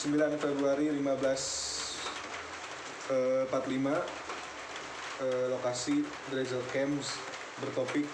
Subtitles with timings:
[0.00, 3.52] 9 Februari 1545
[5.20, 6.00] eh, lokasi
[6.32, 7.20] Drizzle Camps
[7.60, 8.08] bertopik.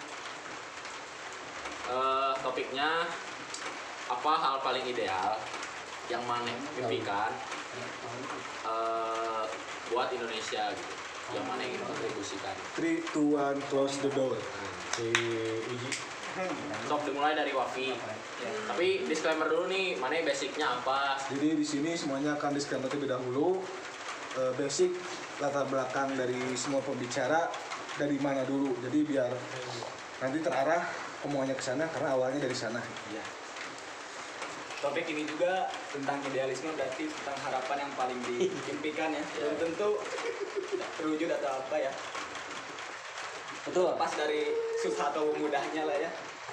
[1.87, 3.07] Eh, topiknya
[4.11, 5.39] apa hal paling ideal
[6.11, 7.31] yang mana impikan
[8.67, 9.47] eh,
[9.87, 10.95] buat Indonesia gitu
[11.39, 12.59] yang mana ingin kontribusikan?
[12.75, 14.35] 3, 2, 1, close the door.
[14.99, 15.07] Si
[15.71, 16.16] Uji.
[16.87, 17.97] Sok dimulai dari Wafi
[18.69, 23.65] tapi disclaimer dulu nih mana basicnya apa Jadi di sini semuanya akan disclaimer terlebih dahulu
[24.37, 24.93] Eh, basic
[25.41, 27.49] latar belakang dari semua pembicara
[27.97, 28.77] dari mana dulu.
[28.85, 29.33] Jadi biar
[30.21, 30.85] nanti terarah
[31.25, 32.77] omongannya ke sana karena awalnya dari sana.
[33.09, 33.25] Iya.
[34.85, 39.25] Topik ini juga tentang idealisme berarti tentang harapan yang paling diimpikan ya.
[39.41, 39.91] Belum tentu
[41.01, 41.93] terwujud atau apa ya.
[43.65, 43.97] Betul.
[43.97, 44.53] Pas dari
[44.87, 46.11] susah atau mudahnya lah ya.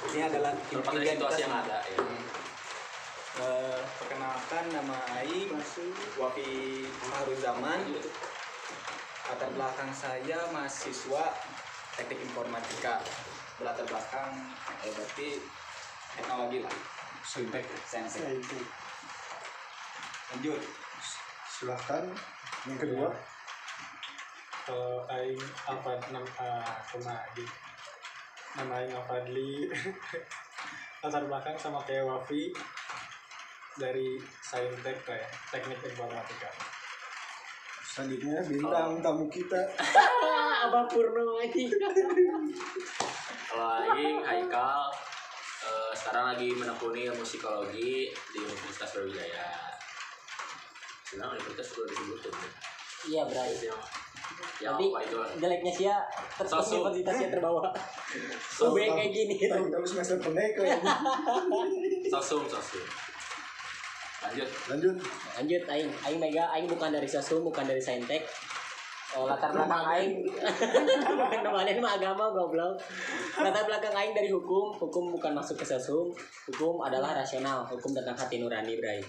[0.09, 1.97] Ini adalah terlepas dari situasi yang ada ya
[3.33, 5.49] Eh, perkenalkan nama Aing
[6.21, 6.85] Wafi
[7.41, 7.81] Zaman.
[9.25, 11.33] Latar belakang saya mahasiswa
[11.97, 13.01] teknik informatika.
[13.57, 14.37] Berlatar belakang
[14.85, 15.29] eh, berarti
[16.13, 16.75] teknologi lah.
[17.25, 17.65] Saintek.
[17.89, 18.21] sains
[20.29, 20.61] lanjut.
[21.49, 22.05] Silahkan
[22.69, 23.09] yang kedua.
[24.69, 27.17] Kalau Aing Alfad nam ah, cuma
[28.53, 29.65] di nama Aing Alfadli
[31.01, 32.53] latar belakang sama kayak Wafi
[33.81, 36.53] dari Saintek kayak teknik informatika.
[37.81, 39.57] Selanjutnya bintang tamu kita
[40.69, 41.65] Abah Purno lagi.
[43.49, 44.93] kalau Aing Haikal
[45.65, 49.73] eh, sekarang lagi menekuni ilmu psikologi di Universitas Brawijaya
[51.09, 52.49] sebenarnya universitas sudah disebutin ya.
[53.03, 53.53] Iya, Bray.
[54.59, 55.97] Ya itu jeleknya sih ya
[56.33, 56.89] tetap Sosok.
[56.89, 57.67] universitasnya terbawa.
[58.39, 59.35] So- Gue kayak gini.
[59.45, 60.77] tahu semester pendek ya.
[62.09, 62.85] sosum sosum
[64.23, 64.95] lanjut Lanjut.
[65.35, 68.23] Lanjut aing, aing mega aing bukan dari Sosum, bukan dari Saintek.
[69.13, 70.23] Eh, latar belakang aing
[71.45, 72.79] kemarin mah agama goblok.
[73.35, 76.07] Latar belakang aing dari hukum, hukum bukan masuk ke Sosum.
[76.47, 79.03] Hukum adalah rasional, hukum tentang hati nurani, Bray.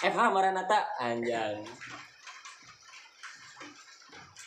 [0.00, 1.60] FH Maranata anjang.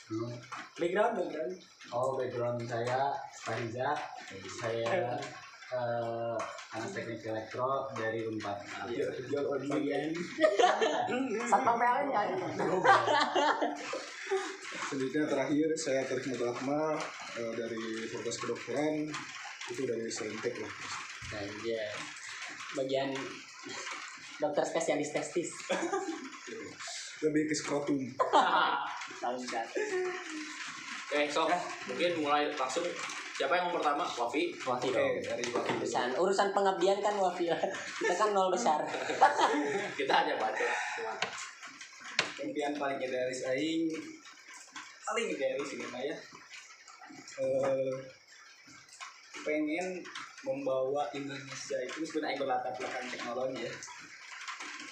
[0.09, 1.53] Background, background.
[1.93, 3.13] Oh background saya
[3.45, 3.93] Fariza
[4.57, 5.13] saya
[5.69, 6.37] eh,
[6.73, 8.57] anak teknik elektro dari Unpad.
[11.45, 12.21] Satpam PLN ya.
[14.89, 16.97] Selanjutnya terakhir saya Tarik Mutul Akmal
[17.37, 19.05] eh, dari Fakultas Kedokteran
[19.69, 20.73] itu dari Saintek lah.
[21.37, 21.93] Anjay.
[22.73, 23.13] Bagian
[24.41, 25.53] dokter spesialis testis.
[27.21, 28.01] Lebih ke skrotum.
[29.19, 29.67] Saundat.
[31.09, 31.49] oke sok
[31.89, 32.85] mungkin mulai langsung
[33.35, 35.15] siapa yang mau pertama Wafi Wafi Oke, dong.
[35.23, 35.71] dari Wafi.
[35.79, 37.59] Urusan, urusan pengabdian kan Wafi lah.
[37.97, 38.79] Kita kan nol besar.
[39.99, 40.67] kita hanya baca
[42.39, 43.91] impian paling idealis Aing
[45.03, 46.17] paling idealis ini mah ya
[47.39, 47.95] Eh,
[49.41, 50.03] pengen
[50.43, 53.71] membawa Indonesia itu sebenarnya berlatar belakang teknologi ya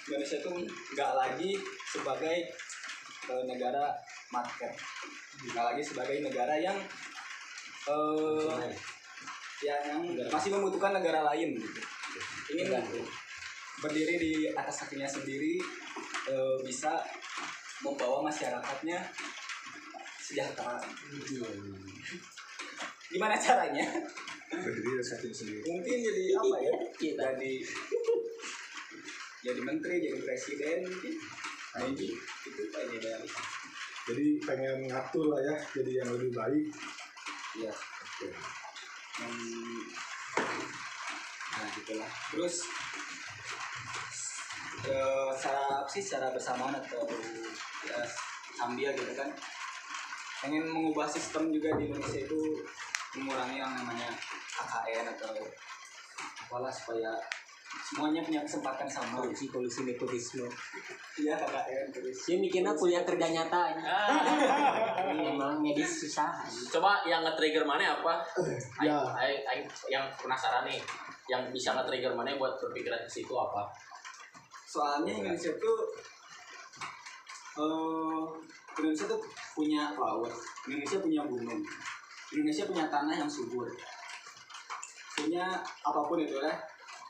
[0.08, 0.50] Indonesia itu
[0.96, 1.52] nggak lagi
[1.84, 2.48] sebagai
[3.28, 3.94] eh, negara
[4.32, 4.72] market.
[5.52, 6.76] Nggak lagi sebagai negara yang
[7.88, 8.68] eh
[9.62, 11.80] ya, yang masih membutuhkan negara lain gitu.
[12.56, 12.78] Ingin
[13.78, 15.60] berdiri di atas kakinya sendiri
[16.28, 16.98] eh, bisa
[17.82, 18.98] membawa masyarakatnya
[20.18, 20.82] sejahtera.
[23.08, 23.86] Gimana caranya?
[24.48, 25.64] Berdiri satu sendiri.
[25.64, 26.74] mungkin jadi apa ya?
[26.96, 27.24] Kita.
[27.36, 27.52] jadi
[29.38, 30.78] jadi menteri jadi presiden
[31.78, 32.14] maybe
[32.46, 33.34] itu pak idealis
[34.08, 36.64] Jadi pengen ngatur lah ya, jadi yang lebih baik.
[37.60, 37.72] iya
[39.18, 39.82] Hmm,
[41.58, 42.08] nah gitulah.
[42.32, 42.64] Terus
[44.88, 47.04] eh, secara apa sih secara bersamaan atau
[47.84, 48.00] ya
[48.56, 49.28] sambil gitu kan?
[50.40, 52.40] Pengen mengubah sistem juga di Indonesia itu
[53.18, 54.08] mengurangi yang namanya
[54.56, 55.34] KKN atau
[56.48, 57.12] apalah supaya
[57.68, 60.44] semuanya punya kesempatan sama Polusi, polusi, nepotisme.
[61.16, 63.60] iya KKN terus Dia mikirnya kuliah kerja nyata.
[63.70, 63.82] ini.
[65.18, 66.44] Memang medis susah.
[66.68, 68.20] coba yang nge-trigger mana apa
[68.78, 68.96] Ya.
[69.14, 70.80] Aing- Aing yang penasaran nih
[71.26, 73.68] yang bisa nge-trigger mana buat berpikiran ke situ apa
[74.64, 75.78] soalnya Indonesia tuh
[77.56, 78.24] eh
[78.74, 79.20] Indonesia tuh
[79.50, 80.28] punya laut
[80.64, 81.60] Indonesia punya gunung
[82.30, 83.64] Indonesia punya tanah yang subur
[85.10, 85.44] punya
[85.82, 86.52] apa pun itu ya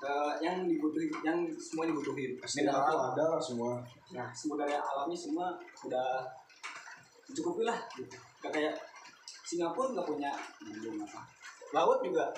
[0.05, 2.39] eh, yang dibutuhin yang semua dibutuhin.
[2.39, 3.83] Mineral ada lah semua.
[4.09, 5.53] nah sumber daya alamnya semua
[5.85, 6.25] udah
[7.29, 8.17] mencukupi lah gitu.
[8.41, 8.75] Gak kayak
[9.49, 11.25] Singapura nggak punya gunung apa.
[11.73, 12.33] Laut juga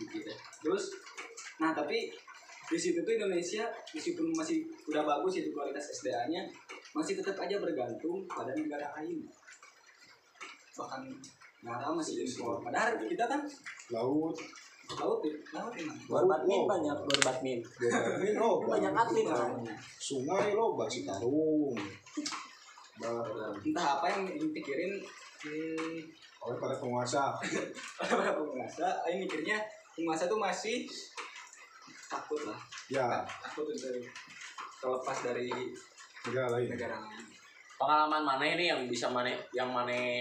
[0.00, 0.32] gitu
[0.64, 0.96] terus
[1.60, 2.08] nah tapi
[2.70, 6.46] di situ tuh Indonesia meskipun masih udah bagus itu kualitas SDA-nya
[6.94, 9.26] masih tetap aja bergantung pada negara lain.
[10.78, 11.02] Bahkan
[11.66, 13.42] negara masih impor padahal kita kan
[13.92, 14.38] laut
[14.98, 15.20] laut
[15.52, 17.58] laut emang Gor badmin banyak gor badmin.
[18.34, 19.50] lo Banyak atlet kan.
[20.00, 21.70] sungai lo basi tarung.
[23.64, 25.00] Entah apa yang dipikirin
[25.40, 25.96] hmm,
[26.40, 27.32] oleh para penguasa.
[27.96, 29.00] Para penguasa.
[29.04, 29.56] Aing mikirnya
[29.96, 30.84] penguasa tuh masih
[32.06, 32.60] takut lah.
[32.92, 33.24] Ya.
[33.40, 34.04] Takut untuk
[34.80, 35.48] terlepas dari
[36.28, 36.68] negara lain.
[36.68, 37.24] negara lain.
[37.80, 40.20] Pengalaman mana ini yang bisa mana yang mana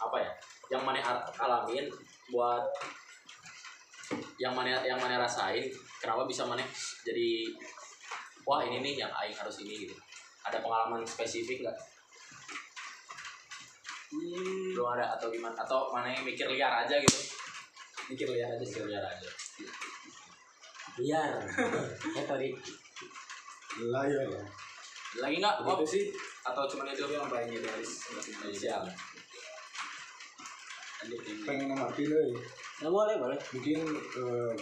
[0.00, 0.32] apa ya?
[0.72, 1.84] Yang mana al- alamin
[2.32, 2.64] buat
[4.40, 5.70] yang mana yang mana rasain
[6.02, 6.62] kenapa bisa mana
[7.06, 7.54] jadi
[8.44, 9.96] wah ini nih yang aing harus ini gitu.
[10.44, 11.78] Ada pengalaman spesifik nggak?
[14.12, 15.56] Hmm, belum ada atau gimana?
[15.56, 17.20] Atau mana yang mikir liar aja gitu?
[18.12, 18.84] Mikir lihat aja sih.
[18.84, 19.30] Mikir liar aja.
[21.00, 21.32] Biar.
[22.12, 22.48] Ya tadi.
[23.74, 24.42] layar ya
[25.18, 25.56] lagi nggak?
[25.66, 25.82] Bob?
[25.82, 26.14] sih.
[26.46, 28.84] Atau cuma itu yang paling idealis buat Indonesia
[31.44, 32.32] pengen ngerti deh
[32.82, 33.38] Ya boleh boleh.
[33.54, 34.54] mungkin eh,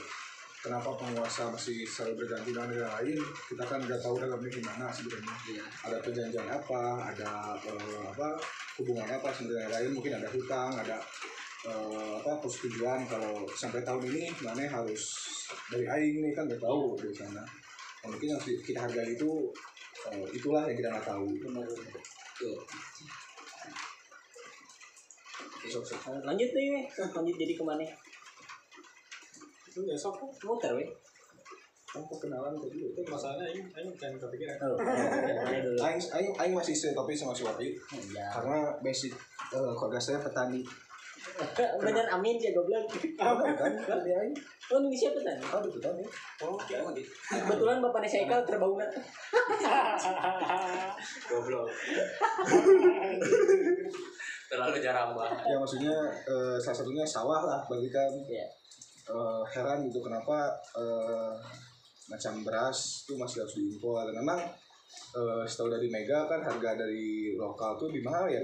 [0.63, 3.19] kenapa penguasa masih selalu berganti dengan negara lain
[3.51, 5.65] kita kan nggak tahu dalamnya gimana sebenarnya Iya.
[5.91, 8.29] ada perjanjian apa ada eh, apa
[8.79, 10.97] hubungan apa negara lain mungkin ada hutang ada
[11.67, 15.03] eh, apa persetujuan kalau sampai tahun ini mana harus
[15.73, 17.43] dari aing nih kan nggak tahu dari sana
[18.03, 19.31] Nah, mungkin yang kita hargai itu
[20.11, 21.27] eh, itulah yang kita nggak tahu
[25.71, 25.87] sok.
[26.27, 26.85] Lanjut weh.
[26.91, 27.87] lanjut jadi ke mana?
[29.75, 30.87] Besok kok Muter weh.
[31.85, 35.77] Kan perkenalan tadi itu masalahnya ini ini bukan kepikiran Oh, ke mana dulu?
[35.79, 37.69] Aing, aing, aing masih stay tapi sama si Wapi
[38.09, 38.25] Ya.
[38.31, 39.13] karena basic
[39.51, 40.61] eh, keluarga saya petani
[41.79, 42.83] Bener amin sih goblok.
[43.15, 44.35] kan dari aing
[44.67, 45.39] Oh, Indonesia petani.
[45.45, 46.03] ada petani
[46.41, 48.89] oh ya gitu Kebetulan bapaknya Saikal terbau nggak?
[51.29, 51.69] goblok
[54.49, 58.47] terlalu jarang banget ya maksudnya eh, salah satunya sawah lah bagi kan Iya.
[59.09, 61.35] Eh, heran gitu kenapa eh,
[62.11, 64.05] macam beras tuh masih harus diimpor.
[64.07, 64.41] Dan memang
[65.17, 68.41] eh, setahu dari Mega kan harga dari lokal tuh lebih mahal ya?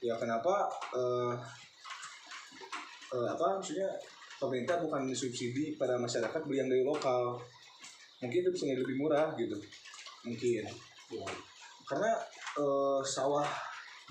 [0.00, 1.34] Ya kenapa eh,
[3.14, 3.90] eh, apa maksudnya
[4.40, 7.36] pemerintah bukan subsidi pada masyarakat beli yang dari lokal.
[8.20, 9.56] Mungkin itu bisa jadi lebih murah gitu.
[10.24, 10.64] Mungkin.
[11.10, 11.26] Iya.
[11.90, 12.14] karena
[12.54, 13.50] eh, sawah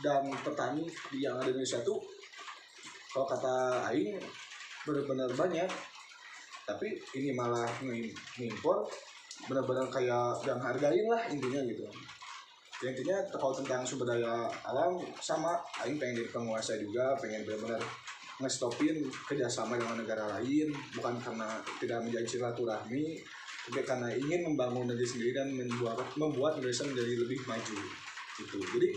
[0.04, 1.96] dan petani di yang ada di Indonesia tuh
[3.12, 4.20] kalau kata Aing
[4.86, 5.70] benar-benar banyak.
[6.68, 6.88] Tapi
[7.18, 8.86] ini malah ngim- ngimpor
[9.48, 11.84] benar-benar kayak yang hargain lah intinya gitu.
[12.80, 15.60] Ya, intinya kalau tentang sumber daya alam sama.
[15.84, 17.82] Aing pengen jadi penguasa juga pengen benar-benar
[18.40, 20.72] ngestopin kerjasama dengan negara lain.
[20.96, 23.20] Bukan karena tidak menjadi silaturahmi
[23.70, 27.78] tapi karena ingin membangun negeri sendiri dan membuat membuat Indonesia menjadi lebih maju
[28.42, 28.58] gitu.
[28.58, 28.90] Jadi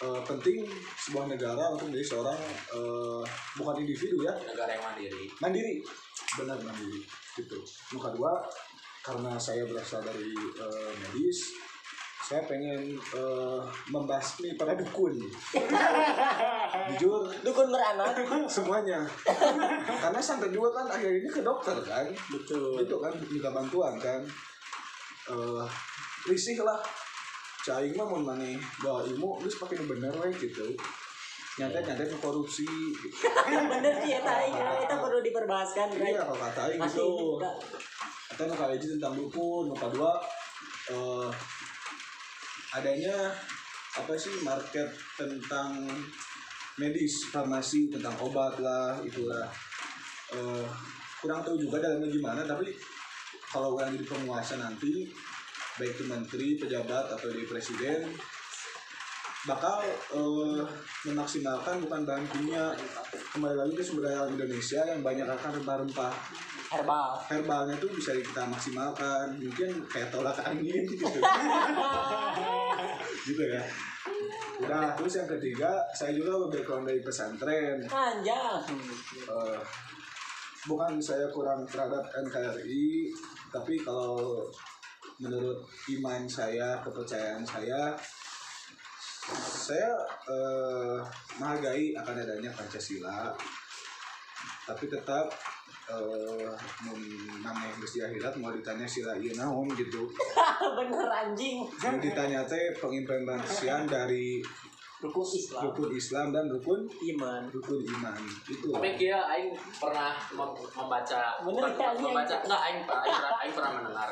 [0.00, 0.64] eh, penting
[0.96, 2.40] sebuah negara untuk menjadi seorang
[2.72, 3.22] eh,
[3.56, 4.34] bukan individu ya.
[4.40, 5.24] Negara yang mandiri.
[5.40, 5.74] Mandiri.
[6.40, 7.00] Benar mandiri.
[7.36, 7.58] Gitu.
[7.92, 8.32] Yang kedua
[9.00, 11.52] karena saya berasal dari eh, medis
[12.20, 13.60] saya pengen eh,
[13.90, 15.18] membasmi para dukun.
[16.94, 17.26] Jujur.
[17.42, 18.14] Dukun beranak.
[18.46, 19.02] semuanya.
[19.98, 22.06] Karena sampai juga kan akhir ini ke dokter kan.
[22.30, 22.78] Betul.
[22.80, 24.22] itu kan minta bantuan kan.
[25.26, 25.66] Eh
[26.28, 26.80] risih lah
[27.60, 30.72] Caing mah mau mana bawa ilmu terus pakai nu bener weh gitu
[31.60, 33.28] nyata nyata nu korupsi gitu.
[33.72, 34.48] Bener sih ya tadi.
[34.54, 35.86] Kita perlu diperbahaskan.
[35.92, 37.36] Iya kalau kata Aing Masih gitu
[38.30, 40.14] atau nu kali tentang dukun nu kedua
[40.94, 41.28] eh
[42.78, 43.34] adanya
[43.98, 44.86] apa sih market
[45.18, 45.82] tentang
[46.78, 49.50] medis farmasi tentang obat lah itulah
[50.30, 50.64] eh
[51.18, 52.70] kurang tahu juga dalamnya gimana tapi
[53.50, 55.10] kalau orang jadi penguasa nanti
[55.80, 58.12] baik itu menteri pejabat atau di presiden
[59.48, 60.62] bakal eh,
[61.08, 62.76] memaksimalkan bukan bahan kimia.
[63.32, 66.12] Kembali lagi ke sumber daya alam Indonesia yang banyak akan rempah-rempah.
[66.70, 67.18] Herbal.
[67.26, 69.40] herbalnya tuh bisa kita maksimalkan.
[69.40, 71.08] Mungkin kayak tolak angin gitu.
[73.20, 73.64] Gitu ya.
[74.60, 77.80] Udah terus yang ketiga saya juga background dari pesantren.
[77.88, 78.60] Panjang.
[79.24, 79.60] Eh,
[80.68, 83.08] bukan saya kurang terhadap NKRI
[83.50, 84.46] tapi kalau
[85.20, 85.60] menurut
[86.00, 87.92] iman saya kepercayaan saya
[89.52, 89.92] saya
[90.26, 90.98] eh,
[91.36, 93.36] menghargai akan adanya Pancasila
[94.64, 95.28] tapi tetap
[95.92, 96.50] eh,
[97.44, 100.06] namanya geus di akhirat mau ditanya sila ieu naon gitu.
[100.78, 101.66] Bener anjing.
[101.82, 104.38] Yang ditanya teh pengimplementasian dari
[105.02, 105.60] rukun Islam.
[105.68, 107.42] Rukun Islam dan rukun iman.
[107.50, 108.68] rukun iman itu.
[108.70, 109.50] Tapi kia aing
[109.82, 112.44] pernah mem- membaca Bener, bukan iya, membaca iya.
[112.46, 114.10] enggak aing pernah, aing pernah mendengar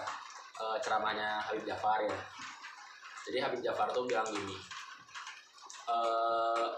[0.58, 2.18] eh, ceramahnya Habib Jafar ya.
[3.28, 4.56] Jadi Habib Jafar tuh bilang gini
[5.88, 6.68] eh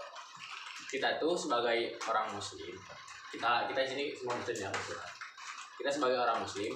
[0.87, 2.75] kita itu sebagai orang muslim
[3.31, 4.71] kita kita di sini semua muslim ya
[5.79, 6.71] kita sebagai orang muslim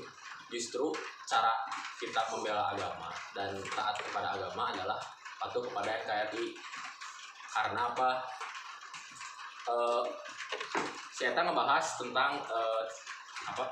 [0.51, 0.91] justru
[1.27, 1.51] cara
[1.99, 4.99] kita membela agama dan taat kepada agama adalah
[5.39, 6.55] patuh kepada NKRI
[7.55, 8.09] karena apa?
[9.71, 10.03] Eh
[11.15, 12.83] saya ngebahas tentang eh,
[13.47, 13.63] apa?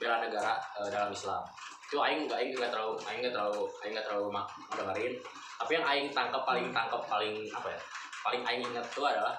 [0.00, 1.44] Bela negara eh, dalam Islam
[1.86, 5.14] itu aing nggak aing nggak terlalu aing nggak terlalu aing nggak terlalu mak ngedengerin
[5.56, 7.80] tapi yang aing tangkap paling tangkap paling apa ya?
[8.20, 9.34] Paling aing ingat itu adalah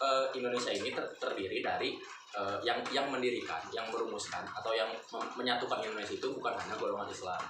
[0.00, 2.00] eh, Indonesia ini ter- terdiri dari
[2.32, 4.88] eh, yang yang mendirikan yang merumuskan atau yang
[5.36, 7.40] menyatukan Indonesia itu bukan hanya golongan Islam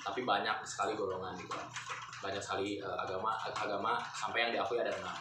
[0.00, 1.54] tapi banyak sekali golongan gitu.
[2.20, 5.16] Banyak sekali eh, agama agama sampai yang diakui ada enam.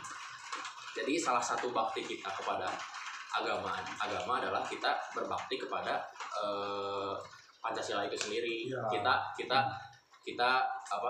[0.98, 2.66] Jadi salah satu bakti kita kepada
[3.30, 6.02] agama agama adalah kita berbakti kepada
[6.42, 7.14] eh,
[7.60, 8.68] Pancasila itu sendiri.
[8.68, 8.82] Ya.
[8.88, 9.60] Kita kita
[10.24, 11.10] kita apa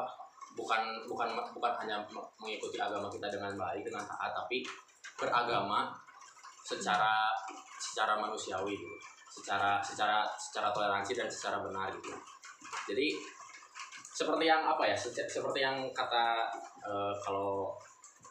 [0.57, 2.01] bukan bukan bukan hanya
[2.41, 4.65] mengikuti agama kita dengan baik dengan taat tapi
[5.15, 5.93] beragama
[6.65, 7.29] secara
[7.77, 8.97] secara manusiawi gitu.
[9.29, 12.11] Secara secara secara toleransi dan secara benar gitu.
[12.89, 13.13] Jadi
[14.19, 16.49] seperti yang apa ya seperti yang kata
[16.83, 17.71] eh, kalau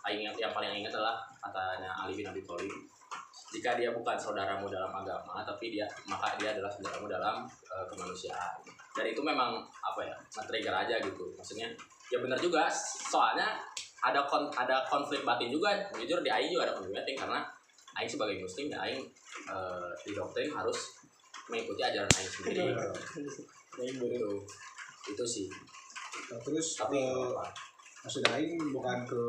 [0.05, 2.73] aing yang, yang paling ingat adalah katanya Ali bin Abi Thalib
[3.49, 8.61] jika dia bukan saudaramu dalam agama tapi dia maka dia adalah saudaramu dalam eh, kemanusiaan.
[8.93, 11.33] Dan itu memang apa ya nge-trigger aja gitu.
[11.39, 11.69] Maksudnya
[12.13, 12.69] ya benar juga.
[13.09, 13.61] Soalnya
[14.05, 15.75] ada kon ada konflik batin juga.
[15.97, 17.41] Jujur di Aing juga ada konflik batin karena
[17.97, 19.03] Aing sebagai muslim ya Aing
[19.49, 20.99] eh, didoktrin harus
[21.49, 22.63] mengikuti ajaran Aing sendiri.
[23.79, 24.31] Itu
[25.09, 25.49] itu sih.
[26.29, 27.47] Nah, terus tapi apa-apa.
[28.05, 29.23] maksud aing bukan ke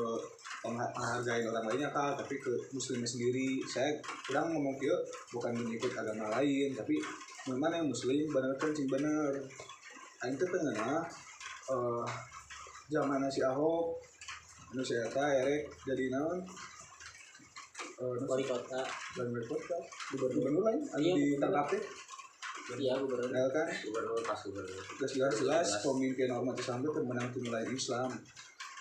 [0.68, 3.64] menghargai orang lainnya kak tapi ke muslimnya sendiri.
[3.64, 3.96] Saya
[4.28, 4.96] kurang ngomong kia
[5.32, 7.00] bukan mengikut agama lain tapi
[7.48, 9.32] memang yang muslim benar kan sih benar.
[10.28, 11.00] Aing tuh tengah
[11.70, 12.06] eh
[12.92, 13.96] zaman si ahok
[14.76, 15.08] nu saya
[15.40, 16.44] erek jadi naon?
[18.04, 18.84] Eh wali kota.
[19.16, 19.78] Dan kota
[20.12, 21.84] gubernur lain anu Iya, ditangkap teh
[22.78, 23.32] iya gubernur.
[23.34, 23.66] Nah, kan?
[23.66, 24.84] Gubernur pas gubernur.
[25.00, 25.34] Jelas jelas.
[25.40, 28.12] jelas pemimpin umat Islam itu menang nilai Islam.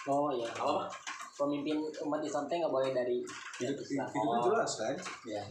[0.09, 1.08] Oh ya apa
[1.39, 3.23] pemimpin umat Islam teh nggak boleh dari
[3.63, 4.11] itu, itu, Islam.
[4.11, 4.95] itu kan jelas kan?
[5.23, 5.43] Ya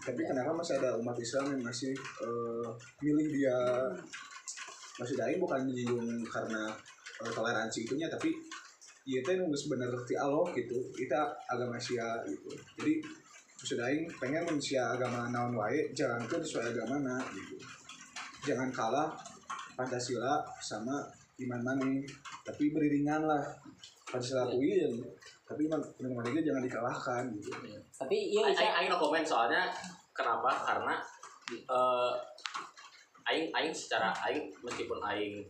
[0.00, 1.92] tapi kenapa masih ada umat Islam yang masih
[2.24, 2.66] eh,
[3.04, 3.58] milih dia?
[4.94, 6.72] Masih daing bukan menyinggung karena
[7.20, 8.32] eh, toleransi itunya tapi
[9.04, 10.80] iya teh nunggu sebenarnya ti Allah gitu.
[10.96, 12.48] Kita agama Sia gitu.
[12.80, 13.04] Jadi
[13.60, 17.60] masih daing pengen manusia agama naon wae jalankan sesuai agama na gitu.
[18.48, 19.12] Jangan kalah
[19.74, 21.04] Pancasila sama
[21.44, 22.06] iman mani
[22.46, 23.44] tapi beriringan lah.
[24.08, 24.94] Pancasila kuwi yang
[25.44, 27.52] tapi iman mani jangan dikalahkan gitu.
[27.92, 29.68] Tapi iya Aing, bisa aing, aing no komen soalnya
[30.16, 30.50] kenapa?
[30.64, 30.94] Karena
[31.52, 32.12] eh
[33.28, 35.44] aing aing secara aing meskipun aing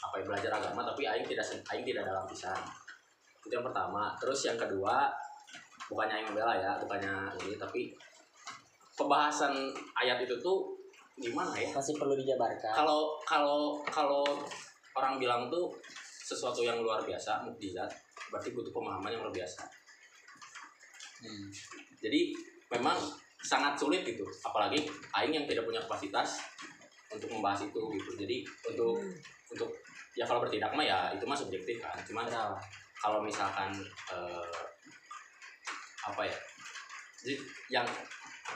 [0.00, 2.56] apa ya, belajar agama tapi aing tidak aing tidak dalam pisan
[3.44, 4.16] itu yang pertama.
[4.16, 5.12] Terus yang kedua
[5.92, 7.92] bukannya aing membela ya bukannya ini tapi
[8.96, 9.52] pembahasan
[10.00, 10.72] ayat itu tuh
[11.20, 11.68] gimana ya?
[11.76, 12.72] Masih perlu dijabarkan.
[12.72, 14.24] Kalau kalau kalau
[14.96, 15.68] orang bilang tuh
[16.24, 17.90] sesuatu yang luar biasa mukjizat
[18.30, 19.66] berarti butuh pemahaman yang luar biasa.
[22.00, 22.32] Jadi
[22.72, 22.96] memang
[23.42, 24.24] sangat sulit gitu.
[24.46, 24.86] Apalagi
[25.20, 26.40] aing yang tidak punya kapasitas
[27.10, 28.10] untuk membahas itu gitu.
[28.16, 29.02] Jadi untuk
[29.50, 29.68] untuk
[30.14, 31.98] ya kalau bertindak mah ya itu mah subjektif kan.
[32.06, 32.56] Cuman Kenapa?
[33.00, 33.72] kalau misalkan
[34.12, 34.52] eh,
[36.04, 36.36] apa ya
[37.20, 37.34] jadi
[37.68, 37.86] yang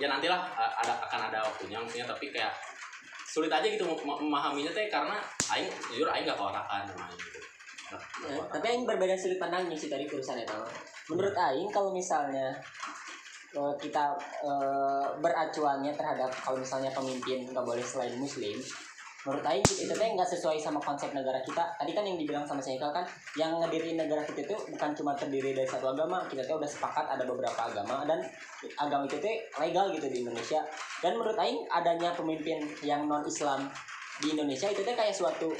[0.01, 2.53] ya nantilah eh, ada akan ada waktunya maksudnya tapi kayak
[3.25, 5.19] sulit aja gitu mem- memahaminya teh karena
[5.51, 7.34] aing jujur aing gak keorakan sama aing
[7.95, 8.51] gitu Ya, keorakan.
[8.53, 10.59] tapi Aing berbeda sudut pandangnya sih tadi urusan itu.
[11.13, 12.51] Menurut Aing kalau misalnya
[13.53, 14.05] eh, kita
[14.43, 18.59] eh, beracuannya terhadap kalau misalnya pemimpin nggak boleh selain Muslim,
[19.25, 21.65] menurut Aing itu teh nggak sesuai sama konsep negara kita.
[21.77, 23.05] Tadi kan yang dibilang sama Sengkel kan,
[23.37, 27.07] yang ngediriin negara kita itu bukan cuma terdiri dari satu agama, kita teh udah sepakat
[27.09, 28.21] ada beberapa agama dan
[28.77, 30.61] agama itu teh legal gitu di Indonesia.
[31.01, 33.69] Dan menurut Aing adanya pemimpin yang non Islam
[34.21, 35.51] di Indonesia itu teh kayak suatu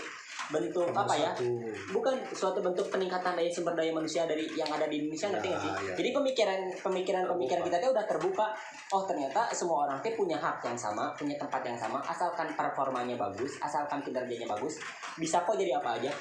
[0.53, 1.33] bentuk apa ya?
[1.33, 1.49] Satu.
[1.95, 5.61] bukan suatu bentuk peningkatan daya sumber daya manusia dari yang ada di Indonesia ngerti nggak
[5.63, 5.71] sih?
[5.71, 5.95] Ya, ya.
[5.97, 8.47] Jadi pemikiran pemikiran pemikiran kita tuh udah terbuka.
[8.93, 13.17] Oh ternyata semua orang tuh punya hak yang sama, punya tempat yang sama, asalkan performanya
[13.17, 14.81] bagus, asalkan kinerjanya bagus,
[15.17, 16.13] bisa kok jadi apa aja.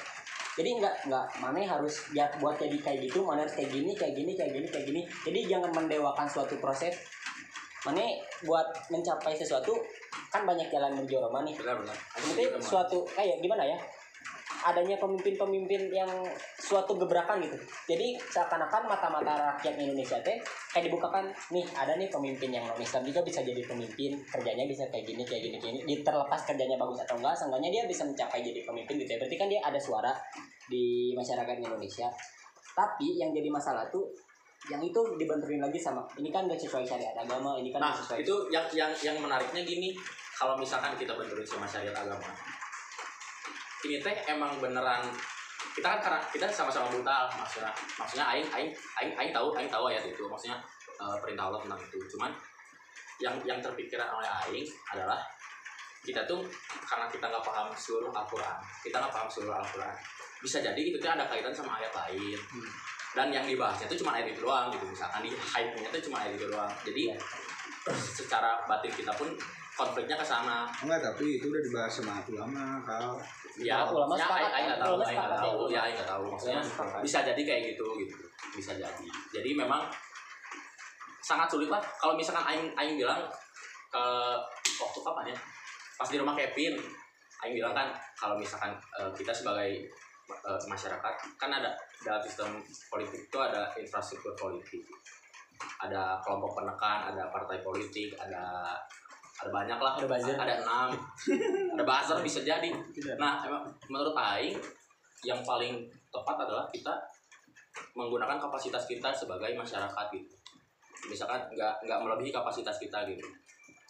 [0.54, 4.14] Jadi nggak nggak mana harus ya buat jadi kayak gitu, mana harus kayak gini, kayak
[4.14, 5.00] gini, kayak gini, kayak gini.
[5.26, 6.94] Jadi jangan mendewakan suatu proses.
[7.84, 8.00] Mana
[8.48, 9.76] buat mencapai sesuatu
[10.32, 11.54] kan banyak jalan menuju nih.
[11.60, 13.76] benar benar Nanti sama- suatu kayak gimana ya?
[14.64, 16.08] Adanya pemimpin-pemimpin yang
[16.56, 17.56] suatu gebrakan gitu.
[17.84, 20.40] Jadi seakan-akan mata-mata rakyat Indonesia teh
[20.72, 24.16] kayak dibukakan nih ada nih pemimpin yang non Islam juga bisa jadi pemimpin?
[24.24, 25.94] Kerjanya bisa kayak gini kayak gini kayak gini.
[26.00, 29.18] Terlepas kerjanya bagus atau enggak seenggaknya dia bisa mencapai jadi pemimpin gitu ya.
[29.20, 30.12] Berarti kan dia ada suara
[30.64, 32.08] di masyarakat Indonesia.
[32.74, 34.08] Tapi yang jadi masalah tuh
[34.72, 38.24] yang itu dibenturin lagi sama ini kan gak sesuai syariat agama ini kan Nah, sesuai
[38.24, 39.92] itu yang yang yang menariknya gini,
[40.40, 42.24] kalau misalkan kita benturin sama syariat agama.
[43.84, 45.04] Ini teh emang beneran
[45.74, 49.90] kita kan karena kita sama-sama brutal maksudnya maksudnya aing aing aing aing tahu aing tahu
[49.90, 50.56] ayat itu maksudnya
[50.96, 51.98] eh, perintah Allah tentang itu.
[52.16, 52.30] Cuman
[53.20, 55.20] yang yang terpikiran oleh aing adalah
[56.04, 56.44] kita tuh
[56.84, 59.96] karena kita nggak paham seluruh Al-Quran kita nggak paham seluruh Al-Quran
[60.44, 62.36] bisa jadi itu tuh ada kaitan sama ayat lain.
[63.16, 66.36] Dan yang dibahasnya itu cuma ayat itu doang gitu misalkan di hype-nya itu cuma ayat
[66.36, 66.72] itu doang.
[66.84, 67.02] Jadi
[68.12, 69.32] secara batin kita pun
[69.72, 70.68] konfliknya ke sana.
[70.84, 73.16] Enggak tapi itu udah dibahas sama ulama kal
[73.60, 75.62] ya ulama ya sepakat, aing tahu aing nggak sepakat, tahu.
[75.70, 75.80] Ya.
[75.86, 76.24] aing nggak tahu.
[76.34, 76.60] Maksudnya
[76.98, 78.16] bisa jadi kayak gitu gitu.
[78.58, 79.06] Bisa jadi.
[79.30, 79.86] Jadi memang
[81.22, 81.78] sangat sulit lah.
[82.00, 83.22] Kalau misalkan aing aing bilang
[83.90, 84.04] ke
[84.82, 85.38] waktu kapan ya?
[85.94, 86.74] Pas di rumah Kevin
[87.46, 89.86] aing bilang kan kalau misalkan eh, kita sebagai
[90.26, 91.70] eh, masyarakat kan ada
[92.02, 92.58] dalam sistem
[92.90, 93.30] politik.
[93.30, 94.82] Itu ada infrastruktur politik.
[95.78, 98.74] Ada kelompok penekan ada partai politik ada
[99.34, 99.92] ada banyak lah.
[99.98, 100.36] Ada buzzer.
[100.38, 100.88] ada enam.
[101.74, 102.70] Ada buzzer bisa jadi.
[103.18, 104.58] Nah emang menurut Aing
[105.26, 106.94] yang paling tepat adalah kita
[107.98, 110.34] menggunakan kapasitas kita sebagai masyarakat gitu.
[111.10, 113.24] Misalkan nggak nggak melebihi kapasitas kita gitu.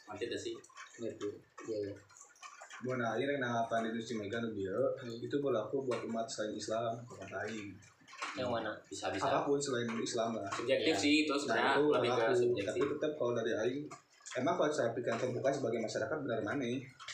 [0.09, 0.55] Nanti itu sih.
[1.01, 1.29] Gitu
[1.69, 1.79] iya.
[1.91, 1.95] Iya
[2.85, 7.73] buat akhirnya nanggapan industri mega nu dia itu berlaku buat umat selain Islam kata aing.
[8.37, 8.71] Yang mana?
[8.91, 10.51] Bisa bisa apa pun selain Islam lah.
[10.53, 11.01] Subjektif Ya.
[11.01, 12.83] sih itu nah sebenarnya itu lebih ke subjektif.
[12.85, 13.85] Tapi tetap kalau dari aing
[14.35, 16.67] emang kalau saya pikirkan terbuka sebagai masyarakat benar mana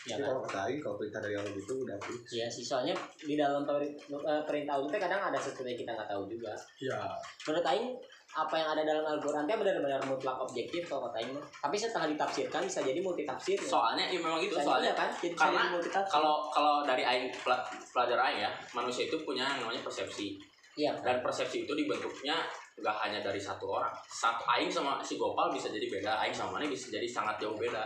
[0.09, 2.95] ya tapi kan kalau kata kalau perintah dari Allah itu udah fix Iya sih soalnya
[3.21, 6.53] di dalam eh, perintah Allah teh kadang ada sesuatu yang kita nggak tahu juga.
[6.81, 6.97] ya
[7.45, 7.93] Menurut Aing
[8.31, 11.35] apa yang ada dalam Al-Quran teh benar-benar mutlak objektif kalau kata Aing.
[11.37, 13.59] Tapi setelah ditafsirkan bisa jadi multi tafsir.
[13.59, 13.69] ya.
[13.69, 16.13] soalnya ya memang gitu soalnya juga kan jadi karena jadi multi tafsir.
[16.15, 20.41] kalau kalau dari aing pela- pelajar aing ya manusia itu punya yang namanya persepsi
[20.79, 22.47] iya dan persepsi itu dibentuknya
[22.79, 23.93] nggak hanya dari satu orang.
[24.07, 27.57] Satu aing sama si Gopal bisa jadi beda aing sama mana bisa jadi sangat jauh
[27.59, 27.85] beda.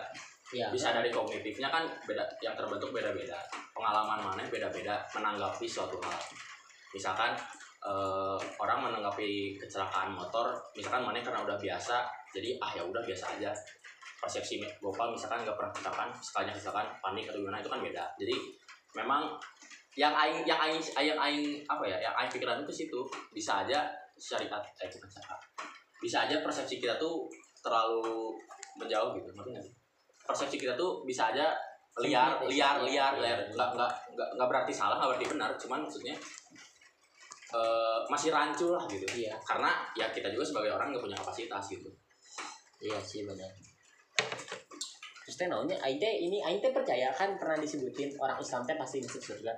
[0.52, 0.68] Iya.
[0.70, 3.40] Bisa dari kognitifnya kan beda yang terbentuk beda-beda.
[3.74, 6.20] Pengalaman mana beda-beda menanggapi suatu hal.
[6.94, 7.34] Misalkan
[7.82, 13.38] eh, orang menanggapi kecelakaan motor misalkan mana karena udah biasa jadi ah ya udah biasa
[13.38, 13.50] aja.
[14.20, 18.04] Persepsi Gopal misalkan nggak pernah kecelakaan sekalinya kecelakaan panik atau gimana itu kan beda.
[18.20, 18.34] Jadi
[18.94, 19.22] memang
[19.94, 23.00] yang aing yang aing yang aing apa ya yang aing pikiran itu situ.
[23.34, 25.40] Bisa aja syariat eh bukan syariat.
[26.00, 27.26] Bisa aja persepsi kita tuh
[27.64, 28.34] terlalu
[28.76, 29.66] menjauh gitu ngerti nggak
[30.24, 31.52] persepsi kita tuh bisa aja
[32.00, 33.38] liar liar liar liar.
[33.52, 35.50] Nggak nggak nggak nggak berarti salah nggak berarti benar.
[35.56, 36.14] Cuman maksudnya
[37.54, 39.06] eh, masih rancu lah gitu.
[39.14, 39.34] Iya.
[39.46, 41.90] Karena ya kita juga sebagai orang nggak punya kapasitas gitu.
[42.82, 43.48] Iya sih benar.
[45.24, 48.76] Terus teh naonnya Aing teh ini Aing teh percaya kan pernah disebutin orang Islam teh
[48.76, 49.52] pasti masuk surga.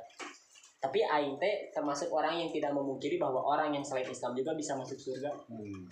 [0.77, 4.77] Tapi Aing teh termasuk orang yang tidak memungkiri bahwa orang yang selain Islam juga bisa
[4.77, 5.33] masuk surga.
[5.49, 5.89] hmm.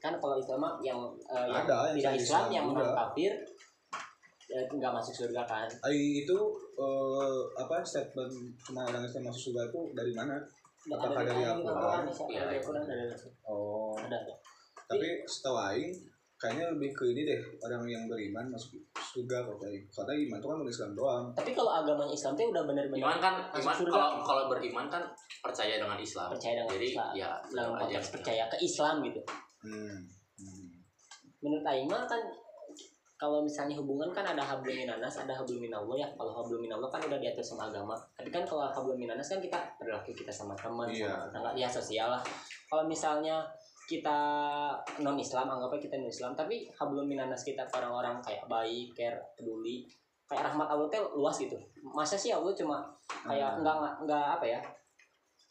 [0.00, 3.32] Kan kalau Islam yang eh, yang Ada, yang tidak Islam Islam yang orang kafir
[4.46, 6.38] ya, nggak masuk surga kan Aing itu
[6.78, 8.32] eh, apa statement
[8.72, 10.36] orang Islam masuk surga itu dari mana
[10.86, 12.86] Apakah dari Al-Quran, ada Al-Quran.
[13.50, 14.18] oh ada.
[14.86, 15.98] tapi setahu Aing
[16.36, 20.46] kayaknya lebih ke ini deh orang yang beriman masuk surga kata Aing karena iman itu
[20.46, 23.74] kan bukan Islam doang tapi kalau agamanya Islam teh udah benar-benar iman kan masuk iman
[23.80, 23.92] surga.
[23.96, 25.02] kalau kalau beriman kan
[25.40, 29.20] percaya dengan Islam percaya dengan jadi Islam ya dalam aja konteks percaya ke Islam gitu
[29.64, 29.96] hmm.
[30.36, 30.66] Hmm.
[31.40, 32.20] menurut Aing mah kan
[33.16, 37.00] kalau misalnya hubungan kan ada hablum minanas ada hablum minallah ya kalau hablum minallah kan
[37.00, 40.92] udah diatur sama agama tapi kan kalau hablum minanas kan kita berlaku kita sama teman
[40.92, 41.08] Iya.
[41.08, 42.20] sama tetangga ya sosial lah
[42.68, 43.40] kalau misalnya
[43.86, 44.18] kita
[44.98, 49.16] non Islam anggapnya kita non Islam tapi hablum minanas kita ke orang-orang kayak baik care
[49.32, 49.86] peduli
[50.26, 51.54] kayak rahmat Allah teh luas gitu
[51.86, 52.82] masa sih Allah cuma
[53.22, 53.62] kayak Hmm.
[53.62, 54.60] enggak enggak, enggak apa ya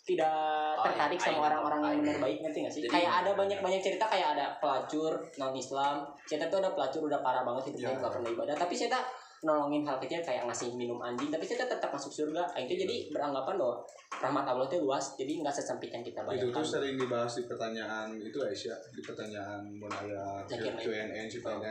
[0.06, 0.38] tidak
[0.78, 2.82] Oh, tertarik iya, sama orang-orang yang benar baik ngerti gak sih?
[2.86, 7.26] Jadi- kayak ada banyak-banyak cerita kayak ada pelacur non Islam, cerita tuh ada pelacur udah
[7.26, 8.00] parah banget hidupnya Iya.
[8.06, 9.02] nggak pernah ibadah, tapi cerita
[9.46, 12.42] nolongin hal kecil kayak ngasih minum anjing, tapi cerita tetap masuk surga.
[12.44, 13.76] Nah, itu jadi beranggapan bahwa
[14.18, 16.58] rahmat Allah itu luas, jadi nggak sesempit yang kita itu bayangkan.
[16.58, 20.82] tuh sering dibahas di pertanyaan itu Aisyah di pertanyaan Naik.
[20.82, 21.64] QNN Cipayung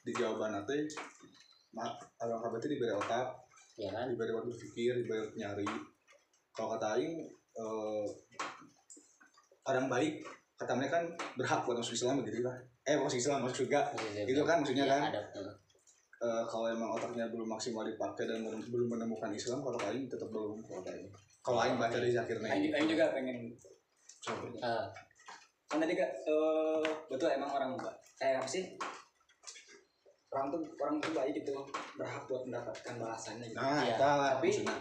[0.00, 0.80] di jawaban nanti
[1.70, 3.26] mak orang kabar itu diberi otak
[3.78, 4.10] Ya kan?
[4.10, 5.68] diberi waktu pikir diberi waktu nyari
[6.50, 7.14] kalau kata Aing
[7.54, 8.06] eh,
[9.62, 10.24] orang baik
[10.56, 11.04] kata mereka kan
[11.36, 13.92] berhak buat masuk Islam begitu lah eh masuk Islam masuk surga
[14.24, 15.52] itu kan maksudnya Ya, kan ada.
[16.20, 20.04] Eh, Eh, kalau emang otaknya belum maksimal dipakai dan belum belum menemukan Islam kalau Aing
[20.04, 21.08] tetap belum kalau Aing.
[21.40, 23.48] Kalau aing baca dari Zakir Naik Aing juga pengen
[24.60, 24.84] Eh,
[25.64, 28.76] kan tadi kak eh, betul emang orang ba- kayak apa sih?
[30.28, 31.56] Orang tuh orang tuh baik gitu
[31.96, 33.56] berhak buat mendapatkan balasannya gitu.
[33.56, 34.76] nah lah tapi- maksudnya.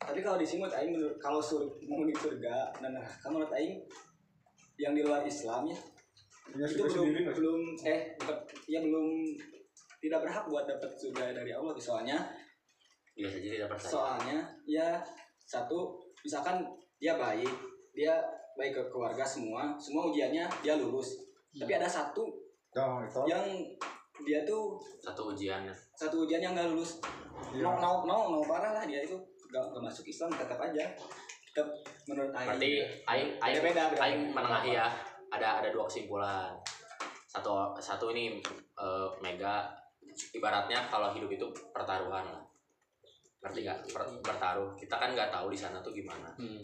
[0.00, 3.84] tapi kalau di sini Aing menurut kalau sur mau di surga dan neraka menurut Aing
[4.76, 5.76] yang di luar Islam ya
[6.46, 9.06] punya itu belum sendiri belum eh bukan, ya belum
[10.04, 12.18] tidak berhak buat dapat surga dari Allah soalnya
[13.10, 13.88] Bisa saja tidak percaya.
[13.88, 14.88] soalnya ya
[15.40, 16.60] satu misalkan
[16.96, 17.48] dia baik
[17.90, 18.20] dia
[18.54, 21.16] baik ke keluarga semua semua ujiannya dia lulus
[21.50, 23.22] tapi ada satu Oh, itu.
[23.30, 23.46] yang
[24.20, 25.62] dia tuh Satu ujian.
[25.94, 26.98] satu ujian yang nggak lulus
[27.54, 27.62] Iya.
[27.62, 29.14] no no no no parah lah dia itu
[29.46, 30.82] nggak nggak masuk Islam tetap aja
[31.46, 31.70] tetap
[32.04, 32.72] menurut Aing Berarti
[33.06, 33.82] aing aing beda.
[33.94, 34.90] aing menengahi ya.
[35.30, 36.50] Ada ada dua kesimpulan.
[37.26, 38.42] Satu satu ini
[38.74, 39.70] eh, mega
[40.30, 42.42] ibaratnya kalau hidup itu pertaruhan lah.
[43.40, 43.78] Ngerti nggak?
[43.92, 44.72] Per- bertaruh.
[44.74, 46.32] Kita kan nggak tahu di sana tuh gimana.
[46.34, 46.62] hmm.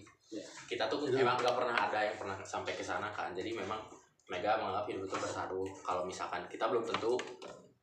[0.65, 1.27] Kita tuh Iya.
[1.27, 3.35] emang nggak pernah ada yang pernah sampai ke sana kan.
[3.35, 3.83] Jadi memang
[4.27, 5.67] mega menganggap hidup itu bertaruh.
[5.81, 7.19] Kalau misalkan kita belum tentu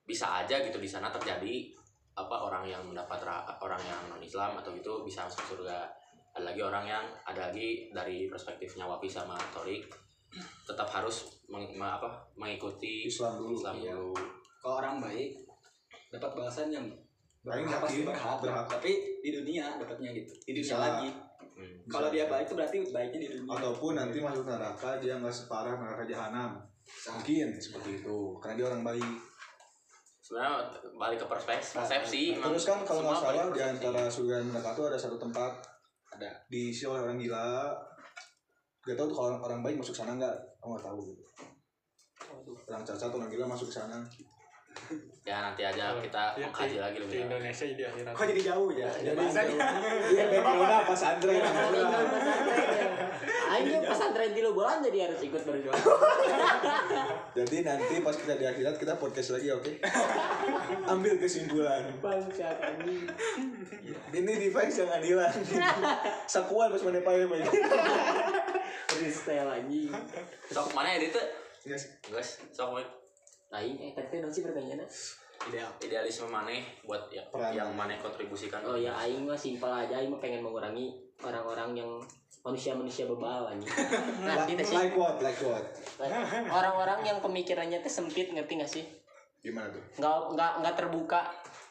[0.01, 1.67] bisa aja gitu di sana terjadi
[2.15, 5.85] apa orang yang mendapat ra- orang yang non Islam atau gitu bisa masuk surga
[6.31, 9.85] ada lagi orang yang ada lagi dari perspektifnya Wapi sama Torik
[10.63, 13.93] tetap harus meng- apa mengikuti Islam dulu Islam Iya.
[13.93, 14.15] dulu
[14.57, 15.35] kalau orang baik
[16.17, 16.85] dapat balasan yang
[17.47, 18.65] Aing pasti yakin berhak, berhak.
[18.67, 18.91] tapi
[19.23, 20.77] di dunia dapatnya gitu di dunia Bisa.
[20.83, 21.09] lagi.
[21.57, 21.79] Hmm.
[21.89, 23.49] kalau dia baik itu berarti baiknya di dunia.
[23.55, 26.59] Ataupun nanti masuk neraka dia nggak separah neraka jahanam.
[27.07, 28.17] Mungkin seperti itu.
[28.43, 29.15] Karena dia orang baik.
[30.21, 30.53] Sebenarnya
[30.99, 34.69] balik ke perspektif persepsi emang terus kan kalau nggak salah di antara surga dan neraka
[34.75, 35.51] itu ada satu tempat
[36.19, 36.29] ada.
[36.51, 37.71] diisi oleh orang gila.
[38.83, 40.35] Gak tahu tuh kalau orang, orang baik masuk sana nggak?
[40.59, 40.99] Aku nggak tahu.
[41.07, 41.23] Gitu
[42.67, 43.97] orang cacat orang gila masuk ke sana
[45.27, 47.27] ya nanti aja Kalau kita di- mengkaji lagi di lebih dalam.
[47.27, 48.13] Indonesia di akhirat.
[48.15, 48.87] Kok jadi jauh ya?
[48.87, 49.57] Jadi Bahasanya.
[50.07, 50.25] dia.
[50.31, 51.33] Backgroundnya pas Andre
[53.47, 55.73] Aing juga pesantren di Lubulan jadi harus ikut berdoa.
[57.37, 59.71] jadi nanti pas kita di akhirat kita podcast lagi oke?
[60.91, 61.87] Ambil kesimpulan.
[62.03, 63.07] Bangsat anjing.
[64.13, 65.31] ini device yang adilan.
[66.31, 67.47] Sakuan pas mana pakai pakai
[68.87, 69.91] Freestyle anjing.
[70.51, 71.21] sok mana ya itu
[71.67, 71.99] yes.
[72.07, 72.79] guys sok
[73.47, 74.87] Aing eh tadi teh sih pertanyaannya.
[75.47, 76.49] ideal idealisme mana
[76.81, 77.53] buat ya, Peran.
[77.53, 81.91] yang mana kontribusikan Oh ya aing mah simpel aja aing mah pengen mengurangi orang-orang yang
[82.41, 83.69] manusia-manusia bebal anjing.
[84.25, 84.75] Nah, like, sih.
[84.75, 85.63] like what like what
[86.49, 88.83] Orang-orang yang pemikirannya teh sempit ngerti gak sih?
[89.39, 91.21] gimana tuh Nggak nggak nggak terbuka.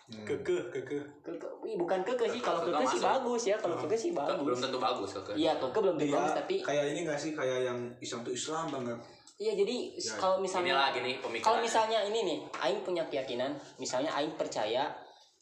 [0.07, 0.23] Hmm.
[0.23, 3.97] kekeh kekeh Keke, Wih, bukan keke sih kalau Keke keke sih bagus ya kalau keke
[3.99, 4.63] sih Kan belum bagus.
[4.63, 7.79] tentu bagus keke Iya keke belum tentu bagus tapi kayak ini gak sih kayak yang
[7.99, 8.99] Islam tuh Islam banget
[9.37, 11.45] iya jadi Ya, kalau misalnya inilah gini pemikiran.
[11.45, 14.89] kalau misalnya ini nih aing punya keyakinan misalnya aing percaya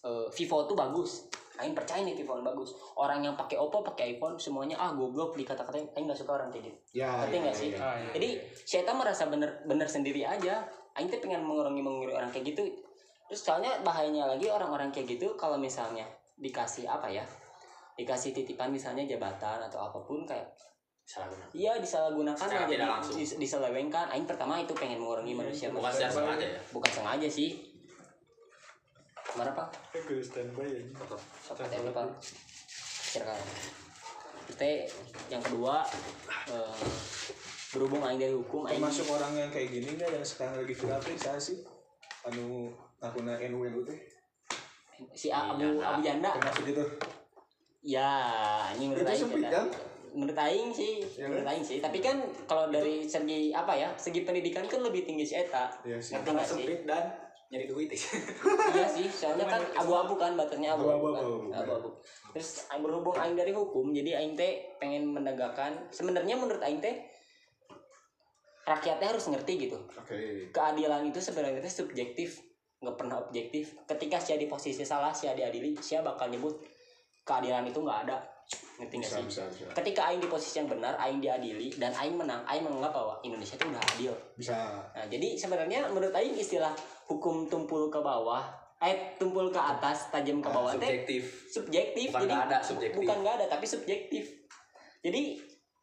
[0.03, 1.27] eh, Vivo tuh bagus.
[1.55, 2.75] Aing percaya nih Vivo bagus.
[2.99, 6.69] Orang yang pakai Oppo pakai iPhone semuanya ah goblok dikata-katain aing nggak suka orang kayak
[6.69, 6.79] gitu.
[6.99, 7.69] Ya ngerti nggak sih?
[7.79, 8.11] Ah, iya.
[8.11, 8.29] jadi
[8.67, 10.67] saya merasa bener bener sendiri aja.
[10.95, 12.67] Aing tuh pengen mengurangi mengurangi orang kayak gitu.
[13.31, 16.05] Terus soalnya bahayanya lagi orang-orang kayak gitu kalau misalnya
[16.35, 17.23] dikasih apa ya
[17.95, 20.51] dikasih titipan misalnya jabatan atau apa pun kayak
[21.05, 22.49] salah guna iya disalahgunakan.
[22.49, 23.17] Secara tidak langsung.
[23.21, 26.61] dis- diselewengkan aing pertama itu pengen mengurangi manusia bukan secara sengaja ya.
[26.73, 27.51] Bukan sengaja sih.
[29.15, 29.69] Ke mana pak?
[29.93, 30.81] Kekeh standby ya.
[31.45, 32.09] Sobat ya pak.
[33.05, 33.37] Silakan
[34.55, 34.85] teh
[35.33, 35.81] yang kedua
[36.53, 36.77] eh,
[37.73, 41.01] berhubung aing dari hukum aing termasuk orang yang kayak gini nggak yang sekarang lagi viral
[41.01, 41.65] teh saya sih
[42.29, 43.99] anu NU NU teh
[45.17, 45.85] si Abu Janda.
[45.91, 46.31] Abu Janda.
[46.39, 46.85] Termasuk itu.
[47.85, 48.09] Ya
[48.79, 49.67] ini menurut itu sempit kita- kan
[50.15, 51.79] menurut aing sih Ya menurut aing sih.
[51.83, 55.69] Tapi kan kalau dari segi apa ya segi pendidikan kan lebih tinggi si eta.
[55.83, 56.15] Iya sih.
[56.17, 56.65] Nggak sih?
[56.65, 57.11] Sempit dan
[57.51, 57.91] nyari duit.
[58.75, 61.23] Iya sih soalnya kan abu-abu kan baternya abu-abu kan.
[61.63, 61.89] Abu-abu,
[62.35, 67.07] terus aing berhubung aing dari hukum jadi aing teh pengen menegakkan sebenarnya menurut aing teh
[68.65, 69.79] rakyatnya harus ngerti gitu.
[69.79, 70.49] Oke.
[70.51, 72.43] Keadilan itu sebenarnya teh subjektif
[72.83, 73.79] nggak pernah objektif.
[73.87, 76.59] Ketika sia di posisi salah sia diadili sia bakal nyebut
[77.25, 78.34] keadilan itu nggak ada
[78.75, 81.95] ngerti nggak bisa sih bisa bisa ketika aing di posisi yang benar aing diadili dan
[81.95, 84.55] aing menang aing menganggap bahwa Indonesia itu udah adil bisa
[84.95, 86.73] Nah, jadi sebenarnya menurut Aing istilah
[87.11, 88.47] hukum tumpul ke bawah,
[88.81, 92.09] eh tumpul ke atas, tajam ke bawah teh subjektif subjektif.
[92.15, 92.99] Bukan jadi nggak ada, subjektif.
[93.03, 94.25] bukan nggak ada tapi subjektif.
[95.05, 95.23] Jadi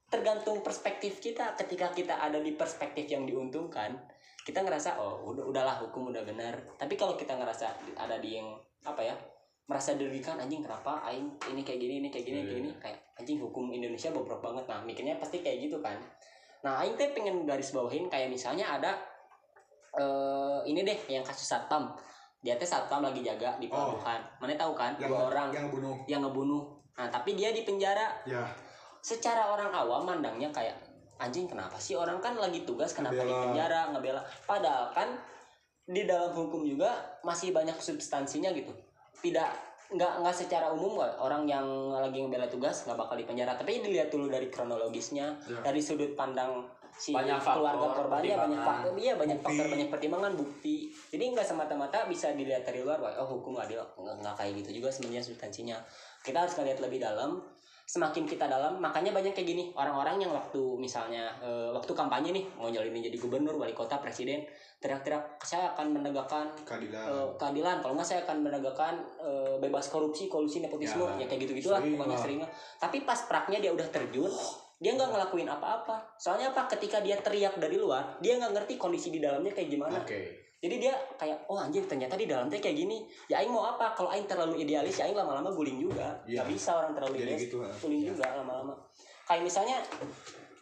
[0.09, 1.53] tergantung perspektif kita.
[1.59, 3.93] Ketika kita ada di perspektif yang diuntungkan,
[4.41, 6.57] kita ngerasa oh udah udahlah hukum udah benar.
[6.79, 7.69] Tapi kalau kita ngerasa
[7.99, 9.15] ada di yang apa ya
[9.71, 10.99] merasa dirugikan anjing kenapa?
[11.07, 12.69] Aing ini kayak gini ini kayak gini kayak gini.
[12.83, 14.67] kayak anjing hukum Indonesia bobrok banget.
[14.67, 15.95] Nah mikirnya pasti kayak gitu kan.
[16.67, 18.99] Nah aing teh pengen garis bawahin kayak misalnya ada
[19.95, 21.87] eh ini deh yang kasus satpam.
[22.43, 23.95] Dia teh satpam lagi jaga di Oh.
[23.95, 24.19] pelabuhan.
[24.43, 24.91] Mana tahu kan?
[24.99, 26.63] Yang dua orang yang bunuh yang ngebunuh.
[26.99, 28.19] Nah tapi dia di penjara.
[28.27, 28.43] Ya.
[28.99, 30.75] Secara orang awam mandangnya kayak
[31.15, 34.19] anjing kenapa sih orang kan lagi tugas kenapa di penjara ngebela?
[34.43, 35.15] Padahal kan
[35.87, 36.91] di dalam hukum juga
[37.23, 38.69] masih banyak substansinya gitu
[39.21, 39.49] tidak
[39.91, 44.07] nggak nggak secara umum orang yang lagi ngebela tugas nggak bakal di penjara tapi dilihat
[44.07, 45.59] dulu dari kronologisnya Ya.
[45.67, 49.47] dari sudut pandang si Banyak faktor, keluarga korbannya banyak faktor iya banyak Bukti.
[49.47, 50.75] faktor banyak pertimbangan bukti
[51.11, 54.91] jadi nggak semata-mata bisa dilihat dari luar wah oh hukum adil nggak kayak gitu juga
[54.91, 55.77] sebenarnya substansinya
[56.23, 57.39] kita harus ngeliat lebih dalam
[57.91, 59.63] semakin kita dalam makanya banyak kayak gini.
[59.75, 64.47] Orang-orang yang waktu misalnya eh, waktu kampanye nih mau nyalonin jadi gubernur wali kota presiden
[64.79, 67.03] teriak-teriak saya akan menegakkan keadilan.
[67.03, 67.83] eh, keadilan.
[67.83, 71.03] Kalau nggak saya akan menegakkan eh, bebas korupsi kolusi nepotisme.
[71.03, 72.39] Ya, ya, kayak gitu gitulah pokoknya sering
[72.79, 74.31] tapi pas praknya dia udah terjun
[74.81, 76.17] dia nggak ngelakuin apa-apa.
[76.17, 76.65] Soalnya apa?
[76.65, 80.01] Ketika dia teriak dari luar dia nggak ngerti kondisi di dalamnya kayak gimana.
[80.01, 80.41] Oke.
[80.61, 83.05] Jadi dia kayak oh anjir ternyata di dalam teh kayak gini.
[83.29, 83.93] Ya aing mau apa?
[83.93, 86.17] Kalau aing terlalu idealis ya aing lama-lama guling juga.
[86.25, 88.73] Nggak bisa orang terlalu jadi idealis gitu guling juga lama-lama.
[89.29, 89.77] Kayak misalnya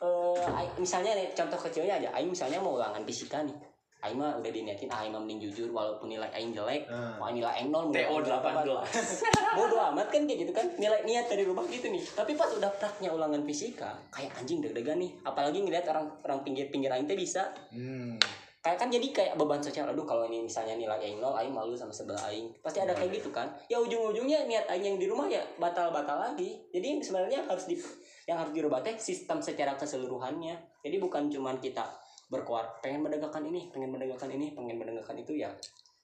[0.03, 2.09] eh aing- misalnya nih contoh kecilnya aja.
[2.11, 3.55] Aing misalnya mau ulangan fisika nih
[3.99, 6.87] aing mah udah diniatin ah aing mah mending jujur walaupun nilai aing jelek.
[7.19, 9.55] Wah nilai aing nol TO nilai aing berapa, 18.
[9.59, 12.03] bodo amat kan kayak gitu kan nilai niat dari rumah gitu nih.
[12.15, 15.11] Tapi pas udah praknya ulangan fisika kayak anjing deg-degan nih.
[15.27, 17.51] Apalagi ngeliat orang orang pinggir-pinggir aing teh bisa.
[17.75, 18.15] Hmm.
[18.59, 21.75] kayak kan jadi kayak beban sosial aduh kalau ini misalnya nilai aing nol aing malu
[21.75, 22.51] sama sebelah aing.
[22.59, 23.47] Pasti ada kayak gitu kan.
[23.71, 26.59] Ya ujung-ujungnya niat aing yang di rumah ya batal-batal lagi.
[26.71, 27.79] Jadi sebenarnya harus di
[28.27, 30.83] yang harus dirubah teh sistem secara keseluruhannya.
[30.83, 31.87] Jadi bukan cuman kita
[32.29, 35.49] berkuar pengen mendegakkan ini pengen mendegakkan ini pengen mendegakkan itu ya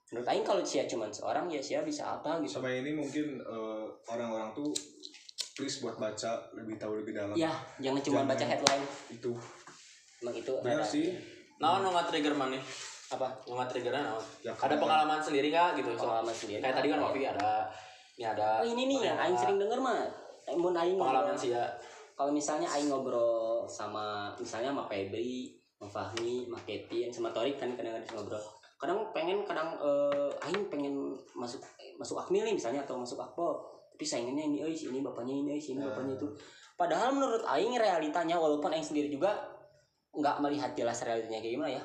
[0.09, 3.85] menurut aing kalau sia cuman seorang ya sia bisa apa gitu sama ini mungkin eh,
[4.05, 4.69] orang-orang tuh
[5.53, 8.31] please buat baca lebih tahu lebih dalam ya jangan cuma Jangan.
[8.33, 9.31] baca headline itu
[10.19, 11.07] emang itu benar ada- sih
[11.55, 12.59] Nah, no nggak trigger mana?
[13.05, 14.19] apa nggak triggernya naon?
[14.43, 15.95] Ya, Ada pengalaman sendiri nggak gitu?
[15.95, 17.05] So, pengalaman sendiri kayak tadi kan ya?
[17.07, 17.53] Wafi ada,
[18.11, 18.49] ini ada.
[18.59, 20.03] oh ini nih yang aing sering denger mah
[20.51, 21.63] mun aing pengalaman sih ya.
[22.11, 28.07] kalau misalnya Aing ngobrol sama misalnya sama Febri, Fahmi, sama Kevin, sama Torik kan kadang-kadang
[28.15, 28.43] ngobrol.
[28.79, 31.63] Kadang pengen kadang eh, Aing pengen masuk
[31.99, 33.59] masuk Akmil misalnya atau masuk Akpol.
[33.95, 36.27] Tapi saingannya ini si ini bapaknya ini ini bapaknya itu.
[36.75, 39.31] Padahal menurut Aing realitanya walaupun Aing sendiri juga
[40.15, 41.83] nggak melihat jelas realitanya kayak gimana ya.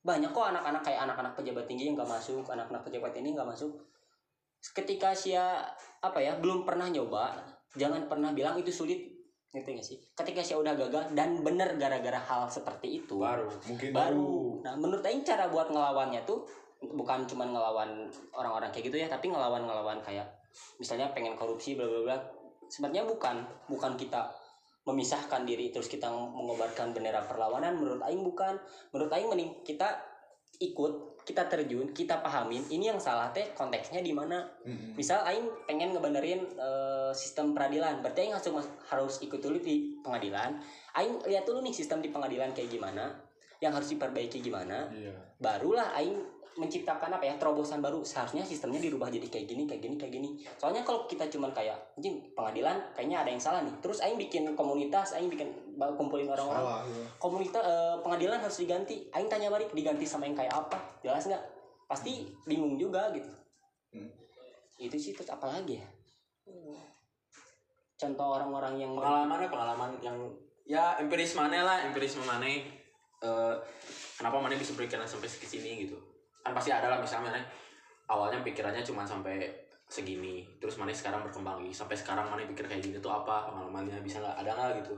[0.00, 3.72] Banyak kok anak-anak kayak anak-anak pejabat tinggi yang nggak masuk, anak-anak pejabat ini nggak masuk.
[4.60, 5.62] Ketika sia
[6.00, 7.36] apa ya belum pernah nyoba,
[7.74, 9.19] jangan pernah bilang itu sulit
[9.50, 9.98] ngerti gak sih?
[10.14, 13.50] Ketika saya udah gagal dan bener gara-gara hal seperti itu Baru.
[13.66, 14.62] mungkin baru.
[14.62, 16.46] nah menurut Aing cara buat ngelawannya tuh
[16.80, 20.24] bukan cuma ngelawan orang-orang kayak gitu ya tapi ngelawan ngelawan kayak
[20.78, 22.16] misalnya pengen korupsi bla bla bla.
[22.70, 24.30] Sebenarnya bukan bukan kita
[24.86, 28.54] memisahkan diri terus kita mengobarkan bendera perlawanan menurut Aing bukan.
[28.94, 29.98] Menurut Aing mending kita
[30.62, 34.42] ikut kita terjun kita pahamin ini yang salah teh konteksnya di mana.
[34.66, 34.98] Mm-mm.
[34.98, 40.58] misal aing pengen ngebenerin eh, sistem peradilan berarti aing harus harus ikut dulu di pengadilan.
[40.98, 43.14] Aing lihat dulu nih sistem di pengadilan kayak gimana
[43.62, 44.90] yang harus diperbaiki gimana.
[44.90, 45.14] Iya.
[45.38, 49.94] Barulah aing menciptakan apa ya terobosan baru seharusnya sistemnya dirubah jadi kayak gini kayak gini
[49.94, 54.02] kayak gini soalnya kalau kita cuman kayak anjing pengadilan kayaknya ada yang salah nih terus
[54.02, 55.46] aing bikin komunitas aing bikin
[55.94, 57.04] kumpulin orang-orang salah ya.
[57.22, 61.44] komunitas eh, pengadilan harus diganti aing tanya balik diganti sama yang kayak apa jelas nggak
[61.86, 63.30] pasti bingung juga gitu
[63.90, 64.06] Hmm.
[64.78, 65.88] itu sih terus apa lagi ya
[68.00, 70.16] contoh orang-orang yang Pengalaman pengalaman yang
[70.64, 72.46] ya empiris mana lah, empiris mana.
[73.20, 73.54] eh
[74.16, 75.98] kenapa mana bisa berpikiran sampai ke sini gitu?
[76.40, 77.40] Kan pasti ada lah misalnya mana
[78.10, 79.46] awalnya pikirannya cuma sampai
[79.90, 81.74] segini, terus mana sekarang berkembang lagi?
[81.74, 83.50] Sampai sekarang mana pikir kayak gini tuh apa?
[83.50, 84.36] Pengalamannya bisa nggak?
[84.38, 84.94] Ada nggak gitu?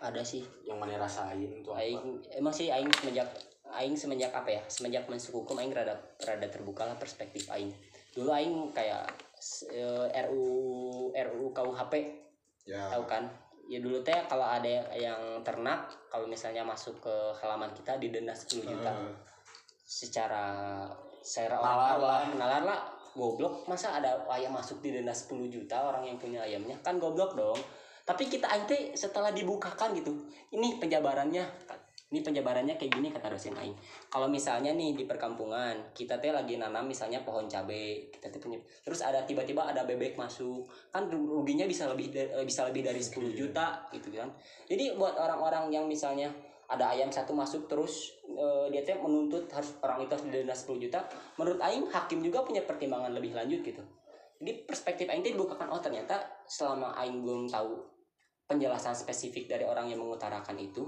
[0.00, 0.42] ada sih.
[0.64, 1.84] Yang mana rasain tuh apa?
[1.84, 2.04] aing
[2.40, 3.28] emang sih aing semenjak
[3.70, 4.62] aing semenjak apa ya?
[4.66, 7.70] Semenjak masuk hukum aing rada rada terbuka lah perspektif aing.
[8.16, 9.06] Dulu aing kayak
[9.70, 10.44] eh, RU
[11.12, 11.94] RUU KUHP
[12.64, 12.88] ya.
[12.96, 13.28] Tahu kan?
[13.70, 18.66] Ya dulu teh kalau ada yang ternak kalau misalnya masuk ke halaman kita didenda 10
[18.66, 18.90] juta.
[18.90, 19.14] Heeh.
[19.90, 20.86] Secara
[21.18, 22.20] secara Nalar lah.
[22.38, 22.80] nalar lah.
[23.10, 23.66] Goblok.
[23.66, 26.78] Masa ada ayam masuk didenda 10 juta orang yang punya ayamnya?
[26.78, 27.58] Kan goblok dong.
[28.06, 30.14] Tapi kita teh setelah dibukakan gitu
[30.54, 31.46] ini penjabarannya
[32.10, 33.76] ini penjabarannya kayak gini kata dosen aing.
[34.10, 38.58] Kalau misalnya nih di perkampungan kita teh lagi nanam misalnya pohon cabe kita teh punya
[38.82, 40.66] terus ada tiba-tiba ada bebek masuk.
[40.90, 44.26] Kan ruginya bisa lebih eh, bisa lebih dari 10 juta gitu kan.
[44.66, 46.34] Jadi buat orang-orang yang misalnya
[46.70, 50.78] ada ayam satu masuk terus eh, dia teh menuntut harus orang itu harus didenda 10
[50.78, 51.02] juta.
[51.34, 53.82] Menurut aing hakim juga punya pertimbangan lebih lanjut gitu.
[54.38, 57.74] Jadi perspektif aing teh dibukakan oh ternyata selama aing belum tahu
[58.46, 60.86] penjelasan spesifik dari orang yang mengutarakan itu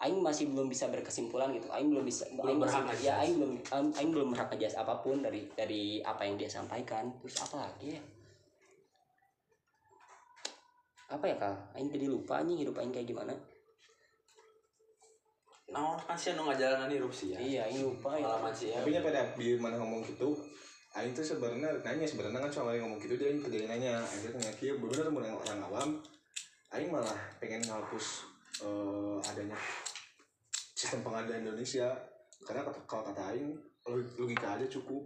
[0.00, 1.68] aing masih belum bisa berkesimpulan gitu.
[1.68, 3.52] Aing belum bisa Belum aing masih- berhak ya aing belum
[3.92, 7.12] aing, belum berhak apa pun dari dari apa yang dia sampaikan.
[7.20, 8.02] Terus apa lagi ya?
[11.12, 11.76] Apa ya kak?
[11.76, 13.36] Aing tadi lupa anjing hidup aing kayak gimana
[15.68, 17.38] Nah, kan sih nu ngajalanan hirup sih ya.
[17.38, 18.24] iya aing lupa ya.
[18.24, 18.80] Pengalaman sih ya.
[18.80, 20.32] tapi nya pada di mana ngomong gitu
[20.96, 24.00] Aing tuh sebenarnya nanya sebenarnya kan soal yang ngomong gitu dia yang kerjain nanya.
[24.00, 25.90] Aing tanya kia bener bener orang awam.
[26.72, 28.24] Aing malah pengen ngapus
[28.64, 29.58] eh, adanya
[30.72, 31.92] sistem pengadilan Indonesia.
[32.40, 33.52] Karena kata, kalau kata Aing
[33.84, 35.04] log- logika aja cukup.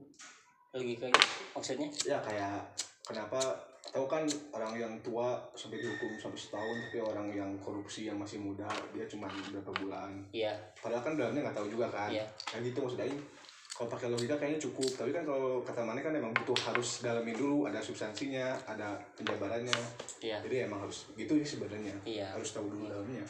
[0.71, 1.19] Lagi kayak
[1.59, 1.89] maksudnya?
[2.07, 2.63] Ya kayak
[3.03, 3.43] kenapa
[3.91, 4.23] tahu kan
[4.55, 9.03] orang yang tua sampai dihukum sampai setahun tapi orang yang korupsi yang masih muda dia
[9.11, 10.23] cuma berapa bulan.
[10.31, 10.55] Iya.
[10.79, 12.11] Padahal kan dalamnya nggak tahu juga kan.
[12.15, 12.23] Iya.
[12.47, 13.19] kayak gitu maksud Aing
[13.73, 14.91] kalau pakai logika kayaknya cukup.
[14.95, 19.75] Tapi kan kalau kata mana kan emang butuh harus dalamin dulu ada substansinya ada penjabarannya.
[20.23, 20.39] Iya.
[20.47, 21.97] Jadi emang harus gitu sih sebenarnya.
[22.07, 22.31] Iya.
[22.31, 23.27] Harus tahu dulu dalamnya.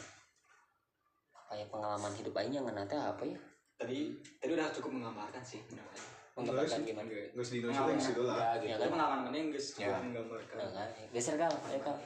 [1.49, 3.39] Kayak pengalaman hidup aing yang nanti apa ya?
[3.73, 7.07] Tadi tadi udah cukup menggambarkan sih menurut saya menggambarkan gimana?
[7.07, 8.35] nggak sedih Indonesia yang situ lah.
[8.35, 8.89] Ya Ya gitu kan?
[8.97, 9.89] pengalaman yang Ya.
[10.01, 10.87] menggambarkan kan?
[11.13, 11.97] Geser kal ayo kal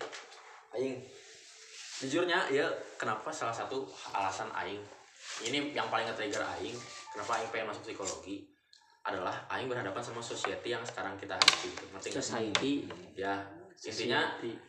[0.75, 0.95] Aing.
[1.97, 2.67] Jujurnya ya
[2.99, 4.83] kenapa salah satu alasan aing
[5.41, 6.75] ini yang paling nge-trigger aing
[7.09, 8.45] kenapa aing pengen masuk psikologi
[9.01, 11.85] adalah aing berhadapan sama society yang sekarang kita hadapi gitu.
[11.89, 12.71] Ngerti nggak society.
[13.15, 13.33] Ya
[13.77, 14.21] intinya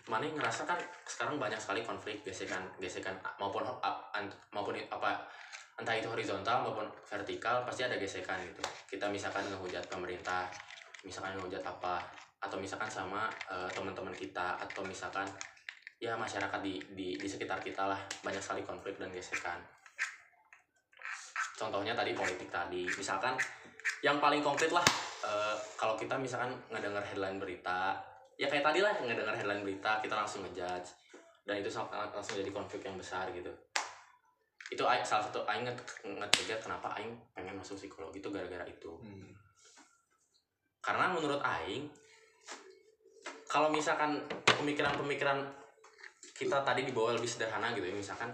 [0.05, 0.77] mana yang ngerasa kan
[1.09, 3.65] sekarang banyak sekali konflik gesekan gesekan maupun
[4.53, 5.25] maupun apa
[5.79, 8.63] entah itu horizontal maupun vertikal pasti ada gesekan gitu.
[8.91, 10.51] Kita misalkan ngehujat pemerintah
[11.07, 12.03] misalkan ngehujat apa
[12.43, 15.27] atau misalkan sama eh, teman-teman kita atau misalkan
[16.03, 18.01] ya masyarakat di, di di sekitar kita lah.
[18.27, 19.63] Banyak sekali konflik dan gesekan.
[21.55, 22.83] Contohnya tadi politik tadi.
[22.99, 23.39] Misalkan
[24.03, 24.83] yang paling konkret lah
[25.23, 27.95] eh, kalau kita misalkan ngedenger headline berita
[28.35, 30.91] ya kayak tadi lah ngedenger headline berita kita langsung ngejudge.
[31.47, 33.49] Dan itu langsung jadi konflik yang besar gitu
[34.69, 38.93] itu aing- salah satu aing nge nge-trigger kenapa aing pengen masuk psikologi itu gara-gara itu
[39.01, 39.33] Hmm.
[40.85, 41.89] karena menurut aing
[43.49, 45.41] kalau misalkan pemikiran-pemikiran
[46.37, 48.29] kita tadi dibawa lebih sederhana gitu ya misalkan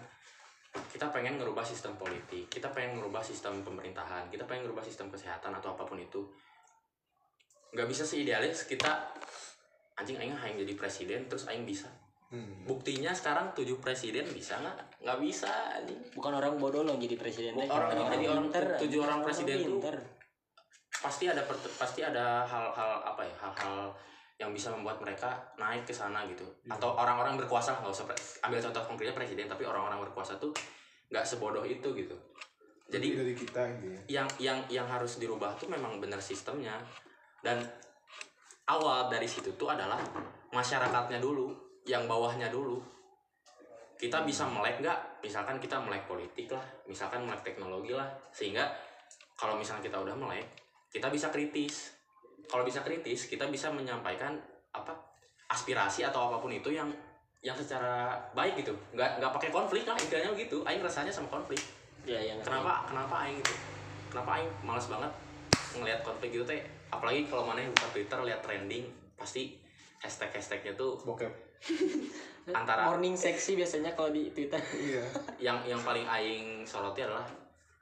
[0.90, 5.54] kita pengen ngerubah sistem politik kita pengen ngerubah sistem pemerintahan kita pengen ngerubah sistem kesehatan
[5.54, 6.18] atau apa pun itu
[7.70, 8.90] nggak bisa seidealis kita
[9.94, 11.86] anjing aing hayang jadi presiden terus aing bisa
[12.34, 12.66] Hmm.
[12.66, 15.06] buktinya sekarang tujuh presiden bisa nggak?
[15.06, 15.46] Nggak bisa
[15.78, 16.02] anjing.
[16.18, 17.70] Bukan orang bodoh loh jadi presiden teh.
[17.70, 19.96] Orang- jadi orang- pinter, tujuh orang presiden pinter.
[20.98, 23.94] pasti ada per- pasti ada hal-hal apa ya hal-hal
[24.34, 26.42] yang bisa membuat mereka naik ke sana gitu.
[26.66, 30.50] Atau orang-orang berkuasa nggak usah pre- ambil contoh konkretnya presiden tapi orang-orang berkuasa tuh
[31.14, 32.16] nggak sebodoh itu gitu.
[32.90, 34.22] Jadi jadi dari kita ini ya.
[34.22, 36.74] yang yang yang harus dirubah tuh memang benar sistemnya.
[37.44, 37.60] Dan
[38.64, 40.00] awal dari situ tuh adalah
[40.50, 42.80] masyarakatnya dulu yang bawahnya dulu.
[43.94, 45.22] Kita bisa melek nggak?
[45.22, 48.08] Misalkan kita melek politik lah misalkan melek teknologi lah.
[48.32, 48.64] Sehingga
[49.36, 50.44] kalau misalnya kita udah melek
[50.90, 51.94] kita bisa kritis.
[52.48, 54.36] Kalau bisa kritis kita bisa menyampaikan
[54.74, 54.92] apa
[55.48, 56.88] aspirasi atau apa pun itu yang
[57.44, 58.72] yang secara baik gitu.
[58.96, 61.60] Nggak nggak pakai konflik lah intinya gitu aing rasanya sama konflik.
[62.08, 63.54] Ya yang kenapa kenapa aing gitu?
[64.08, 65.12] Kenapa aing malas banget
[65.76, 66.64] ngelihat konflik gitu teh?
[66.88, 69.56] Apalagi kalau mana yang buka twitter lihat trending pasti
[70.00, 71.32] hashtag hashtagnya tuh bokep
[72.50, 75.00] antara morning seksi biasanya kalau di twitter iya
[75.40, 77.24] yang yang paling aing soroti adalah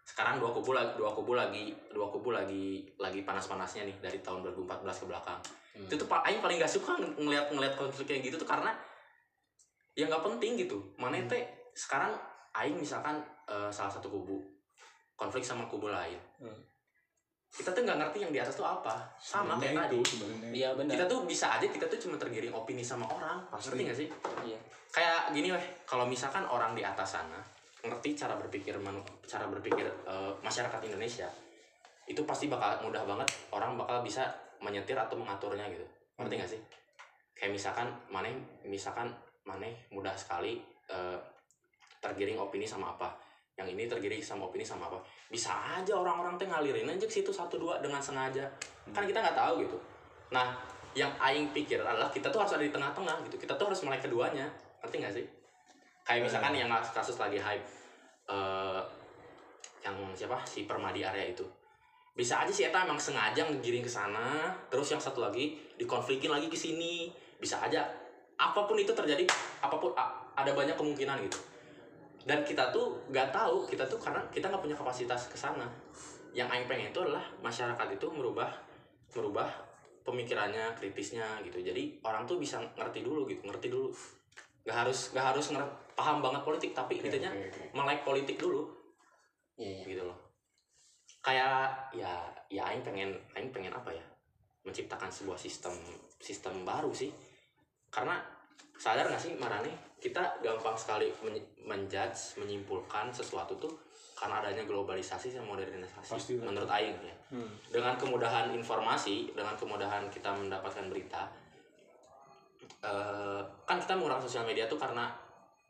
[0.03, 4.47] sekarang dua kubu lagi dua kubu lagi dua kubu lagi lagi panas-panasnya nih dari tahun
[4.47, 5.41] 2014 ke belakang
[5.73, 5.89] Hmm.
[5.89, 8.77] itu tuh pak aing paling gak suka ng- ngeliat ngeliat konflik kayak gitu tuh karena
[9.95, 11.25] ya nggak penting gitu mana Hmm.
[11.27, 11.41] teh
[11.73, 12.13] sekarang
[12.53, 13.17] aing misalkan
[13.49, 14.37] eh, salah satu kubu
[15.17, 16.53] konflik sama kubu lain Hmm.
[17.53, 18.97] Kita tuh nggak ngerti yang di atas tuh apa.
[19.21, 20.01] Sama kayak tadi.
[20.57, 20.97] iya benar.
[20.97, 23.45] Kita tuh bisa aja kita tuh cuma tergiring opini sama orang.
[23.53, 23.77] Pasti.
[23.77, 24.09] ngerti gak sih?
[24.49, 24.59] Iya.
[24.89, 25.67] Kayak gini weh.
[25.85, 27.37] Kalau misalkan orang di atas sana
[27.85, 31.29] ngerti cara berpikir manu- cara berpikir eh, masyarakat Indonesia
[32.09, 34.33] itu pasti bakal mudah banget orang bakal bisa
[34.65, 35.85] menyetir atau mengaturnya gitu.
[36.17, 36.61] Ngerti gak sih?
[37.37, 38.33] Kayak misalkan maneh
[38.65, 39.13] misalkan
[39.45, 40.57] maneh mudah sekali
[40.89, 41.19] eh,
[42.01, 43.13] tergiring opini sama apa
[43.63, 44.99] yang ini tergiring sama opini sama apa?
[45.31, 48.43] Bisa aja orang-orang teh ngalirin aja ke situ satu dua dengan sengaja.
[48.91, 49.79] Kan kita nggak tahu gitu.
[50.35, 50.59] Nah
[50.99, 53.39] yang aing pikir adalah kita tuh harus ada di tengah-tengah gitu.
[53.39, 54.51] Kita tuh harus melek keduanya.
[54.83, 55.27] Ngerti gak sih?
[56.03, 57.63] Kayak misalkan yang kasus lagi hype
[58.27, 58.83] eh
[59.87, 60.43] yang siapa?
[60.43, 61.47] Si Permadi area itu.
[62.13, 66.51] Bisa aja sih Eta emang sengaja ngegiring ke sana terus yang satu lagi dikonflikin lagi
[66.51, 67.15] ke sini.
[67.39, 67.87] Bisa aja.
[68.35, 69.23] Apa pun itu terjadi
[69.63, 71.52] apa pun a- ada banyak kemungkinan gitu
[72.23, 75.67] dan kita tuh nggak tahu kita tuh karena kita nggak punya kapasitas ke sana.
[76.33, 78.49] Yang aing pengen itu adalah masyarakat itu merubah
[79.13, 79.49] merubah
[80.07, 81.59] pemikirannya kritisnya gitu.
[81.61, 83.91] Jadi orang tuh bisa ngerti dulu gitu ngerti dulu.
[84.63, 87.63] Nggak harus nggak harus nger- paham banget politik tapi Oke, intinya oke, oke.
[87.77, 88.71] melek politik dulu.
[89.59, 89.85] Iya iya.
[89.85, 90.19] gitu loh.
[91.23, 94.05] Kayak ya ya aing pengen aing pengen apa ya?
[94.63, 95.75] Menciptakan sebuah sistem
[96.23, 97.11] sistem baru sih.
[97.93, 98.17] Karena
[98.79, 103.71] sadar nggak sih Marane kita gampang sekali men- menjudge menyimpulkan sesuatu tuh
[104.19, 106.35] karena adanya globalisasi dan modernisasi Pasti.
[106.43, 107.17] menurut Aing ya.
[107.71, 111.31] Dengan kemudahan informasi dengan kemudahan kita mendapatkan berita
[112.83, 115.07] eh, kan kita menggunakan sosial media tuh karena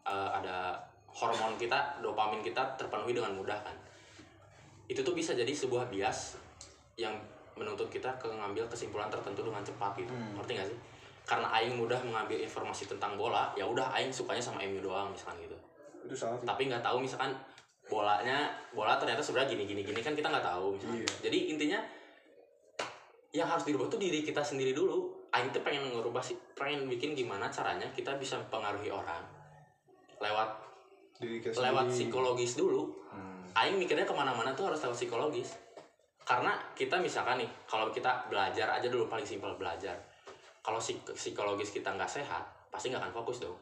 [0.09, 0.81] eh, ada
[1.13, 3.77] hormon kita dopamin kita terpenuhi dengan mudah kan.
[4.89, 6.41] Itu tuh bisa jadi sebuah bias
[6.97, 7.13] yang
[7.53, 10.13] menuntut kita ke ngambil kesimpulan tertentu dengan cepat gitu.
[10.13, 10.92] Ngerti gak sih
[11.23, 15.39] karena Aing mudah mengambil informasi tentang bola ya udah Aing sukanya sama MU doang misalkan
[15.43, 15.57] gitu
[16.03, 17.31] itu salah sih tapi nggak tahu misalkan
[17.87, 20.99] bolanya bola ternyata sebenarnya gini gini gini kan kita nggak tahu misalkan.
[21.03, 21.09] Iya.
[21.29, 21.79] jadi intinya
[23.33, 27.17] yang harus dirubah tuh diri kita sendiri dulu Aing tuh pengen ngerubah sih pengen bikin
[27.17, 29.25] gimana caranya kita bisa mempengaruhi orang
[30.21, 30.51] lewat
[31.17, 31.97] diri kita lewat sendiri.
[32.11, 33.45] psikologis dulu Hmm.
[33.53, 35.53] Aing mikirnya ke mana-mana tuh harus lewat psikologis
[36.25, 39.93] karena kita misalkan nih kalau kita belajar aja dulu paling simpel belajar
[40.63, 43.59] kalau psik- psikologis kita nggak sehat pasti nggak akan fokus dong.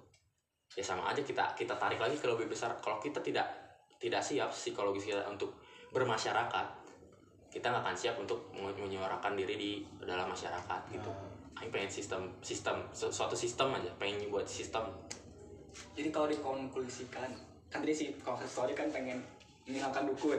[0.77, 2.77] Ya sama aja kita kita tarik lagi ke lebih besar.
[2.79, 3.49] Kalau kita tidak
[3.99, 5.57] tidak siap psikologis kita untuk
[5.91, 6.67] bermasyarakat
[7.51, 9.71] kita nggak akan siap untuk menyu- menyuarakan diri di
[10.07, 11.11] dalam masyarakat gitu.
[11.59, 14.87] Aing pengen sistem sistem su- suatu sistem aja pengen buat sistem.
[15.99, 17.31] Jadi kalau dikonklusikan
[17.71, 19.19] kan tadi si konsep story kan pengen
[19.67, 20.39] menghilangkan dukun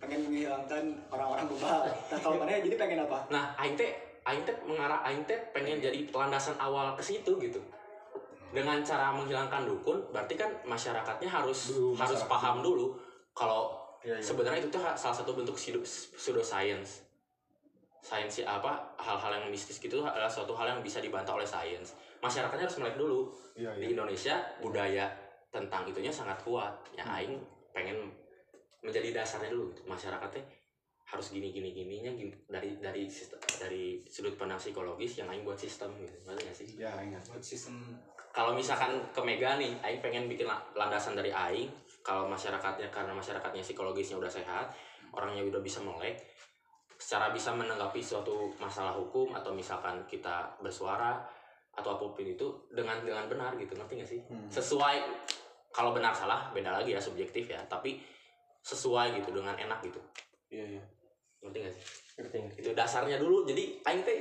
[0.00, 1.84] pengen menghilangkan orang-orang bebal.
[1.84, 3.28] Nah kalau mana jadi pengen apa?
[3.28, 3.92] Nah, aing teh
[4.30, 7.60] aing teh mengarah aing teh pengen jadi landasan awal ke situ gitu.
[8.50, 12.98] Dengan cara menghilangkan dukun, berarti kan masyarakatnya harus Dulu, harus masyarakat paham dulu
[13.30, 14.24] kalau Iya, iya.
[14.24, 17.04] sebenarnya itu tuh salah satu bentuk pseudo, pseudoscience.
[18.00, 21.92] Sains apa hal-hal yang mistis gitu adalah suatu hal yang bisa dibantah oleh sains.
[22.24, 23.28] Masyarakatnya harus melek dulu.
[23.52, 25.04] iya Di iya Indonesia budaya
[25.52, 26.72] tentang itunya sangat kuat.
[26.96, 27.36] Ya aing
[27.76, 28.08] pengen
[28.80, 29.84] menjadi dasarnya dulu gitu.
[29.84, 30.40] Masyarakatnya
[31.10, 35.58] harus gini gini gininya gini, dari dari sistem, dari sudut pandang psikologis yang aing buat
[35.58, 36.14] sistem gitu.
[36.22, 36.68] Ngerti nggak sih?
[36.78, 37.82] ya ingat buat sistem
[38.30, 41.66] Kalau misalkan ke Mega nih, aing pengen bikin la- landasan dari aing
[42.00, 44.70] kalau masyarakatnya karena masyarakatnya psikologisnya udah sehat,
[45.10, 46.14] orangnya udah bisa melek
[46.94, 51.16] secara bisa menanggapi suatu masalah hukum atau misalkan kita bersuara
[51.72, 54.46] atau apa pun itu dengan dengan benar gitu ngerti gak sih Hmm.
[54.46, 55.00] sesuai
[55.72, 58.04] kalau benar salah beda lagi ya subjektif ya tapi
[58.60, 59.96] sesuai gitu dengan enak gitu
[60.52, 60.84] iya iya
[61.40, 61.84] ngerti gak sih?
[62.20, 63.48] Ngerti itu dasarnya dulu.
[63.48, 64.20] Jadi aing teh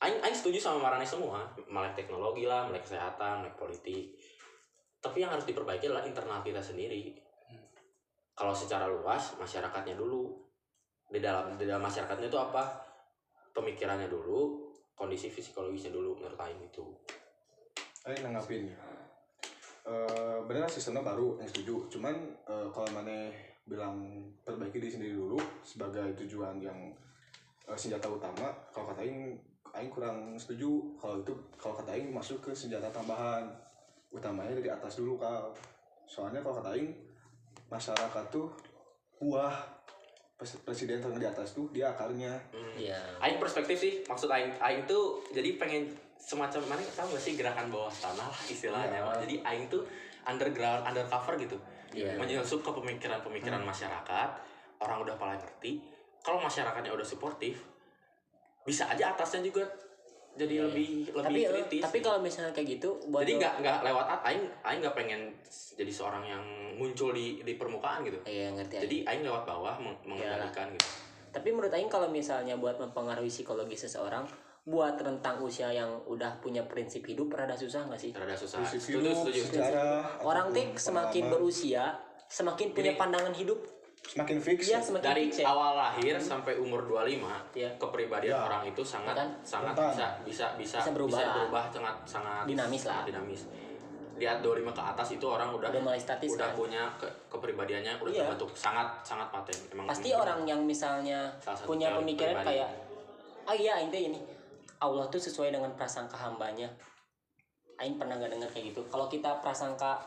[0.00, 1.42] aing aing setuju sama Marane semua.
[1.66, 4.14] Melek teknologi lah melek kesehatan melek politik.
[5.00, 7.16] Tapi yang harus diperbaiki adalah internal kita sendiri.
[8.36, 10.38] Kalau secara luas masyarakatnya dulu.
[11.10, 12.62] Di dalam di dalam masyarakatnya itu apa?
[13.50, 16.86] Pemikirannya dulu kondisi psikologisnya dulu menurut aing itu.
[18.06, 18.70] Ayo nanggapin.
[19.88, 21.90] Eh bener sistemnya baru yang setuju.
[21.90, 22.14] Cuman
[22.46, 23.32] eh, kalau mana
[23.70, 26.90] bilang perbaiki diri sendiri dulu sebagai tujuan yang
[27.70, 28.50] eh, senjata utama.
[28.74, 29.38] Kalau kata Aing
[29.70, 33.46] Aing kurang setuju kalau itu kalau kata Aing masuk ke senjata tambahan
[34.10, 35.54] utamanya dari atas dulu kal
[36.10, 36.90] soalnya kalau kata Aing
[37.70, 38.50] masyarakat tuh
[39.22, 39.54] buah
[40.40, 42.32] Pres- presiden yang di atas tuh dia akarnya.
[42.74, 42.96] Iya.
[43.20, 45.84] Aing perspektif sih maksud aing aing tuh jadi pengen
[46.16, 49.04] semacam mana tahu gak sih gerakan bawah tanah lah istilahnya.
[49.04, 49.20] Iya.
[49.20, 49.84] jadi aing tuh
[50.24, 51.60] underground undercover gitu
[51.90, 52.14] Iya.
[52.14, 54.28] menyusup ke pemikiran-pemikiran masyarakat
[54.78, 55.82] orang udah paling ngerti.
[56.20, 57.64] Kalau masyarakatnya udah suportif
[58.60, 59.64] bisa aja atasnya juga
[60.30, 60.64] jadi Iya.
[60.68, 64.06] lebih lebih tapi eh, kritis tapi kalau misalnya kayak gitu buat jadi nggak nggak lewat
[64.06, 65.20] at- aing aing nggak pengen
[65.74, 66.44] jadi seorang yang
[66.76, 68.20] muncul di di permukaan gitu.
[68.22, 70.86] Iya ngerti jadi aing lewat bawah meng- mengendalikan gitu.
[71.30, 74.26] Tapi menurut Aing kalau misalnya buat mempengaruhi psikologi seseorang
[74.62, 78.10] buat rentang usia yang udah punya prinsip hidup rada susah nggak sih?
[78.12, 81.32] rada susah prinsip setuju hidup, setuju sejarah Orang tuh semakin pengalaman.
[81.32, 81.82] berusia
[82.28, 83.00] semakin punya Gini.
[83.00, 83.58] pandangan hidup
[84.02, 84.80] semakin fix dia ya.
[84.80, 85.46] semakin dari fix ya.
[85.46, 87.70] awal lahir sampai umur 25 Iya.
[87.76, 88.40] kepribadian Ya.
[88.42, 89.28] orang itu sangat Kan?
[89.42, 89.90] sangat Rentan.
[89.90, 91.34] bisa bisa bisa Bisa berubah lah.
[91.36, 93.02] berubah sangat sangat Dinamis lah.
[93.02, 93.42] dinamis
[94.16, 96.54] lihat 25 ke atas itu orang udah Udah mulai statis udah kan?
[96.54, 98.20] punya ke, kepribadiannya udah Iya.
[98.28, 101.32] terbentuk sangat sangat paten emang Pasti orang yang misalnya
[101.64, 102.68] punya pemikiran kayak
[103.42, 104.20] oh iya teh ini
[104.80, 106.68] Allah tuh sesuai dengan prasangka hambanya.
[107.80, 108.80] Aing pernah nggak dengar kayak gitu.
[108.88, 110.00] Kalau kita prasangka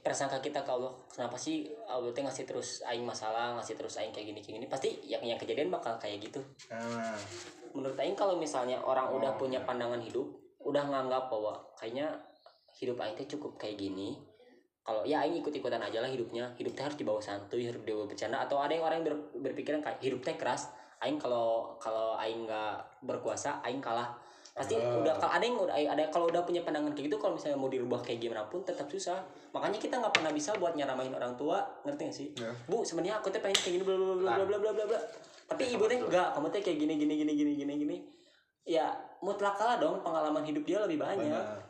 [0.00, 4.08] prasangka kita ke Allah, kenapa sih Allah teh ngasih terus Aing masalah, ngasih terus Aing
[4.08, 6.40] kayak gini kayak gini, pasti yang yang kejadian bakal kayak gitu.
[6.72, 7.12] nah
[7.76, 10.24] menurut Aing kalau misalnya orang udah Oh, punya pandangan hidup
[10.64, 12.08] udah nganggap bahwa kayaknya
[12.80, 14.16] hidup Aing teh cukup kayak gini
[14.86, 16.54] kalau ya Aing ikut-ikutan aja lah hidupnya.
[16.54, 18.38] Hidup teh harus dibawa santuy harus dibawa bercanda.
[18.38, 20.70] Atau ada yang orang yang ber- berpikiran kayak hidup teh keras
[21.02, 24.14] aing kalau kalau aing nggak berkuasa aing kalah.
[24.56, 25.04] Pasti uh.
[25.04, 27.68] udah kalau ada yang udah ada kalau udah punya pandangan kayak gitu kalau misalnya mau
[27.68, 29.20] dirubah kayak gimana pun tetap susah.
[29.52, 32.28] Makanya kita nggak pernah bisa buat nyaramain orang tua ngerti gak sih?
[32.40, 32.56] Yeah.
[32.64, 35.00] bu sebenarnya aku tuh pengen kayak gini bla bla bla bla bla bla bla
[35.46, 37.96] tapi ya, ibu teh enggak kamu tuh kayak gini gini gini gini gini gini.
[38.66, 38.90] Ya
[39.22, 41.30] mutlak kalah dong pengalaman hidup dia lebih banyak.
[41.30, 41.62] Benar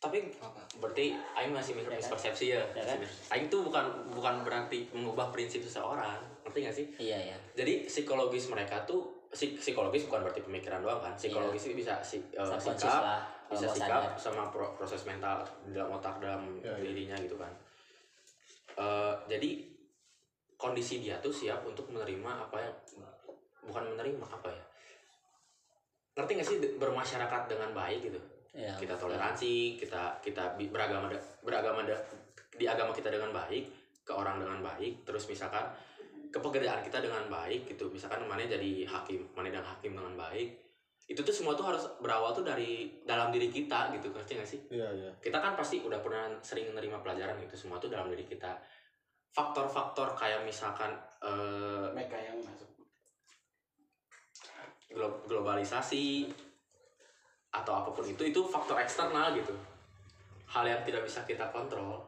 [0.00, 0.32] tapi
[0.80, 1.92] berarti Aing masih Ya kan?
[1.92, 2.64] mispersepsi ya.
[2.72, 2.98] Ya kan?
[3.30, 6.86] Aing tuh bukan bukan berarti mengubah prinsip seseorang, ngerti gak sih?
[6.96, 11.12] iya ya Jadi psikologis mereka tuh psik- psikologis bukan berarti pemikiran doang kan.
[11.12, 14.16] Psikologis itu bisa si, Subconscious sikap, lah bisa sikap sadar.
[14.16, 16.80] sama pro- proses mental dalam otak dalam Ya, ya.
[16.80, 17.52] dirinya gitu kan.
[18.72, 19.50] Eh, jadi
[20.56, 22.72] kondisi dia tuh siap untuk menerima apa yang
[23.62, 24.62] bukan menerima apa ya?
[26.16, 28.20] Ngerti gak sih bermasyarakat dengan baik gitu?
[28.50, 32.02] Ya kita toleransi kita kita beragama da- beragama da-
[32.50, 33.70] di agama kita dengan baik
[34.02, 35.70] ke orang dengan baik terus misalkan
[36.30, 40.70] ke pekerjaan kita dengan baik gitu misalkan mana jadi hakim mana dan hakim dengan baik
[41.10, 44.60] itu tuh semua tuh harus berawal tuh dari dalam diri kita gitu ngerti gak sih?
[44.70, 45.10] Iya, iya.
[45.18, 48.54] kita kan pasti udah pernah sering menerima pelajaran gitu semua tuh dalam diri kita.
[49.34, 52.70] Faktor-faktor kayak misalkan eh, mereka yang masuk.
[54.94, 56.30] glo- globalisasi
[57.50, 59.50] atau apa pun itu itu faktor eksternal gitu.
[60.46, 61.98] Hal yang tidak bisa kita kontrol.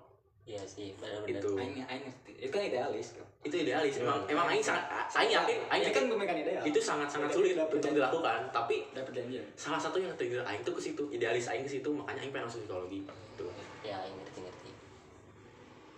[0.42, 1.38] Iya sih benar-benar.
[1.38, 1.50] Itu.
[1.54, 2.32] Aing aing ngerti.
[2.42, 3.26] Itu kan idealis kan.
[3.42, 3.94] itu idealis.
[3.98, 6.62] Emang emang aing sangat aing yakin aing Ini yakin kan bukan ideal.
[6.62, 8.40] itu sangat sangat Udah- sulit udah untuk dilakukan.
[8.54, 9.46] Tapi udah perjanjian.
[9.54, 12.46] salah satu yang trigger aing tuh ke situ idealis aing ke situ makanya aing pengen
[12.46, 13.02] masuk psikologi.
[13.06, 13.46] Gitu.
[13.82, 14.70] Ya ini ngerti-ngerti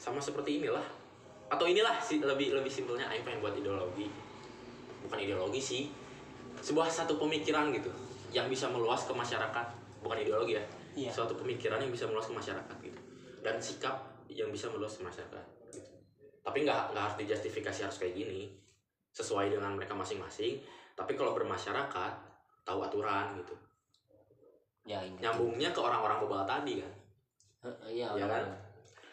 [0.01, 0.85] sama seperti inilah.
[1.49, 4.09] Atau inilah sih lebih lebih simpelnya aing pengen buat ideologi.
[5.05, 5.83] Bukan ideologi sih.
[6.61, 7.93] Sebuah satu pemikiran gitu
[8.35, 9.67] yang bisa meluas ke masyarakat
[10.03, 10.65] bukan ideologi ya
[10.95, 11.11] Iya.
[11.11, 12.99] suatu pemikiran yang bisa meluas ke masyarakat gitu.
[13.43, 13.99] Dan sikap
[14.31, 15.91] yang bisa meluas ke masyarakat gitu.
[16.39, 18.53] tapi nggak nggak harus dijustifikasi harus kayak gini
[19.11, 20.61] sesuai dengan mereka masing-masing.
[20.95, 22.13] Tapi kalau bermasyarakat
[22.63, 23.55] tahu aturan gitu.
[24.85, 26.93] Ya ini nyambungnya ke orang-orang bebal tadi kan.
[27.89, 28.45] Iya Ya kan?
[28.45, 28.59] orang-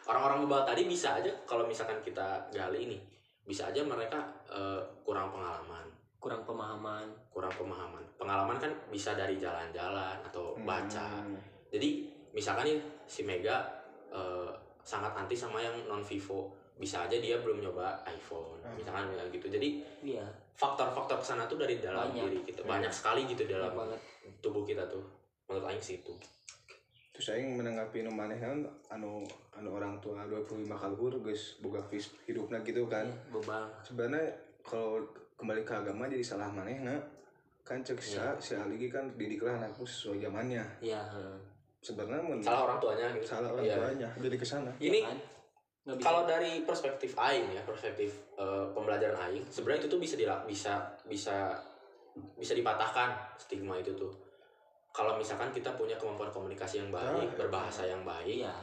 [0.05, 2.97] orang-orang bebal tadi bisa aja kalau misalkan kita gali ini
[3.41, 4.19] bisa aja mereka
[4.51, 5.87] eh, kurang pengalaman
[6.21, 7.09] kurang pemahaman.
[7.33, 8.05] Kurang pemahaman.
[8.21, 11.25] Pengalaman kan bisa dari jalan-jalan atau baca.
[11.25, 11.35] Hmm.
[11.73, 13.65] jadi misalkan nih si Mega
[14.13, 14.53] eh,
[14.85, 16.53] sangat anti sama yang non Vivo.
[16.77, 18.61] Bisa aja dia belum nyoba iPhone.
[18.61, 18.77] Hmm.
[18.77, 19.49] misalkan kayak gitu.
[19.49, 19.69] Jadi
[20.05, 20.25] iya.
[20.53, 22.29] faktor-faktor ke sana tuh dari dalam Banyak.
[22.29, 22.61] diri kita.
[22.69, 23.99] Banyak sekali gitu dalam banget.
[24.45, 25.01] tubuh kita tuh.
[25.49, 26.13] Menurut Aing sih itu.
[27.11, 29.21] Terus saya menanggapi nu maneh kan anu
[29.53, 33.09] anu orang tua 25 kaluhur geus boga vis hidupna gitu kan.
[33.29, 33.67] bebal.
[33.83, 34.31] Sebenarnya
[34.63, 35.05] kalau
[35.41, 37.01] kembali ke agama jadi salah manehna
[37.61, 40.61] kan cek sa si aligi kan didiklah anakku sesuai zamannya.
[40.79, 41.37] iya heeh.
[41.81, 43.75] Sebenarnya salah orang tuanya gitu salah orang Iya.
[43.75, 44.69] tuanya jadi ke sana.
[44.77, 45.17] ini kan?
[45.81, 46.05] Nggak bisa.
[46.05, 50.73] kalau dari perspektif aing ya perspektif eh, pembelajaran aing sebenarnya itu tuh bisa dila- bisa
[51.03, 51.57] bisa
[52.37, 54.13] bisa dipatahkan stigma itu tuh
[54.91, 58.53] kalau misalkan kita punya kemampuan komunikasi yang baik Ah, berbahasa yang baik iya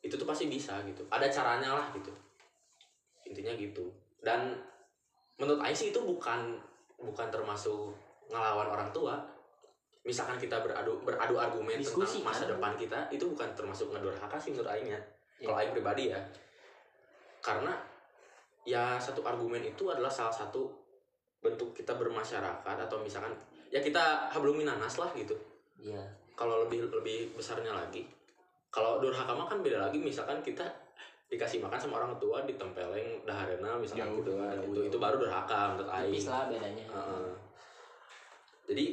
[0.00, 2.08] itu tuh pasti bisa gitu ada caranya lah gitu
[3.26, 3.90] intinya gitu
[4.22, 4.54] dan
[5.36, 6.56] menurut aing sih itu bukan
[6.96, 7.92] bukan termasuk
[8.32, 9.16] ngelawan orang tua.
[10.06, 12.50] Misalkan kita beradu beradu argumen Diskusi, tentang masa kan?
[12.54, 15.00] depan kita itu bukan termasuk ngedurhaka sih menurut aingnya
[15.36, 15.46] Iya.
[15.50, 16.20] kalau aing pribadi ya.
[17.42, 17.74] Karena
[18.62, 20.70] ya satu argumen itu adalah salah satu
[21.42, 23.34] bentuk kita bermasyarakat atau misalkan
[23.68, 25.34] ya kita hablum minanas lah gitu.
[25.82, 26.00] Iya.
[26.38, 28.06] Kalau lebih lebih besarnya lagi.
[28.70, 29.98] Kalau durhaka mah kan beda lagi.
[29.98, 30.64] Misalkan kita
[31.26, 34.54] dikasih makan sama orang tua ditempeleng daharena misalkan Jauh, gitu kan.
[34.54, 34.88] jauh, itu jauh.
[34.88, 36.12] itu baru durhaka menurut aing.
[36.14, 36.84] Tipis lah bedanya.
[36.86, 37.30] Heeh.
[38.66, 38.84] jadi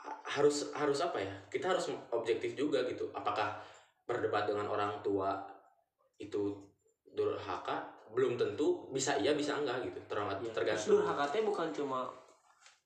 [0.00, 1.34] ha- harus harus apa ya?
[1.48, 3.08] Kita harus objektif juga gitu.
[3.12, 3.60] Apakah
[4.04, 5.36] berdebat dengan orang tua
[6.16, 6.56] itu
[7.12, 7.84] durhaka?
[8.08, 10.00] Belum tentu bisa iya bisa enggak gitu.
[10.08, 10.40] Ter- Iya.
[10.40, 12.00] Terus tergantung durhaka bukan cuma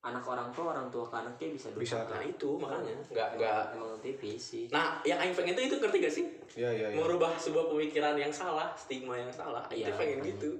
[0.02, 2.02] anak orang tua orang tua ke anaknya bisa Bisa.
[2.02, 5.76] durhaka nah itu makanya nggak nggak emang tipis sih nah yang aing pengen tuh itu
[5.78, 6.96] ngerti gak sih Iya iya iya.
[6.98, 9.64] merubah sebuah pemikiran yang salah, stigma yang salah.
[9.72, 9.88] Aing Iya.
[9.88, 10.50] tuh pengen gitu.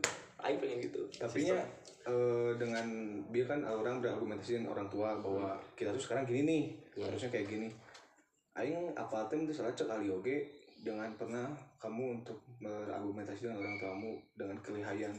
[0.41, 1.03] Aing pengen gitu.
[1.21, 1.61] Tapi nya
[2.03, 2.87] eh, dengan
[3.29, 6.63] dia kan orang berargumentasi dengan orang tua bahwa kita tuh sekarang gini nih
[6.97, 7.05] Iya.
[7.13, 7.69] harusnya kayak gini.
[8.57, 10.49] Aing apa tuh itu salah cek kali oge
[10.81, 15.15] dengan pernah kamu untuk berargumentasi dengan orang tuamu dengan kelihayan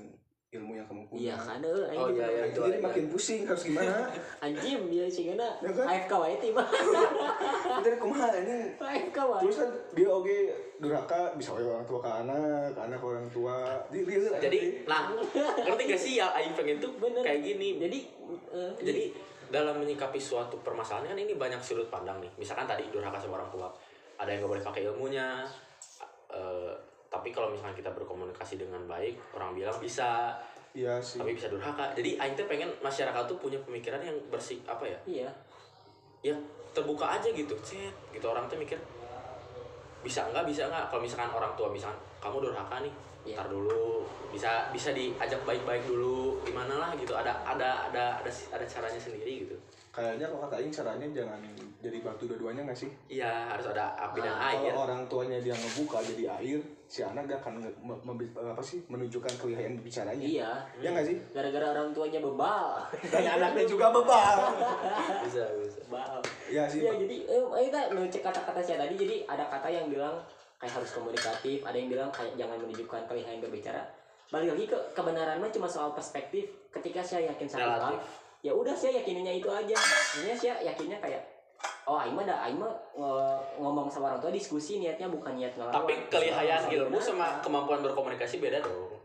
[0.54, 1.20] ilmu yang kamu punya.
[1.20, 2.44] iya kan eh Oh, iya, iya.
[2.48, 4.06] Itu jadi makin pusing harus gimana?
[4.46, 5.86] anjim ya sih karena Ya kan?
[5.88, 6.62] AFK wae tiba
[7.84, 10.38] Jadi kumaha ini AFK wae terus kan dia oge
[10.78, 12.38] durhaka bisa wae orang tua ke anak,
[12.70, 13.56] ke anak ke orang tua.
[13.88, 15.02] Jadi, dia- Jadi, nah,
[15.58, 17.22] ngerti gak sih yang Aing pengen tuh Bener.
[17.22, 17.80] kayak gini.
[17.80, 18.00] jadi
[18.52, 19.04] eh, Jadi
[19.50, 22.30] dalam menyikapi suatu permasalahan kan ini banyak sudut pandang nih.
[22.36, 23.70] Misalkan tadi durhaka sama orang tua,
[24.16, 25.46] ada yang gak boleh pakai ilmunya.
[26.30, 26.74] eh,
[27.14, 30.34] tapi kalau misalkan kita berkomunikasi dengan baik, orang bilang bisa,
[30.74, 31.22] Iya sih.
[31.22, 31.94] tapi bisa durhaka.
[31.94, 34.98] Jadi Aing tuh pengen masyarakat tuh punya pemikiran yang bersih apa ya?
[35.06, 35.30] iya.
[36.26, 36.34] Ya
[36.74, 37.94] terbuka aja gitu cet.
[38.10, 38.82] Gitu orang tuh mikir
[40.02, 42.94] bisa enggak bisa enggak kalau misalkan orang tua misalkan kamu durhaka nih
[43.24, 43.40] Iya.
[43.40, 44.04] ntar dulu.
[44.34, 46.42] Bisa bisa diajak baik-baik dulu.
[46.44, 46.92] Gimana lah?
[46.92, 47.14] Gitu.
[47.16, 49.56] Ada ada ada ada ada caranya sendiri gitu.
[49.94, 51.40] Kayaknya kalau kata Aing caranya jangan
[51.80, 52.90] jadi batu dua-duanya nggak sih?
[53.08, 54.74] Iya harus ada api dan Nah, air.
[54.74, 56.60] kalau orang tuanya dia ngebuka jadi air
[56.94, 57.58] si anak gak akan
[58.54, 63.66] apa sih menunjukkan kelihayan bicaranya iya ya nggak sih gara-gara orang tuanya bebal dan anaknya
[63.66, 64.38] juga bebal
[65.26, 66.22] bisa bisa bebal
[66.54, 67.02] ya sih Iya Pak.
[67.02, 70.22] jadi eh, kita ngecek kata-kata saya tadi jadi ada kata yang bilang
[70.62, 73.84] kayak harus komunikatif, ada yang bilang kayak jangan menunjukkan kelihayan berbicara.
[74.32, 76.48] Balik lagi ke kebenaran mah cuma soal perspektif.
[76.72, 78.00] Ketika saya yakin Relatif.
[78.40, 79.76] ya udah saya yakininnya itu aja.
[79.76, 81.20] Sebenarnya saya yakinnya kayak
[81.84, 85.52] oh aing mah ada aing mah eh, ngomong sama orang tua diskusi niatnya bukan niat
[85.56, 85.76] ngelawan.
[85.84, 88.96] tapi kelihayan ilmu sama kemampuan berkomunikasi beda dong.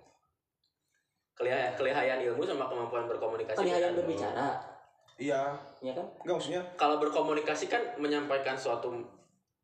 [1.35, 3.99] Kelihayan kelihayan ilmu sama kemampuan berkomunikasi kelihayan beda dong.
[4.07, 4.49] berbicara,
[5.19, 5.43] iya.
[5.83, 6.07] Ya kan?
[6.23, 6.63] nggak maksudnya?
[6.79, 8.95] Kalau berkomunikasi kan menyampaikan suatu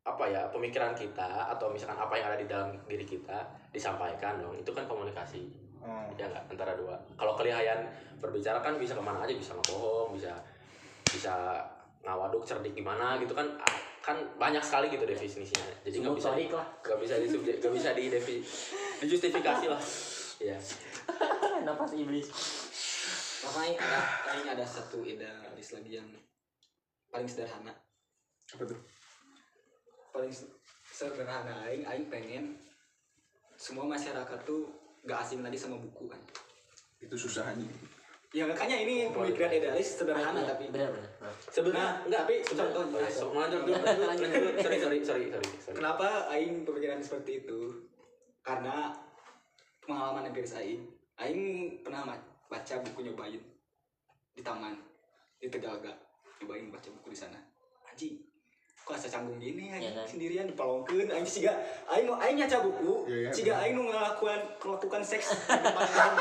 [0.05, 4.55] apa ya pemikiran kita atau misalkan apa yang ada di dalam diri kita disampaikan dong.
[4.59, 5.47] Itu kan komunikasi.
[5.79, 6.51] Hmm, ya nggak?
[6.51, 6.99] Antara dua.
[7.15, 7.87] Kalau kelihayan
[8.19, 10.33] berbicara kan bisa ke mana aja bisa ngebohong bisa
[11.05, 11.35] bisa
[12.05, 13.17] ngawaduk cerdik gimana?
[13.17, 13.49] gitu kan
[14.05, 15.65] kan banyak sekali gitu definisinya.
[15.81, 16.29] Jadi nggak bisa
[16.85, 18.05] nggak bisa disubjek nggak bisa di
[19.01, 19.81] dijustifikasi lah.
[20.37, 20.57] Ya
[21.65, 22.29] Nafas iblis.
[23.45, 26.09] Makanya ada, kayaknya ada satu idealis lagi yang
[27.09, 27.73] paling sederhana.
[28.45, 28.79] apa tuh?
[30.13, 30.33] Paling
[30.85, 32.57] sederhana aing, aing pengen
[33.55, 34.69] semua masyarakat tuh
[35.05, 36.21] gak asing lagi sama buku kan.
[37.03, 37.67] itu susah aja
[38.35, 41.07] Ya makanya ini pemikiran idealis sederhana Iya, tapi benar-benar.
[41.47, 43.73] sebenarnya Nah, enggak tapi contohnya- Nah, so, lanjut dulu
[44.59, 47.59] sorry sorry sorry sorry sorry Kenapa Aing pemikiran seperti itu?
[48.43, 48.91] Karena
[49.79, 50.83] pengalaman empiris Aing.
[51.15, 51.41] Aing
[51.79, 52.03] pernah
[52.51, 53.39] baca buku nyobain
[54.35, 54.83] di taman
[55.39, 55.95] di Tegaga.
[56.43, 57.39] Nyobain baca buku di sana.
[57.87, 58.19] Anjing,
[58.85, 60.05] kok asa canggung gini Ya anjing kan?
[60.05, 63.53] sendirian dipalongkeun Aing siga Aing Aing nyaca buku, Iya, iya, siga.
[63.57, 66.13] Aing nu ngelakuan melakukan seks di depan.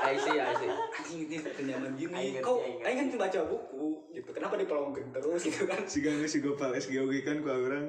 [0.00, 2.40] I see I see Anjing ini nyaman Aing gini.
[2.40, 2.80] Kok aing.
[2.80, 4.28] Aing kan baca buku gitu.
[4.30, 5.84] Kenapa dipalongkeun terus gitu kan?
[5.84, 7.84] si gak si gopal SGOG kan ku orang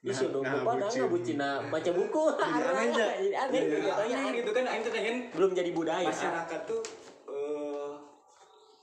[0.00, 0.96] Isu dong, Nah, lupa bucin.
[0.98, 2.24] nggak bucina baca buku.
[2.34, 3.06] Jadi aneh aja.
[3.48, 3.60] Jadi aneh,
[4.04, 6.04] Iya, gitu kan Aing tuh pengen Belum jadi budaya.
[6.06, 6.80] masyarakat tuh
[7.26, 7.90] eh,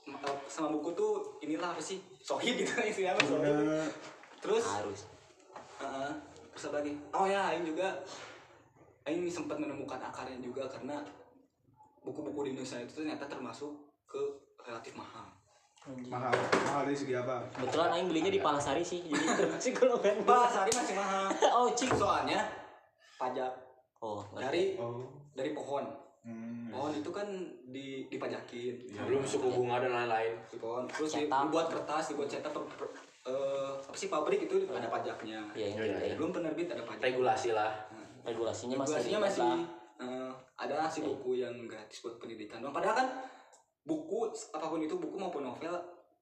[0.08, 3.86] ma- sama buku tuh inilah apa sih sohib gitu istilahnya sohib
[4.42, 4.64] terus?
[4.64, 5.00] Harus.
[6.50, 6.92] terus apa lagi?
[7.14, 7.88] Oh ya Aing juga.
[9.06, 11.00] Aing sempat menemukan akarnya juga karena
[12.02, 13.72] buku-buku di Indonesia itu ternyata termasuk
[14.08, 14.20] ke
[14.64, 15.26] relatif mahal.
[15.88, 16.34] Mahal.
[16.68, 17.48] Mahal dari segi apa?
[17.54, 21.26] Kebetulan Aing belinya di Palasari sih, jadi termasuk golongan bahas hari masih mahal.
[21.56, 21.90] Oh, cik.
[21.96, 22.44] soalnya
[23.16, 23.52] pajak.
[23.98, 25.08] Oh, dari oh.
[25.32, 25.86] dari pohon.
[26.28, 26.68] Hmm.
[26.68, 27.24] pohon itu kan
[27.72, 28.74] di dipajakin.
[29.08, 30.36] Belum suku bunga dan lain-lain.
[30.52, 30.84] Di pohon.
[30.92, 31.48] Terus Cetak.
[31.48, 35.44] dibuat kertas dibuat cetak per, per- eh, apa sih pabrik itu ada pajaknya.
[35.52, 36.14] Iya, yang Iya, gitu.
[36.24, 37.72] belum penerbit ada pajak regulasi lah.
[38.24, 39.60] Regulasinya masih regulasinya ribet masih lah.
[39.98, 42.74] eh, ada sih buku yang gratis buat pendidikan doang.
[42.74, 43.08] Padahal kan
[43.84, 45.72] buku apa pun itu buku maupun novel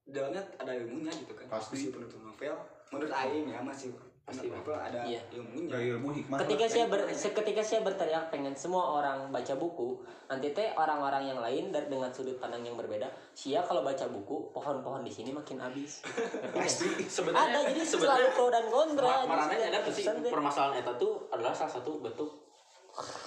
[0.07, 1.47] dalamnya ada ilmunya gitu kan.
[1.51, 1.91] Pasti.
[1.91, 2.55] itu novel
[2.91, 3.91] menurut Aing ya masih
[4.27, 4.51] Pasti.
[4.51, 5.23] novel ada Iya.
[5.31, 9.95] ilmunya Gak ilmu hikmah Ketika saya ber, ketika saya berteriak pengen semua orang baca buku,
[10.27, 14.51] nanti teh orang-orang yang lain dari dengan sudut pandang yang berbeda, sia kalau baca buku,
[14.51, 16.03] pohon-pohon di sini makin habis.
[16.51, 16.91] Pasti.
[16.91, 19.07] Ada sebenarnya jadi selalu sebenarnya pro dan kontra.
[19.07, 22.29] Ma- Jadi Marana setiap nyadar tuh sih permasalahan eta tuh adalah salah satu bentuk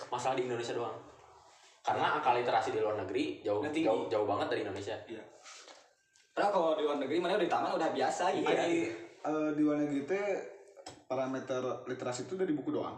[0.07, 0.97] masalah di Indonesia doang.
[1.81, 3.89] Karena angka literasi di luar negeri jauh tinggi.
[3.89, 5.01] jauh jauh banget dari Indonesia.
[6.31, 9.81] padahal kalau di luar negeri mana di taman udah biasa gitu Ada eh, di luar
[9.81, 10.60] negeri teh
[11.11, 12.95] parameter literasi itu dari buku doang.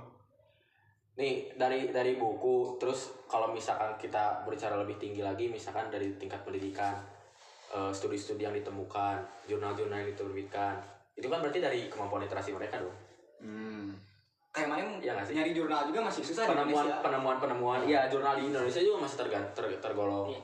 [1.16, 6.44] Nih dari dari buku terus kalau misalkan kita berbicara lebih tinggi lagi misalkan dari tingkat
[6.44, 7.00] pendidikan
[7.72, 9.16] eh, studi-studi yang ditemukan
[9.48, 10.76] jurnal-jurnal yang diterbitkan
[11.12, 12.96] itu kan berarti dari kemampuan literasi mereka dong.
[13.40, 13.96] Hmm.
[14.52, 15.34] kayak mana Iya nggak sih?
[15.34, 17.00] nyari jurnal juga masih susah di penemuan Indonesia.
[17.00, 17.78] penemuan penemuan.
[17.88, 20.28] Ya jurnal di Indonesia juga masih tergan, ter- tergolong.
[20.28, 20.42] Iya.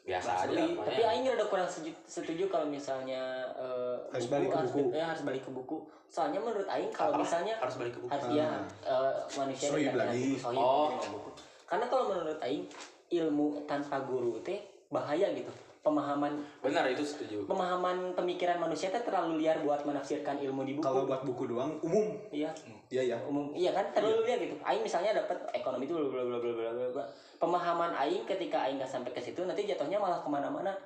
[0.00, 3.20] biasa Mas aja makanya- Tapi Aing rada kurang setuju, setuju kalau misalnya
[3.54, 4.88] eh, Harus balik ke harus, buku.
[4.90, 5.76] ya, harus balik ke buku.
[6.06, 7.22] Soalnya menurut Aing kalau Apa?
[7.22, 8.48] misalnya harus balik ke buku harus ya
[8.82, 10.34] eh, manusia tidak- lagi.
[10.34, 10.90] sohib Oh.
[10.96, 11.30] buku.
[11.64, 12.64] Karena kalau menurut Aing
[13.10, 15.50] ilmu tanpa guru teh bahaya gitu.
[15.80, 20.84] Pemahaman benar itu setuju pemahaman pemikiran manusia teh terlalu liar buat menafsirkan ilmu di buku.
[20.84, 22.52] kalau buat buku doang umum iya
[22.92, 24.60] iya ya umum iya kan terlalu liar gitu.
[24.60, 27.04] Aing misalnya dapat ekonomi itu bla bla bla bla bla bla bla.
[27.40, 30.76] Pemahaman Aing ketika Aing nggak sampai ke situ nanti jatuhnya malah ke mana-mana.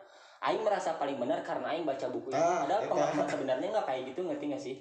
[0.45, 2.36] Aing merasa paling benar karena Aing baca buku itu.
[2.36, 2.90] Ah, Padahal eta.
[2.90, 4.76] pemahaman sebenarnya nggak kayak gitu ngerti nggak sih?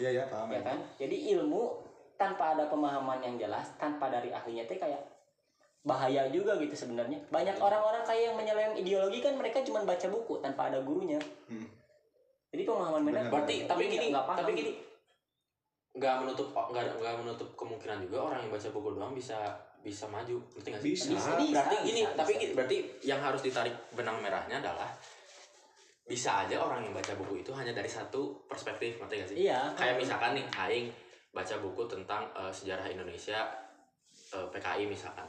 [0.00, 1.62] iya ya paham ya ya kan jadi ilmu
[2.14, 5.04] tanpa ada pemahaman yang jelas tanpa dari ahlinya teh kayak
[5.82, 10.38] bahaya juga gitu sebenarnya banyak orang-orang kayak yang menyeleweng ideologi kan mereka cuma baca buku
[10.38, 11.66] tanpa ada gurunya Hmm.
[12.48, 14.38] jadi pemahaman benar berarti tapi gini nggak paham.
[14.38, 14.72] tapi gini
[15.92, 19.38] nggak menutup nggak nggak menutup kemungkinan juga orang yang baca buku doang bisa
[19.82, 20.90] bisa maju ngerti nggak sih?
[20.94, 21.06] Bisa.
[21.12, 22.40] Bisa, berarti bisa, gini bisa, tapi bisa.
[22.40, 24.90] gini, berarti yang harus ditarik benang merahnya adalah
[26.02, 29.70] bisa aja orang yang baca buku itu hanya dari satu perspektif ngerti gak sih Iya.
[29.72, 30.86] kayak misalkan nih aing
[31.30, 33.38] baca buku tentang eh, sejarah Indonesia
[34.30, 35.26] eh, PKI misalkan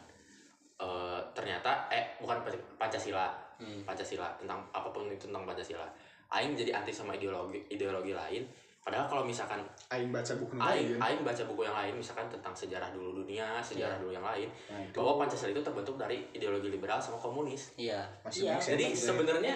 [0.74, 3.86] Eh, ternyata eh bukan Pan- Pancasila Hmm.
[3.86, 5.86] Pancasila tentang apa pun itu tentang Pancasila
[6.28, 8.44] aing jadi anti sama ideologi ideologi lain
[8.84, 10.62] padahal kalau misalkan aing baca buku aing
[10.92, 14.52] lain aing baca buku yang lain misalkan tentang sejarah dulu dunia sejarah dulu yang lain
[14.68, 18.04] Nah, itu bahwa Pancasila itu terbentuk dari ideologi liberal sama komunis Iya.
[18.22, 18.52] Masih Iya.
[18.52, 18.72] make sense.
[18.72, 19.00] jadi Iya.
[19.00, 19.56] sebenarnya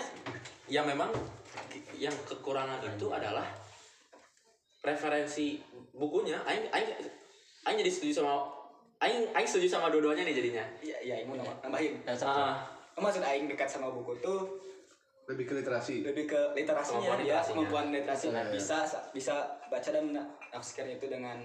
[0.68, 1.12] yang memang
[1.94, 3.44] yang kekurangan itu adalah
[4.78, 5.60] preferensi
[5.92, 6.90] bukunya aing aing
[7.66, 8.48] aing jadi setuju sama
[9.00, 12.40] aing aing setuju sama dua-duanya nih jadinya iya iya ini mau nambah- nambahin Dan satu.
[12.40, 12.64] Ah,
[12.96, 14.56] maksud aing dekat sama buku tuh
[15.28, 17.52] lebih ke literasi lebih ke literasinya Kemampuan dia literasinya.
[17.54, 18.78] kemampuan literasi bisa
[19.12, 19.36] bisa
[19.68, 21.38] baca dan menafsirkan itu dengan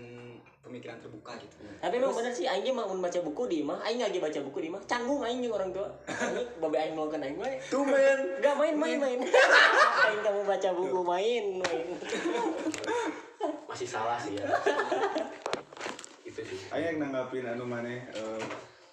[0.62, 3.98] pemikiran terbuka gitu Tapi emang bener sih aing mah mun baca buku di mah aing
[3.98, 5.90] lagi baca buku di mah canggung aing jeung orang tua.
[6.06, 7.50] Aing babe aing mau aing we.
[7.66, 9.18] tuh men Enggak main main main.
[10.06, 11.86] aing kamu baca buku main main.
[13.66, 14.46] masih salah sih ya
[16.22, 18.42] itu sih aing yang nanggapin anu maneh eh,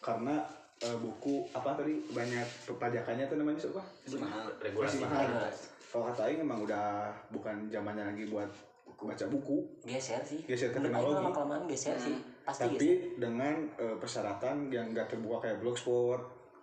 [0.02, 0.42] karena
[0.80, 5.52] eh, buku apa tadi banyak perpajakannya tuh namanya siapa Masih mahal regulasi masih mahal
[5.90, 8.50] kalau kata aing emang udah bukan zamannya lagi buat
[9.00, 10.44] baca buku Geser sih.
[10.44, 11.24] Geser ke teknologi.
[11.24, 12.20] mah kelamaan geser sih.
[12.44, 13.16] Pasti tapi geser.
[13.16, 16.20] dengan eh, persyaratan yang gak terbuka kayak blogspot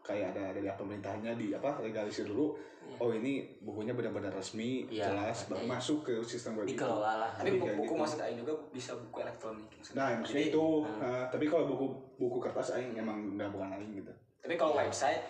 [0.07, 2.55] kayak ada dari pemerintahnya di apa legalisir dulu
[2.97, 5.11] oh ini bukunya benar-benar resmi Iya.
[5.11, 5.69] jelas baru Iya.
[5.69, 6.79] masuk ke sistem web itu.
[6.79, 7.31] Dikelola lah.
[7.33, 8.01] tapi Jadi buku, kayak buku gitu.
[8.01, 9.99] maksud aing juga bisa buku elektronik maksudnya.
[9.99, 10.99] nah maksudnya Jadi, itu hmm.
[11.03, 11.87] Nah, tapi kalau buku
[12.17, 15.23] buku kertas aing emang nggak bukan aing gitu tapi kalau website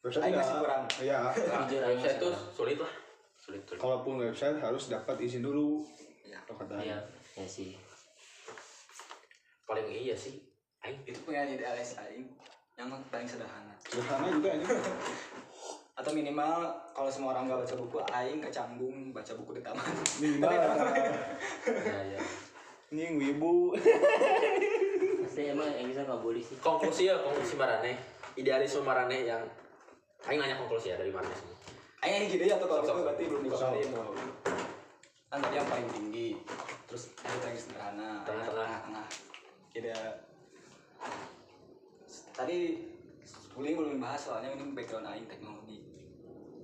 [0.00, 0.82] website Aing masih kurang.
[0.98, 1.60] iya saya
[1.92, 2.92] masih itu sulit lah
[3.36, 5.84] sulit sulit kalaupun website harus dapat izin dulu
[6.42, 6.98] kalau kata aing Iya.
[7.34, 7.76] Ya sih.
[9.64, 10.40] paling iya sih
[10.80, 12.28] aing itu punya ide alias aing
[12.74, 13.74] yang paling sederhana.
[13.86, 14.66] Sederhana juga aja
[15.94, 19.94] atau minimal kalau semua orang nggak baca buku aing nggak canggung baca buku di taman.
[20.18, 20.50] Minimal.
[21.70, 22.20] Ya ya
[22.94, 23.74] nying wibu.
[25.22, 26.58] Pasti emang yang bisa nggak boleh sih.
[26.58, 27.94] konklusi ya konklusi marane.
[28.34, 29.42] Idealisme marane yang
[30.26, 31.54] aing nanya konklusi ya dari mana semua
[32.04, 33.88] aing gitu ya tuh kalau itu berarti belum dibakarin
[35.32, 36.28] kan tadi yang paling tinggi
[36.86, 38.22] terus itu paling sederhana.
[38.22, 38.70] Tengah-tengah.
[38.86, 39.06] tengah
[39.74, 40.30] tidak
[42.34, 42.58] tadi
[43.54, 45.78] Uli belum bahas soalnya ini background aing teknologi.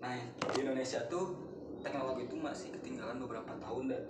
[0.02, 0.18] Nah
[0.50, 1.38] di Indonesia tuh
[1.80, 4.02] teknologi itu masih ketinggalan beberapa tahun dan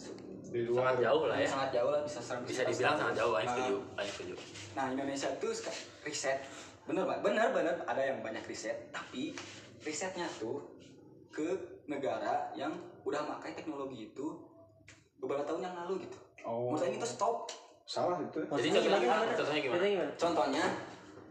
[0.48, 0.96] di luar.
[0.96, 1.46] sangat jauh lah ya.
[1.46, 4.34] Sangat jauh lah bisa serang bisa dibilang sangat jauh aing setuju aing setuju.
[4.72, 5.52] Nah Indonesia tuh
[6.08, 6.38] riset.
[6.88, 7.18] Bener pak?
[7.20, 7.76] Bener bener.
[7.84, 9.36] Ada yang banyak riset tapi
[9.84, 10.64] risetnya tuh
[11.28, 12.72] ke negara yang
[13.04, 14.40] udah pakai teknologi itu
[15.20, 16.18] beberapa tahun yang lalu gitu.
[16.48, 16.72] oh.
[16.80, 17.52] Saya itu stop.
[17.90, 19.02] salah itu jadi Maksudnya contohnya gimana?
[19.02, 19.74] gimana contohnya gimana?
[19.74, 20.12] Contohnya gimana?
[20.14, 20.64] Contohnya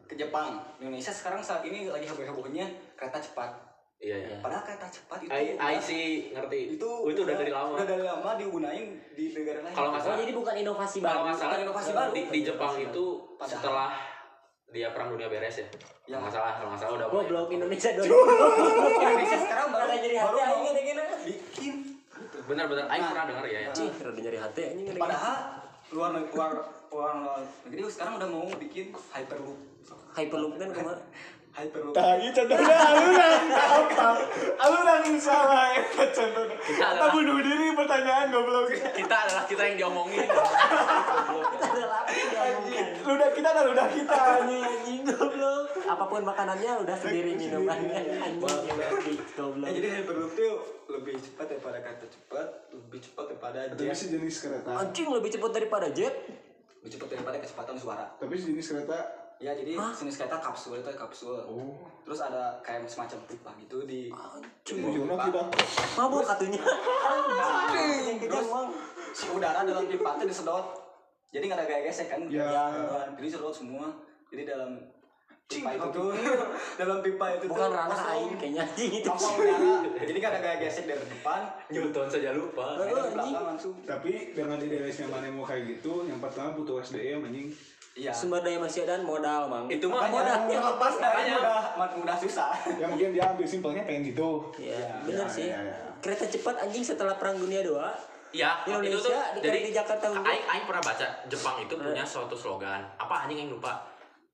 [0.09, 3.53] ke Jepang, Indonesia sekarang saat ini lagi heboh-hebohnya kereta cepat.
[3.97, 4.37] iya iya.
[4.39, 7.85] Padahal kereta cepat itu udah- aing sih ngerti itu, Oh, itu udah dari lama Udah
[7.85, 9.69] dari lama digunain di negara lain.
[9.69, 11.19] Kalau nggak Oh salah- jadi bukan inovasi kalau baru.
[11.21, 12.11] nggak salah Bukan inovasi baru.
[12.11, 13.05] di, di Jepang itu
[13.35, 13.53] Padahal.
[13.53, 13.89] setelah
[14.67, 15.69] dia perang dunia beres ya Ya.
[16.07, 18.17] kalau nggak salah kalau nggak salah udah Goblok Indonesia dulu.
[18.95, 21.73] Indonesia sekarang baru jadi baru hati mau bikin
[22.15, 22.37] gitu.
[22.45, 23.09] benar-benar aing Nah.
[23.11, 24.87] pernah dengar ya ya Cih, rada nyari hati anjing.
[24.95, 25.37] Padahal
[25.89, 26.51] luar luar
[26.89, 27.13] luar
[27.65, 29.57] negeri sekarang udah mau bikin hyperloop.
[30.13, 31.01] Hyperloop kan ke mana?
[31.49, 31.91] Hyperloop.
[31.91, 34.09] Tadi contohnya aluran apa?
[34.59, 36.55] Aluran yang salah ya contohnya.
[36.55, 38.69] Kita Kita adalah- bunuh diri pertanyaan goblok.
[38.71, 40.23] kita adalah kita yang diomongin
[41.59, 42.87] Ada lapis diomongkan.
[43.01, 45.65] Ludah kita dan ludah kita Anjing goblok.
[45.83, 48.39] Apa pun makanannya udah sendiri minumannya anjing
[49.35, 49.67] goblok.
[49.67, 50.53] jadi hyperloop tuh
[50.89, 54.69] lebih cepat daripada kereta cepat, lebih cepat daripada Tapi jet, sejenis kereta.
[54.75, 56.15] Anjing lebih cepat daripada jet.
[56.79, 58.05] lebih cepat daripada kecepatan suara.
[58.15, 58.99] Tapi sejenis kereta.
[59.39, 59.95] Ya jadi Hah?
[59.95, 61.39] jenis kereta kapsul itu kapsul.
[61.47, 61.79] Oh.
[62.03, 64.11] Terus ada kayak semacam pipa gitu di.
[64.67, 65.41] Ujungnya kita.
[65.95, 66.59] Mabuk katunya.
[66.59, 68.67] Bang.
[69.15, 70.75] si udara dalam pipa itu disedot.
[71.31, 72.19] Jadi nggak ada gaya gesek kan?
[72.27, 72.51] Ya.
[72.51, 73.87] Nah, Jadi sedot semua.
[74.27, 74.75] Jadi dalam
[75.49, 76.13] pipa itu tuh
[76.83, 78.11] dalam pipa itu Bukan ranah kosong.
[78.11, 79.07] aing kayaknya anjing itu.
[79.07, 79.71] Tanpa udara.
[80.03, 81.39] Jadi nggak ada gaya gesek dari depan.
[81.71, 83.71] Newton saja lupa belakang langsung.
[83.87, 87.55] Tapi dengan idealisnya mana mau kayak gitu, yang pertama butuh SDM anjing.
[87.99, 88.11] Iya.
[88.11, 89.67] Sumber daya manusia dan modal mang.
[89.67, 90.47] itu mah modal.
[90.47, 91.35] Terlepas dari Makanya.
[91.35, 91.61] mudah,
[91.99, 92.55] mudah susah.
[92.79, 94.47] Ya mungkin dia ambil simpelnya pengen gitu.
[94.55, 95.47] Iya, benar Ya, sih.
[95.47, 95.75] ya, ya.
[95.99, 97.75] Kereta cepat anjing setelah Perang Dunia II.
[98.31, 100.05] Ya, Indonesia itu tuh di- jadi di Jakarta.
[100.15, 102.79] Aing, aing pernah baca Jepang itu punya suatu slogan.
[102.95, 103.83] Apa anjing yang lupa?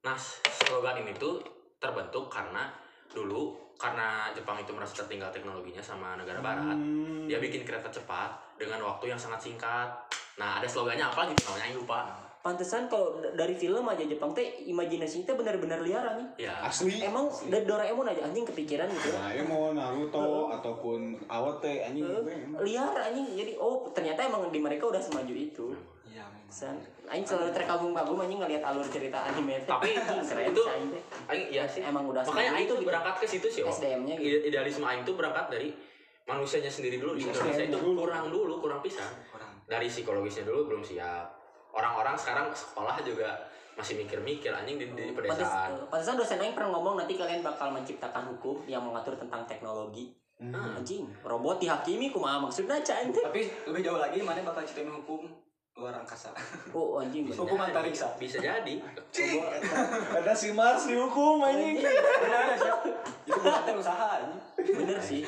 [0.00, 0.14] Nah,
[0.46, 1.42] slogan ini tuh
[1.76, 2.70] terbentuk karena
[3.08, 6.72] dulu karena Jepang itu merasa tertinggal teknologinya sama negara barat.
[6.72, 7.24] Hmm.
[7.24, 9.88] Dia bikin kereta cepat dengan waktu yang sangat singkat.
[10.36, 12.04] nah ada slogannya apa gitu namanya aing lupa
[12.46, 16.30] Pantesan kalau dari film aja Jepang teh imajinasinya teh benar-benar liar anjing.
[16.38, 19.10] ya asli Emang dari Doraemon aja anjing kepikiran gitu.
[19.10, 22.62] Doraemon, Naruto ataupun awet teh anjing gue emang.
[22.62, 25.74] liar anjing jadi oh ternyata emang di mereka udah semaju itu
[26.06, 29.66] Iya, san aing selalu terkagum-kagum anjing ngelihat alur cerita anime teh.
[29.66, 31.02] Tapi Anjing, keren itu- sih aing teh.
[31.26, 32.86] aing iya sih emang udah makanya semaju aing tuh gitu.
[32.86, 35.74] berangkat ke situ sih oh SDM-nya gitu Ide- idealisme aing tuh berangkat dari
[36.24, 37.90] manusianya sendiri dulu di Iya, Indonesia itu dulu.
[38.00, 39.50] kurang dulu kurang pisan Orang.
[39.64, 41.35] dari psikologisnya dulu belum siap
[41.76, 43.36] orang-orang sekarang sekolah juga
[43.76, 47.44] masih mikir-mikir anjing di, di Pantes, pedesaan eh, pantesan dosen aing pernah ngomong nanti kalian
[47.44, 50.16] bakal menciptakan hukum yang mengatur tentang teknologi.
[50.36, 50.80] Hmm.
[50.80, 53.24] Anjing, robot dihakimi kumaha maksudnya cai teh.
[53.24, 55.28] Tapi lebih jauh lagi mana bakal ceritain hukum
[55.76, 56.32] luar angkasa.
[56.72, 57.28] Oh anjing.
[57.28, 58.16] Bisa Hukum antariksa.
[58.16, 58.80] bisa jadi
[59.12, 59.44] Cing,
[60.08, 61.76] ada si Mars dihukum anjing.
[61.84, 62.72] Benar sih.
[63.28, 64.36] Itu bukan usaha ini.
[64.72, 65.20] Bener sih.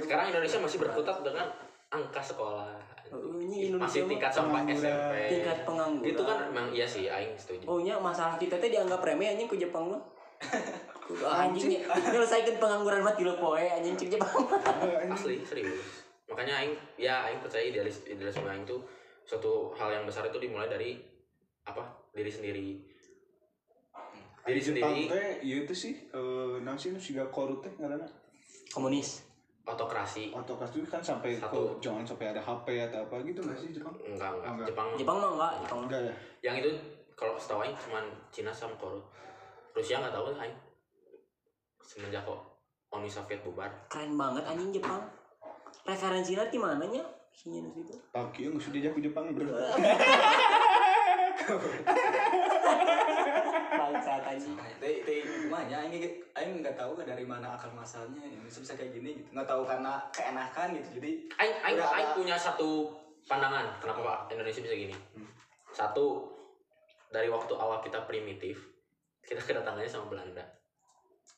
[0.00, 1.52] sekarang Indonesia masih berkutat dengan
[1.92, 2.79] angka sekolah
[3.10, 4.62] Oh, ini Indonesia masih tingkat sampai.
[4.70, 6.10] SMP tingkat pengangguran.
[6.14, 9.50] itu kan emang iya sih aing setuju Oh nya masalah kita teh dianggap remeh anjing
[9.50, 10.02] ku Jepang mah.
[11.10, 14.46] Kudu anjing nyelesaikan pengangguran mah tilu poe anjing cek Jepang.
[15.10, 18.78] asli serius makanya aing ya aing percaya idealis idealisme aing tuh
[19.26, 20.94] suatu hal yang besar itu dimulai dari
[21.66, 21.82] apa
[22.14, 22.68] diri sendiri
[24.46, 28.06] diri sendiri Teh ieu teh sih eh naon sih nu siga korut teh ngaranna.
[28.70, 29.29] Komunis.
[29.62, 31.76] Otokrasi Otokras itu kan sampai Satu.
[31.76, 33.92] ke jangan sampai ada HP atau apa gitu nggak sih Jepang?
[33.98, 34.66] enggak enggak Enggak.
[34.66, 35.78] Jepang Jepang mah enggak, Jepang.
[35.84, 36.12] Enggak ya.
[36.42, 36.68] yang itu
[37.12, 39.02] kalau setahu aing cuman Cina sama Korut
[39.70, 40.54] Rusia nggak tahu aing
[41.80, 42.38] semenjak kok
[42.90, 45.00] Uni Soviet bubar Keren banget anjing Jepang.
[45.80, 47.00] Referensinya di mananya?
[47.30, 47.94] Sinya nu situ.
[48.10, 49.46] Tokyo nggak sudah jago Jepang bro.
[54.18, 54.58] Bangsat.
[54.76, 55.76] Teh teh gimana?
[55.80, 55.94] Aing
[56.32, 59.28] aing nggak tahu dari mana akar masalahnya Indonesia bisa kayak gini gitu.
[59.30, 60.88] Nggak tahu karena keenakan gitu.
[60.98, 62.90] Jadi aing aing punya satu
[63.22, 65.28] pandangan kenapa Pak Indonesia bisa gini Hmm.
[65.70, 66.26] satu
[67.06, 68.58] dari waktu awal kita primitif
[69.20, 70.42] kita kedatangannya sama Belanda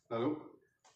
[0.08, 0.30] Lalu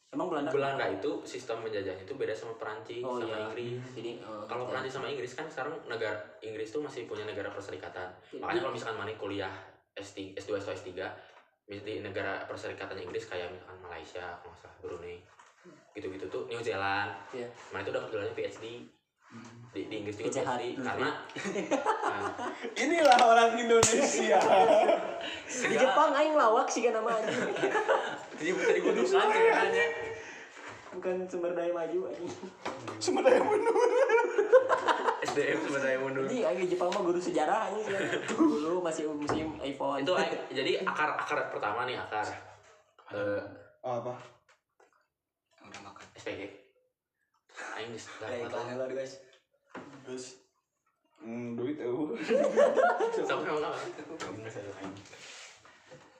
[0.06, 0.48] Emang Belanda?
[0.48, 3.38] Belanda itu sistem menjajahnya itu beda sama Perancis Oh sama iya.
[3.44, 4.64] Inggris Jadi eh, kalau.
[4.64, 8.08] Perancis sama Inggris kan sekarang negara Inggris tuh masih punya negara perserikatan
[8.38, 9.52] makanya kalau misalkan mana kuliah
[9.92, 11.04] S3, S2 atau S3 mis-
[11.66, 15.18] di negara perserikatan Inggris kayak misalkan Malaysia kalau salah Brunei
[15.98, 17.50] gitu-gitu tuh New Zealand Iya.
[17.74, 18.64] mana itu dapat gelarnya PhD
[19.74, 20.58] di, di Inggris juga Kejahat.
[20.62, 21.10] PhD karena
[22.06, 22.30] nah,
[22.86, 24.38] inilah orang Indonesia.
[25.66, 27.34] Di Jepang aing lawak sih kan nama anjing.
[28.38, 29.86] jadi tadi kudusan sebenarnya
[30.96, 32.30] Bukan sumber daya maju anjing.
[33.02, 33.92] Sumber daya menurun.
[35.26, 37.98] SDM sebenarnya mundur Jadi di Jepang mah guru sejarah anjing sih.
[38.30, 40.00] Dulu masih musim iPhone.
[40.00, 42.26] itu aing- jadi akar akar pertama nih akar
[43.10, 43.42] eh,
[43.80, 44.14] Oh, apa?
[45.60, 46.06] udah makan.
[46.16, 46.42] SPG
[47.74, 49.12] aing di Ada iklannya lah guys.
[50.02, 50.24] Terus
[51.18, 52.14] hmm, duit eueuh.
[53.16, 53.78] Sampai mau apa?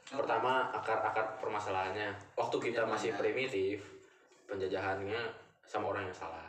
[0.07, 2.14] Pertama akar-akar permasalahannya.
[2.34, 3.82] Waktu kita masih primitif,
[4.46, 5.18] penjajahannya
[5.62, 6.46] sama orang yang salah.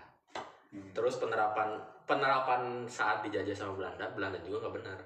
[0.70, 0.93] Hmm.
[0.93, 4.99] Terus penerapan penerapan saat dijajah sama Belanda, Belanda juga nggak benar.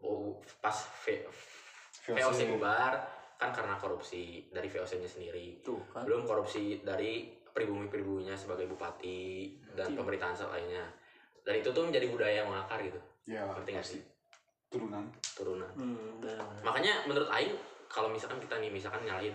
[0.00, 1.28] Oh, pas V-
[2.16, 2.92] VOC bubar
[3.36, 5.60] kan karena korupsi dari VOC-nya sendiri.
[5.60, 6.08] Tuh kan.
[6.08, 10.84] Belum korupsi dari pribumi-pribuminya sebagai bupati dan pemerintahan lainnya.
[11.44, 12.98] Dan itu tuh menjadi budaya yang mengakar gitu.
[13.28, 14.00] Ya, Ngerti nggak sih?
[14.74, 15.06] turunan.
[15.38, 15.70] Turunan.
[15.78, 16.18] Hmm,
[16.66, 17.54] makanya menurut Aing
[17.86, 19.30] kalau misalkan kita nih misalkan nyalain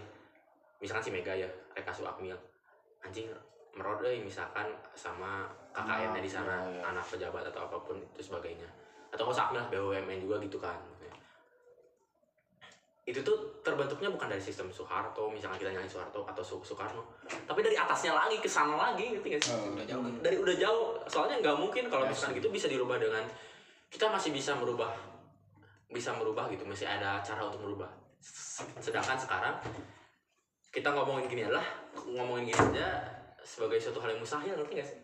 [0.84, 2.36] misalkan si Mega ya Reka Akmil
[3.00, 3.32] anjing
[3.74, 5.46] merod euy misalkan sama
[6.16, 6.82] di sana Nah, iya, iya.
[6.86, 8.68] anak pejabat atau apa pun itu sebagainya
[9.10, 10.76] atau nggak usah Akmil lah BUMN juga gitu kan
[13.06, 17.02] itu tuh terbentuknya bukan dari sistem Soeharto misalkan kita nyalain Soeharto atau Su- Soekarno
[17.44, 20.04] tapi dari atasnya lagi ke sana lagi ngerti nggak sih Eh, Udah jauh.
[20.22, 22.40] dari udah jauh soalnya nggak mungkin kalau Ya, misalkan sih.
[22.40, 23.26] gitu bisa dirubah dengan
[23.90, 24.94] kita masih bisa merubah
[25.90, 27.90] bisa merubah gitu masih ada cara untuk merubah
[28.78, 29.56] sedangkan sekarang
[30.70, 31.66] kita ngomongin gini adalah
[32.06, 32.90] ngomongin gini aja
[33.44, 35.00] sebagai suatu hal yang mustahil ngerti gak sih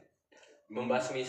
[0.66, 1.22] membasmi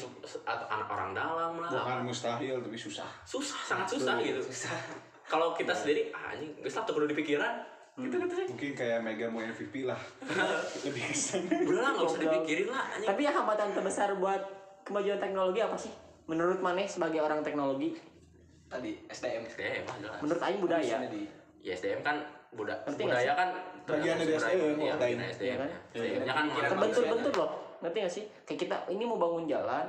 [0.49, 3.09] atau anak orang dalam lah bukan mustahil tapi susah.
[3.29, 4.27] susah sangat susah Betul.
[4.33, 4.41] gitu
[5.33, 7.53] kalau kita sendiri ah, anjing gak tuh perlu dipikiran
[7.97, 9.97] gitu gitu sih Mungkin kayak Mega mau MVP lah.
[10.85, 11.49] Lebih kesan.
[11.49, 14.43] udah lah nggak usah dipikirin lah anjing Tapi yang hambatan terbesar buat
[14.85, 15.93] kemajuan teknologi apa sih?
[16.29, 17.97] Menurut Maneh sebagai orang teknologi,
[18.67, 19.43] Tadi SDM.
[19.47, 20.97] SDM jelas menurut Aing budaya.
[21.07, 21.23] Di
[21.63, 22.17] ya SDM kan
[22.55, 23.49] buda nggak budaya kan
[23.87, 25.17] Bagian dari SDM, iya, oh, lain.
[25.23, 25.71] SDM Iya kan?
[25.95, 26.33] ya.
[26.35, 28.25] Kan Terbentur-bentur loh, ngerti gak sih?
[28.43, 29.87] Kayak kita ini mau bangun jalan,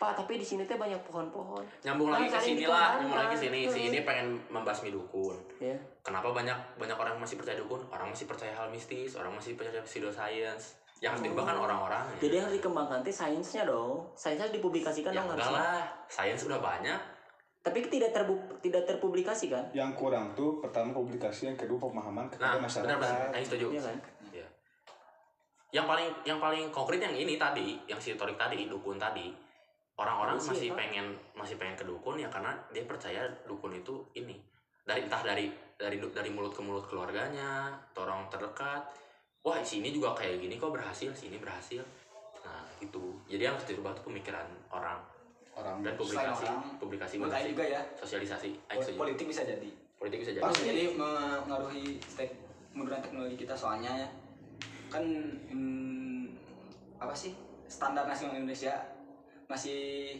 [0.00, 1.60] Pak tapi di sini teh banyak pohon-pohon.
[1.84, 5.76] nyambung lagi ke sini lah nyambung lagi ke sini si ini pengen membasmi dukun Ya.
[6.00, 9.84] kenapa banyak banyak orang masih percaya dukun orang masih percaya hal mistis orang masih percaya
[9.84, 14.04] pseudoscience yang harus dirubah kan orang-orang Jadi harus dikembangkan teh sainsnya dong.
[14.16, 15.60] Sainsnya dipublikasikan ya dong enggak harusnya.
[15.60, 17.00] lah sains udah banyak
[17.60, 18.34] tapi tidak terbu
[18.64, 23.36] tidak terpublikasi kan yang kurang tuh pertama publikasi yang kedua pemahaman kepada Nah, masyarakat benar-benar,
[23.36, 23.66] Aing setuju.
[23.76, 23.96] Iya kan
[24.32, 24.46] Iya.
[25.70, 29.28] Yang paling yang paling konkret yang ini tadi, yang si Torik tadi, dukun tadi.
[30.00, 30.76] Orang-orang Iya sih, masih Pak.
[30.80, 31.06] pengen
[31.36, 34.40] masih pengen ke dukun ya karena dia percaya dukun itu ini.
[34.80, 38.82] Dari entah dari dari dari mulut ke mulut keluarganya, atau orang terdekat.
[39.44, 41.84] Wah, sini juga kayak gini kok berhasil, sini berhasil.
[42.40, 43.20] Nah, itu.
[43.28, 45.00] Jadi yang harus dirubah tuh pemikiran orang
[45.58, 46.62] orang dan publikasi, orang.
[46.78, 48.50] publikasi publikasi, juga ya sosialisasi.
[48.94, 49.70] Politik bisa jadi
[50.00, 50.44] Politik bisa jadi.
[50.48, 50.64] Pasti.
[50.64, 52.32] jadi mengaruhi tek
[52.72, 54.08] kemudahan teknologi kita soalnya ya
[54.88, 55.04] kan
[55.52, 56.32] hmm,
[56.96, 57.36] apa sih
[57.68, 58.72] standar nasional Indonesia
[59.46, 60.16] masih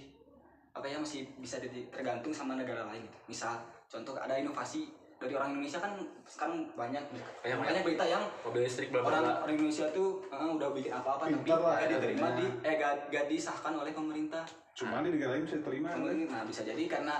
[0.70, 3.18] apa ya masih bisa jadi tergantung sama negara lain gitu.
[3.26, 3.58] misal
[3.90, 4.86] contoh ada inovasi
[5.20, 5.92] dari orang Indonesia kan
[6.24, 7.04] sekarang banyak
[7.44, 7.82] Banyak, banyak.
[7.84, 11.60] berita yang Mobil listrik bla orang orang Indonesia tuh eh, udah bikin apa-apa tapi Pintar
[11.60, 14.44] lah, gak ya, diterima di eh gak, gak disahkan oleh pemerintah.
[14.72, 15.88] Cuma di negara lain bisa diterima.
[15.92, 17.14] Nah bisa jadi karena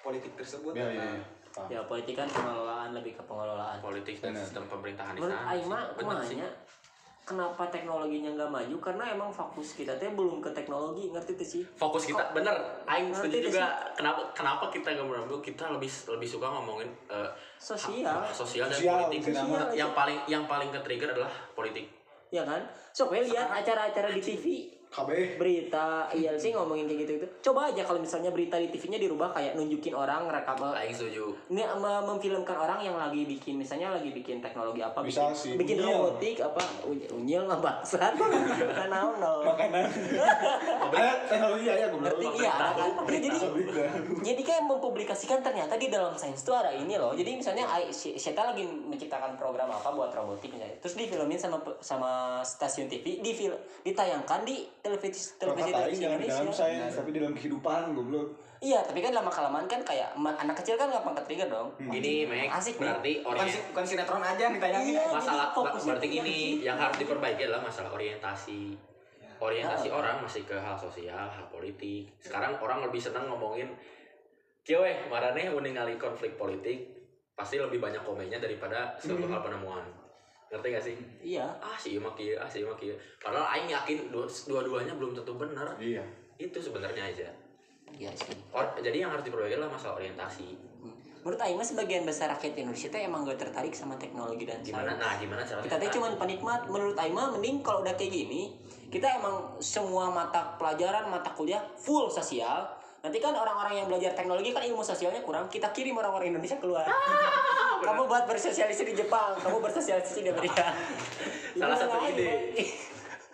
[0.00, 0.72] politik tersebut.
[0.72, 1.22] Ya ya, nah, ya.
[1.52, 1.68] Paham.
[1.68, 3.76] ya politik kan pengelolaan lebih ke pengelolaan.
[3.84, 5.52] Politik dan sistem pemerintahan di menurut sana.
[5.52, 6.00] Sih.
[6.00, 6.48] kumanya
[7.22, 8.76] kenapa teknologinya nggak maju?
[8.82, 11.62] Karena emang fokus kita teh belum ke teknologi ngerti tuh sih?
[11.78, 12.54] Fokus kita bener.
[12.90, 13.70] Aing setuju juga.
[13.94, 18.10] kenapa kenapa kita nggak mengambil kita lebih lebih suka ngomongin eh, sosial.
[18.10, 19.20] ha- sosial dan Sosial, politik?
[19.30, 21.86] Sosial, yang paling yang paling ke trigger adalah politik.
[22.32, 22.62] Ya kan?
[23.12, 24.44] We lihat acara-acara di TV
[24.92, 29.00] KB berita iya sih ngomongin kayak gitu itu coba aja kalau misalnya berita di TV-nya
[29.00, 31.32] dirubah kayak nunjukin orang rekam Aing setuju.
[31.48, 35.52] Ini mem- memfilmkan orang yang lagi bikin misalnya lagi bikin teknologi apa Bisa bikin, sih.
[35.56, 35.88] bikin Unyil.
[35.90, 38.12] robotik apa unyil, unyil nggak bangsat.
[38.78, 39.32] Kan naon no.
[39.42, 39.88] Makanan.
[41.24, 42.90] Teknologi ya gue ngerti iya ada kan?
[43.08, 43.38] Ya, jadi
[43.72, 43.88] Iya.
[44.22, 47.16] jadi kayak mempublikasikan ternyata di dalam sains itu ada ini loh.
[47.16, 50.76] Jadi misalnya si Syeta lagi menciptakan program apa buat robotik misalnya?
[50.78, 52.10] Terus difilmin sama pe- sama
[52.42, 53.32] stasiun TV di
[53.82, 56.50] ditayangkan di televisi televisi, di dalam Indonesia.
[56.52, 58.28] sains tapi di dalam kehidupan goblok.
[58.58, 62.26] Iya tapi kan lama kelamaan kan kayak anak kecil kan gampang ke trigger dong ini
[62.26, 64.94] Mek Asik, berarti bukan, orient si- bukan sinetron aja yang ditayangin.
[64.94, 65.04] Iya.
[65.10, 66.66] masalah berarti gini situ.
[66.66, 68.62] yang harus diperbaiki adalah masalah orientasi.
[69.42, 69.98] Orientasi Ah.
[69.98, 72.14] orang masih ke hal sosial hal politik.
[72.18, 73.74] Sekarang orang lebih senang ngomongin
[74.78, 76.86] weh marane ningali konflik politik
[77.34, 79.82] pasti lebih banyak komennya daripada suatu hal penemuan
[80.52, 80.96] ngerti gak sih?
[81.24, 81.48] Iya.
[81.58, 85.32] Ah sih mah kieu ah sih mah kieu padahal aing yakin dua- dua-duanya belum tentu
[85.40, 85.72] benar.
[85.80, 86.04] Iya.
[86.36, 87.28] Itu sebenarnya aja.
[87.96, 88.36] Iya sih.
[88.52, 90.72] Or- jadi yang harus diperbaiki adalah masalah orientasi.
[91.22, 94.90] Menurut Aing mah sebagian besar rakyat Indonesia teh emang gak tertarik sama teknologi dan gimana?
[94.90, 95.00] sains.
[95.06, 96.60] nah gimana caranya kita teh cuma penikmat.
[96.66, 98.50] Menurut Aing mah mending kalau udah kayak gini
[98.90, 102.66] kita emang semua mata pelajaran mata kuliah full sosial
[103.02, 105.50] nanti kan orang-orang yang belajar teknologi kan ilmu sosialnya kurang.
[105.50, 106.86] Kita kirim orang-orang Indonesia keluar.
[107.86, 110.70] Kamu buat bersosialisasi di Jepang kamu bersosialisasi di Amerika.
[111.58, 112.30] Salah Itu satu ide.
[112.30, 112.64] Boy.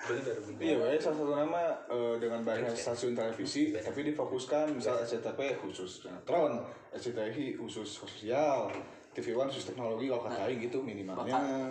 [0.09, 4.97] bener bener Iya, weh, salah satu nama eh, dengan banyak stasiun televisi, tapi difokuskan misal
[5.05, 6.65] SCTV khusus sinetron,
[6.97, 8.73] SCTV khusus sosial,
[9.13, 11.69] TV One khusus teknologi kalau kata Aing gitu minimalnya.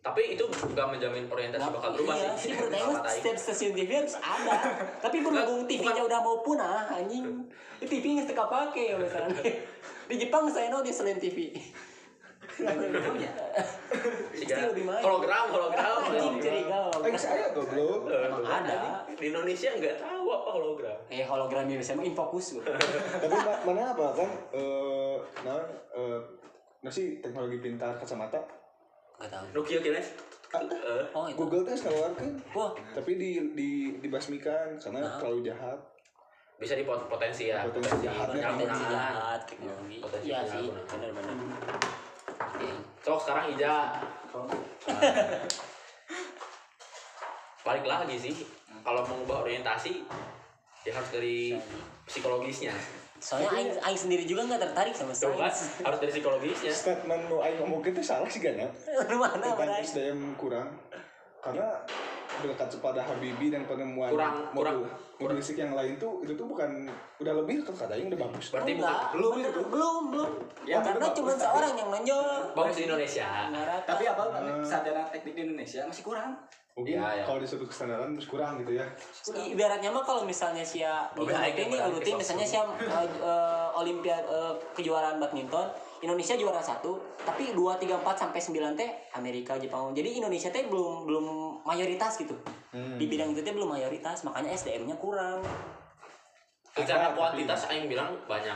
[0.00, 2.50] Tapi itu nggak menjamin orientasi bakal berubah iya sih.
[2.50, 4.56] sih menurut setiap stasiun TV harus ada.
[4.96, 7.28] Tapi berhubung TV-nya udah mau punah anjing.
[7.80, 9.36] Ini TV nggak teka pakai ya misalnya.
[10.08, 11.52] Di Jepang saya know di selain TV
[15.00, 18.10] hologram hologram anjing curiga Aing saya goblok.
[18.10, 19.06] Emang ada.
[19.06, 20.98] di Indonesia nggak tahu apa hologram.
[21.08, 24.30] Eh hologram Indonesia mah infokus gue tapi ma- mana apa kan?
[24.52, 25.60] Eh nah
[25.96, 26.18] eh
[26.80, 28.40] nggak sih teknologi pintar kacamata
[29.20, 29.44] nggak tahu.
[29.52, 30.00] Nokia kira
[30.50, 31.38] Eh, oh itu.
[31.38, 32.74] Google teh keluarkan wah.
[32.90, 35.14] tapi di di dibasmikan karena Nah.
[35.14, 35.78] terlalu jahat.
[36.58, 37.62] Bisa di pot- potensi ya.
[37.62, 38.48] Potensi potensi jahatnya.
[38.50, 39.40] potensi jahat.
[39.46, 39.96] Teknologi.
[40.02, 41.36] Potensi iya sih benar-benar.
[42.50, 42.68] Oke.
[42.98, 43.74] so sekarang Ija
[47.62, 48.34] balik lagi sih.
[48.80, 50.02] Kalau mau ubah orientasi
[50.82, 51.54] ya harus dari
[52.08, 52.72] psikologisnya
[53.20, 55.84] soalnya Aing, Aing sendiri juga nggak tertarik sama Tuh sains.
[55.84, 56.72] harus dari psikologisnya.
[56.72, 58.56] Statement nu Aing ngomong itu salah sih gak
[59.20, 60.68] mana tentang mana SDM kurang.
[61.40, 61.68] Karena
[62.46, 66.44] dekat kepada Habibie dan penemuan Kurang- mobil, kurang- mobil listrik yang lain tuh itu tuh
[66.44, 66.88] bukan
[67.18, 68.46] udah lebih kan katanya udah bagus.
[68.48, 69.60] Berarti bukan Enggak, belum itu.
[69.66, 70.30] belum belum.
[70.62, 72.28] Ya, karena tapi cuma seorang yang nonjol.
[72.52, 73.28] Bagus di Indonesia.
[73.82, 74.62] Tapi apa Hmm.
[74.62, 76.32] sarjana teknik di Indonesia masih kurang.
[76.70, 77.24] Mungkin Ya, ya.
[77.26, 78.86] kalau disebut kestandaran terus kurang gitu ya.
[79.28, 82.20] Ibaratnya mah kalau misalnya si Oh, di baik, urutin nih baik, urutin baik.
[82.22, 82.56] misalnya si
[83.74, 85.66] olimpiade eh, kejuaraan badminton
[86.00, 89.92] Indonesia juara satu tapi dua tiga empat sampai sembilan teh Amerika Jepang.
[89.92, 91.26] Jadi Indonesia teh belum belum
[91.62, 92.36] mayoritas gitu
[92.70, 92.94] Hmm.
[92.96, 95.42] di bidang itu teh belum mayoritas makanya SDM-nya kurang
[96.70, 98.54] secara Ada, kuantitas Aing bilang banyak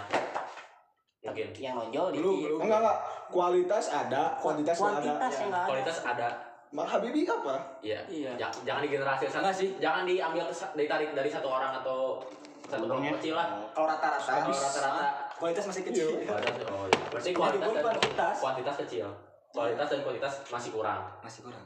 [1.20, 5.58] mungkin yang nonjol belum dikit belum enggak enggak kualitas ada kuantitas ada kuantitas yang nggak
[5.58, 6.28] ada kualitas ada
[6.70, 8.00] Mak Habibie apa Iya.
[8.04, 8.30] Iya.
[8.36, 9.30] Ja- Jangan di generasi.
[9.30, 9.78] Enggak sih.
[9.78, 12.18] Jangan diambil sa- ditarik dari satu orang atau
[12.64, 16.08] satu kelompok kecil lah Kalau rata-rata, kalau rata-rata kualitas masih kecil.
[16.24, 16.66] ada tuh.
[16.68, 17.02] oh, iya.
[17.08, 19.06] berarti kualitas dan kuantitas kuantitas kecil
[19.50, 21.62] kualitas dan kualitas masih kurang masih kurang.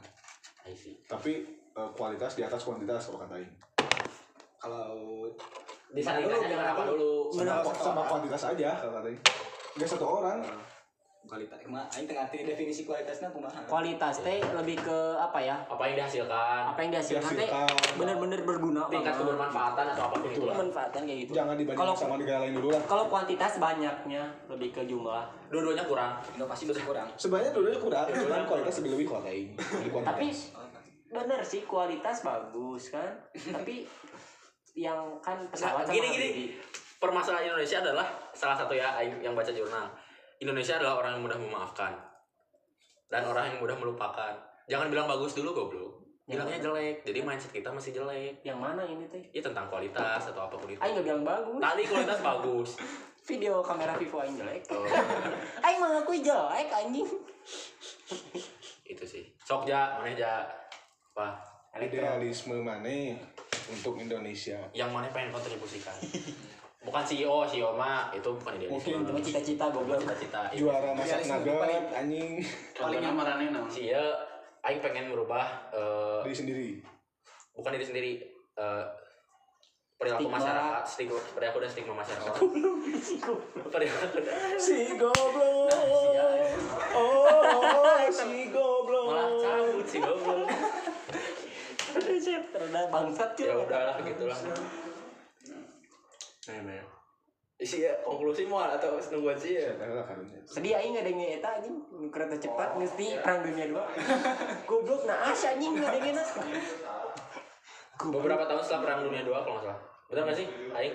[0.69, 0.95] I see.
[1.09, 1.33] Tapi
[1.73, 3.53] eh, kualitas di atas kuantitas kalau kata Aing.
[4.61, 5.25] Kalau
[5.89, 9.21] disandingkannya dengan apa dulu Sama, sama kuantitas aja kalau kata Aing.
[9.73, 10.45] Nggak satu orang.
[11.27, 13.59] Kualitas, emang aing tengah definisi kualitasnya kumaha.
[13.67, 15.55] kualitas teh lebih ke apa ya?
[15.67, 16.61] Apa yang dihasilkan?
[16.71, 17.49] Apa yang dihasilkan teh
[17.99, 20.55] bener-bener berguna tingkat kebermanfaatan atau apa pun itu lah.
[20.55, 21.31] Kebermanfaatan kayak gitu.
[21.35, 22.81] Jangan dibandingin Kalau- sama negara lain dulu lah.
[22.87, 25.23] kalau kuantitas banyaknya lebih ke jumlah.
[25.51, 26.13] Dua-duanya kurang.
[26.33, 27.07] Inovasi masih kurang.
[27.13, 29.49] Sebenarnya dulu kurang, cuman kualitas lebih lebih Aing.
[29.91, 30.07] Kuantitas.
[30.07, 30.27] tapi
[31.09, 33.11] bener sih kualitas bagus kan.
[33.33, 33.85] Tapi
[34.73, 36.29] yang kan pesawat Nah, gini, gini.
[36.99, 39.87] Permasalahan Indonesia adalah salah satu ya Aing yang baca jurnal
[40.39, 41.93] Indonesia adalah orang yang mudah memaafkan.
[43.11, 44.33] Dan orang yang mudah melupakan.
[44.71, 45.99] Jangan bilang bagus dulu goblok.
[46.29, 47.03] Bilangnya jelek.
[47.03, 48.39] Jadi mindset kita masih jelek.
[48.47, 49.19] Yang mana ini teh?
[49.35, 50.79] Ya tentang kualitas atau apa pun itu.
[50.79, 51.59] Aing nggak bilang bagus.
[51.59, 52.69] Tadi kualitas bagus.
[53.29, 54.61] Video kamera Vivo Aing jelek.
[54.71, 54.85] Oh,
[55.65, 57.09] Aing mengakui jelek anjing.
[58.93, 59.25] Itu sih.
[59.43, 60.45] Sok ja mana ja.
[61.17, 61.35] Apa?
[61.75, 63.17] Idealisme mana
[63.69, 64.57] untuk Indonesia.
[64.73, 65.93] yang mana pengen kontribusikan
[66.89, 70.01] bukan CEO CEO mah itu bukan idealisme Mungkin cuma cita-cita goblok.
[70.01, 72.29] Cita-cita Juara masak paling- anjing.
[72.73, 73.69] Contohnya marane naon?
[73.69, 74.01] si ya
[74.59, 76.69] Aing pengen merubah eh, diri sendiri.
[77.53, 78.11] bukan diri sendiri
[78.57, 78.83] eh,
[79.95, 80.35] perilaku Stigma.
[80.35, 82.33] masyarakat stigma perilaku dan stigma masyarakat.
[83.69, 84.17] Perilaku
[84.59, 85.69] Si goblok.
[85.71, 86.27] Sia,
[86.91, 89.05] Oh, si goblok.
[89.07, 90.47] malah cabut sih goblok.
[91.93, 92.25] Terus
[92.87, 94.37] bangsat ya udahlah gitulah
[97.59, 99.75] isi ya konklusi mau atau nungguan sih ya?
[99.75, 100.39] Karunya.
[100.47, 101.75] sedih aing yang eta anjing.
[102.07, 103.83] Kereta cepat mesti perang dunia dua.
[104.69, 106.15] Goblok nah asa anjing ada yang
[108.07, 110.93] beberapa tahun setelah perang dunia dua kalau nggak salah betul nggak sih Aing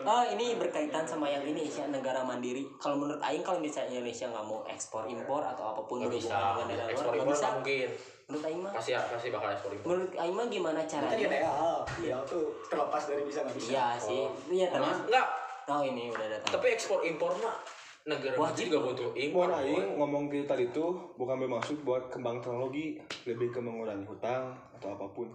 [0.00, 2.62] Oh ini berkaitan sama yang ini sih negara mandiri.
[2.78, 6.30] Kalau menurut Aing kalau misalnya Indonesia nggak mau ekspor impor atau apa pun nggak bisa
[6.30, 7.48] dengan negara ekspor luar nggak impor bisa.
[7.52, 7.88] mungkin
[8.30, 8.72] Menurut Aing mah.
[8.72, 11.26] pasti pasti bakal ekspor impor Menurut Aing mah gimana Kan caranya?
[11.26, 13.68] ideal, ideal tuh terlepas dari bisa nggak bisa.
[13.68, 14.22] Iya sih.
[14.48, 14.98] Iya terus.
[15.04, 15.26] enggak
[15.66, 16.50] Oh ini udah datang.
[16.54, 17.56] tapi ekspor impor mah
[18.00, 18.70] negara Wajib.
[18.70, 23.50] juga butuh impor Buat aing ngomong kita tadi tuh bukan bermaksud buat kembang teknologi, lebih
[23.50, 25.26] ke mengurangi hutang atau apa pun.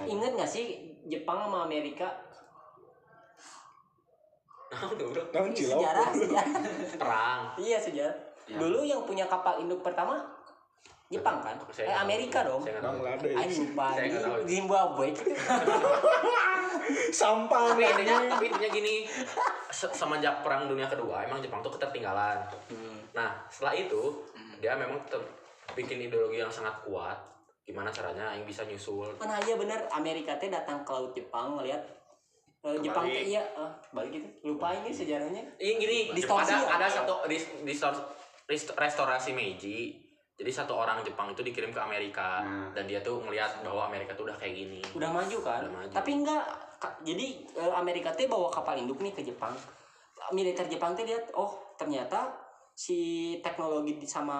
[0.00, 0.66] Ingat nggak sih
[1.06, 2.08] Jepang sama Amerika
[4.66, 5.78] nah udah udah Nah, cilau.
[5.78, 6.46] sejarah sejarah.
[7.00, 8.16] perang iya sejarah.
[8.46, 10.22] Dulu yang punya kapal induk pertama
[11.06, 11.54] Jepang kan?
[11.70, 12.58] Saya Eh Amerika tahu.
[12.58, 12.62] dong.
[12.62, 12.94] saya nggak tahu.
[12.96, 13.36] Bangladesh.
[13.36, 14.08] Aing lupa di.
[14.48, 15.06] Zimbabwe.
[17.12, 17.64] Sampah.
[17.68, 18.94] tapi intinya tapi intinya gini
[19.68, 22.98] se- semenjak perang dunia kedua emang Jepang tuh ketertinggalan Hmm.
[23.12, 24.02] nah setelah itu
[24.56, 24.98] dia memang
[25.72, 27.18] bikin ideologi yang sangat kuat
[27.62, 31.82] gimana caranya yang bisa nyusul Mana aja bener Amerika teh datang ke laut Jepang ngeliat
[32.66, 34.28] eh, Jepang teh iya eh, balik gitu.
[34.50, 35.42] Lupa ini sejarahnya.
[35.56, 36.76] Ini gini Distorsi ada ya?
[36.82, 37.14] ada satu
[38.74, 40.02] restorasi Meiji.
[40.36, 42.44] Jadi satu orang Jepang itu dikirim ke Amerika.
[42.44, 42.68] Nah.
[42.76, 44.80] dan dia tuh ngelihat bahwa Amerika tuh udah kayak gini.
[44.92, 45.64] Udah maju kan?
[45.64, 45.90] Udah maju.
[45.94, 46.44] tapi enggak
[47.06, 49.54] jadi eh, Amerika teh bawa kapal induk nih ke Jepang.
[50.34, 52.34] Militer Jepang teh lihat oh ternyata
[52.76, 54.36] si teknologi sama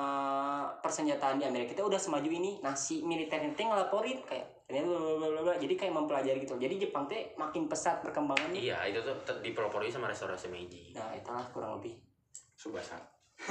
[0.84, 2.60] persenjataan di Amerika itu udah semaju ini.
[2.60, 5.54] Nah si militer teh ngelaporin kayak ternyata bla, bla, bla, bla.
[5.56, 6.58] jadi kayak mempelajari gitu.
[6.58, 8.58] Jadi Jepang teh makin pesat perkembangannya.
[8.58, 10.90] Iya itu tuh dipelopori sama restorasi Meiji.
[10.90, 11.94] Nah itulah kurang lebih.
[12.58, 12.98] Subasa.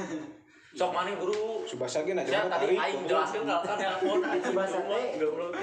[0.76, 1.64] Sok mana guru.
[1.64, 5.04] Subasa saya jangan tadi aing jelaskan kalau kan telepon Subasa teh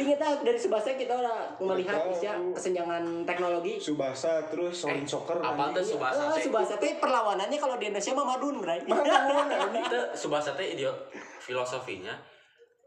[0.01, 3.77] Ingat ah, dari Subasa kita udah melihat ya kesenjangan teknologi.
[3.77, 5.37] Subasa terus Solin Soccer.
[5.37, 6.01] apa tuh anjing.
[6.01, 6.49] Subasa Ah, teh?
[6.49, 8.81] Subasa teh perlawanannya kalau di Indonesia mah madun, Bray.
[8.81, 10.97] itu Subasa teh idio
[11.45, 12.17] filosofinya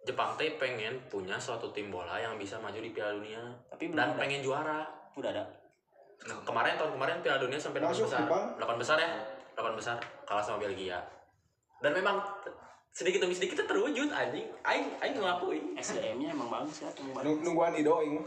[0.06, 3.41] Jepang teh pengen punya suatu tim bola yang bisa maju di Piala Dunia
[3.73, 4.22] Tapi dan ada.
[4.22, 4.86] pengen juara.
[5.18, 5.44] Udah ada.
[6.45, 8.22] Kemarin tahun kemarin Piala Dunia sampai delapan besar.
[8.56, 9.10] Delapan besar ya,
[9.57, 9.95] delapan besar
[10.30, 11.02] kalah sama Belgia.
[11.82, 12.22] Dan memang
[12.95, 14.48] sedikit demi sedikit itu terwujud anjing.
[14.61, 15.73] Aing aing ngelakuin.
[15.76, 17.41] SDM-nya emang bagus ya, emang bagus.
[17.41, 18.22] Nungguan Ido ing.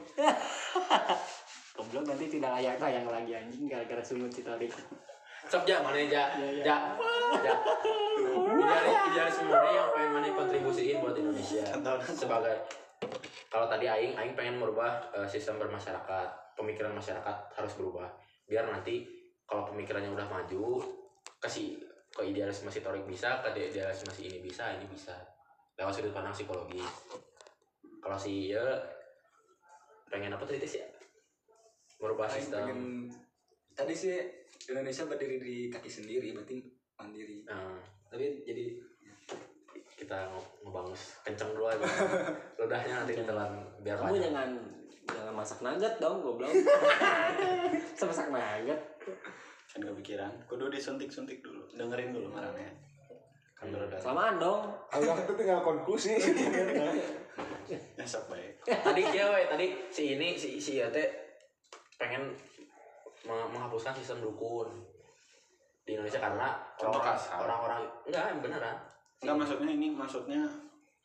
[1.78, 4.66] Goblok nanti tidak layak tayang lagi anjing gara-gara sungut si tadi.
[5.48, 6.28] Sok ja mana ja?
[6.36, 6.64] Iya, iya.
[6.64, 6.76] ja.
[7.40, 7.54] Ja.
[9.08, 11.64] Idealis semuanya yang pengen mana kontribusiin buat Indonesia
[12.12, 12.56] sebagai
[13.48, 18.08] kalau tadi aing aing pengen merubah eh, sistem bermasyarakat pemikiran masyarakat harus berubah.
[18.44, 19.08] Biar nanti
[19.48, 20.84] kalau pemikirannya udah maju
[21.40, 21.80] kasih
[22.12, 25.16] ke idealisme si Torik bisa ke idealisme si ini bisa ini bisa.
[25.80, 26.82] Lewat sudut pandang psikologi.
[28.04, 28.64] Kalau si ya
[30.12, 30.84] pengen apa tadi sih
[32.00, 32.64] merubah Aing sistem.
[32.64, 32.80] pengen
[33.78, 34.18] tadi sih
[34.66, 36.58] Indonesia berdiri di kaki sendiri berarti
[36.98, 37.46] mandiri.
[37.46, 37.78] Nah,
[38.10, 38.74] tapi jadi
[39.94, 41.86] kita nge- ngebangus kenceng dulu aja.
[42.58, 43.54] Ludahnya nanti ditelan
[43.86, 44.50] biar Kamu panjang jangan
[45.06, 46.50] jangan masak nugget dong goblok.
[47.98, 48.80] Semasak nugget.
[49.70, 50.32] Kan kepikiran.
[50.50, 51.62] Kudu disuntik-suntik dulu.
[51.70, 52.74] Dengerin dulu marahnya.
[53.54, 54.60] Kan baru datang kelamaan dong.
[54.90, 56.18] Allah itu tinggal konklusi.
[57.94, 58.58] Ya sok baik.
[58.66, 59.30] Tadi ya?
[59.34, 61.06] We, tadi si ini si si Iya teh
[61.98, 62.30] pengen
[63.24, 64.68] menghapuskan sistem dukun
[65.82, 67.38] di Indonesia karena Contoh orang- kasar.
[67.40, 68.76] orang-orang enggak beneran.
[69.18, 70.42] Enggak maksudnya ini maksudnya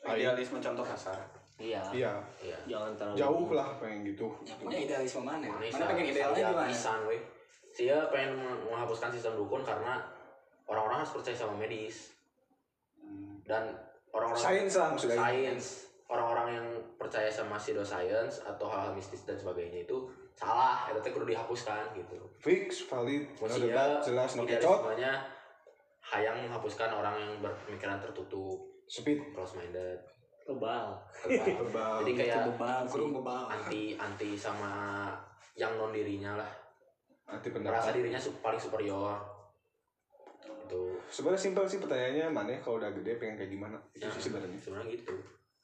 [0.03, 1.17] idealisme contoh kasar.
[1.55, 1.79] Iya.
[1.93, 2.13] Iya.
[2.43, 2.57] Iya.
[2.67, 4.27] Jangan terlalu jauh lah pengen gitu.
[4.43, 5.47] Ya punya idealisme mana?
[5.47, 6.67] Mana Mana pengen idealnya gimana?
[6.67, 7.17] pisan we
[7.73, 8.37] dia pengen
[8.67, 9.97] menghapuskan sistem dukun karena
[10.67, 12.11] orang-orang harus percaya sama medis.
[13.03, 13.35] Hmm.
[13.43, 13.67] dan
[14.15, 15.19] orang-orang sains lah maksudnya.
[15.19, 15.65] Sains.
[16.07, 21.25] Orang-orang yang percaya sama pseudoscience atau hal-hal mistis dan sebagainya itu salah itu teh kudu
[21.25, 22.17] dihapuskan gitu.
[22.37, 24.79] Fix valid benar Sia, debat jelas no kecot.
[24.81, 25.11] idealismenya
[26.03, 28.59] hayang menghapuskan orang yang berpemikiran tertutup.
[28.85, 29.31] Speed.
[29.31, 29.97] Close minded
[30.43, 32.03] kebal tebal.
[32.03, 33.47] Jadi kayak kebal Kurung bebal.
[33.47, 35.07] anti anti sama
[35.55, 36.51] yang non dirinya lah.
[37.23, 37.95] Merasa pendapat.
[37.95, 39.15] Dirinya su- paling superior.
[40.43, 43.77] Itu sebenarnya simpel sih pertanyaannya mana kalau udah gede pengen kayak gimana?
[43.93, 44.59] Itu Ya, sih sebenarnya.
[44.59, 45.15] sebenarnya gitu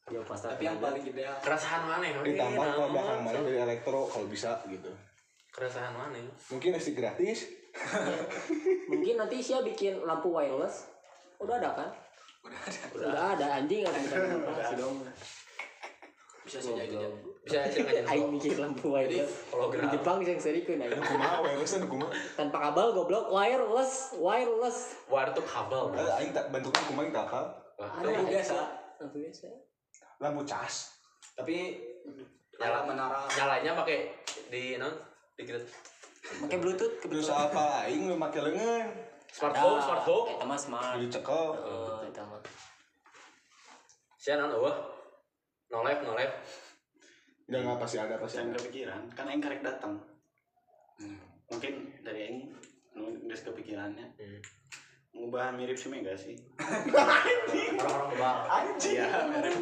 [0.10, 3.60] ya pasti Tapi yang paling ideal keresahan mana ya ditambah Wih, kalau belakang mana dari
[3.61, 4.91] elektro kalau bisa gitu.
[5.53, 6.31] Keresahan mana ya?
[6.49, 7.40] mungkin isi gratis.
[8.90, 10.90] Mungkin nanti Sia bikin lampu wireless.
[11.38, 11.90] Udah ada kan?
[12.98, 13.61] Udah ada.
[13.61, 13.98] Anjing ada.
[14.65, 15.06] sih dong.
[16.45, 16.98] Bisa saja itu
[17.40, 17.81] bisa aja
[18.14, 19.31] aing mikir lampu wireless.
[19.31, 23.26] di hologram Jepang yang seri kan aing kumaha wireless kan kumaha tanpa kabel goblok.
[23.31, 24.77] Wireless wireless.
[25.07, 27.41] War itu kabel ada aing tak bentuknya kumaha ada
[27.80, 28.57] Lampu biasa.
[28.99, 29.69] lampu biasa
[30.20, 30.94] lampu cas
[31.34, 31.80] Tapi
[32.60, 32.84] Nyala.
[32.84, 33.24] menara.
[33.32, 34.12] Nyalanya pakai
[34.52, 34.91] di non
[35.40, 35.56] di kita
[36.44, 38.91] pakai bluetooth terus apa aing lu make leungeun
[39.32, 40.28] smart home smart home.
[40.36, 42.44] eta mah smart jadi cekel Oh, eta mah
[44.20, 44.76] saya non wah
[45.72, 46.36] no live no live
[47.48, 48.52] enggak enggak pasti ada pasti ada.
[48.60, 49.98] kepikiran, kan Aing karek datang.
[51.50, 51.74] Mungkin
[52.06, 52.40] dari Aing
[52.94, 54.06] nulis kepikirannya.
[54.06, 54.40] Hmm.
[55.20, 56.40] Ngubah mirip si Mega sih.
[56.56, 58.36] orang-orang bebal
[58.80, 59.56] Iya, mirip.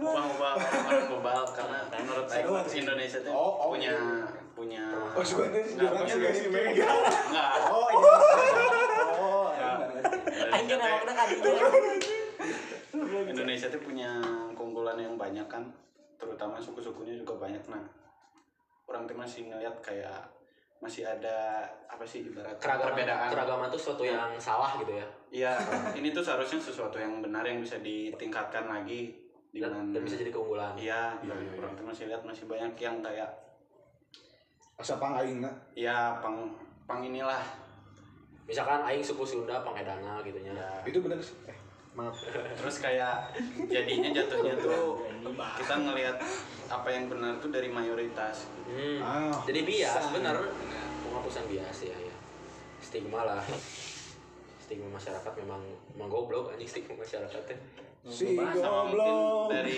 [0.00, 3.68] Ngubah-ngubah orang bebal karena menurut Aing Indonesia tuh Oh, oh.
[3.76, 3.92] punya
[4.52, 4.84] punya
[5.16, 6.88] oh sebenarnya Nggak, dia punya sih mega.
[6.92, 7.52] Enggak.
[7.72, 8.12] Oh iya.
[9.16, 9.46] Oh
[10.52, 11.52] aing kan awakna kadinya
[13.32, 14.10] Indonesia tuh punya
[14.52, 15.64] keunggulan yang banyak kan.
[16.20, 17.64] Terutama suku-sukunya juga banyak.
[17.72, 17.84] Nah
[18.88, 20.28] orang tuh masih ngeliat kayak
[20.82, 23.30] masih ada apa sih ibarat keragaman perbedaan.
[23.30, 25.06] keragaman itu sesuatu yang salah gitu ya?
[25.30, 25.52] Iya,
[26.02, 29.14] ini tuh seharusnya sesuatu yang benar yang bisa ditingkatkan lagi
[29.54, 30.74] dan, dengan dan bisa jadi keunggulan.
[30.74, 33.30] Iya, Iya, iya, orang tuh masih lihat masih banyak yang kayak
[34.74, 36.50] asa pang aing na ya pang
[36.90, 37.46] pang inilah.
[38.42, 40.50] Misalkan aing suku Sunda pangedana gitu nya.
[40.50, 40.70] Ya.
[40.82, 41.38] itu bener sih.
[41.46, 41.54] Eh
[41.94, 42.16] maaf.
[42.58, 43.30] Terus kayak
[43.68, 44.98] jadinya jatuhnya tuh
[45.62, 46.16] kita ngelihat
[46.72, 48.48] apa yang benar tuh dari mayoritas.
[48.64, 48.98] hmm.
[49.04, 50.36] ah jadi bias bener
[51.04, 52.16] penghapusan bias ya ya.
[52.80, 53.44] Stigma lah.
[54.56, 55.60] Stigma masyarakat memang
[55.92, 57.58] memang goblok anjing stigma masyarakat teh
[58.02, 59.52] si Sama mungkin goblok.
[59.52, 59.76] dari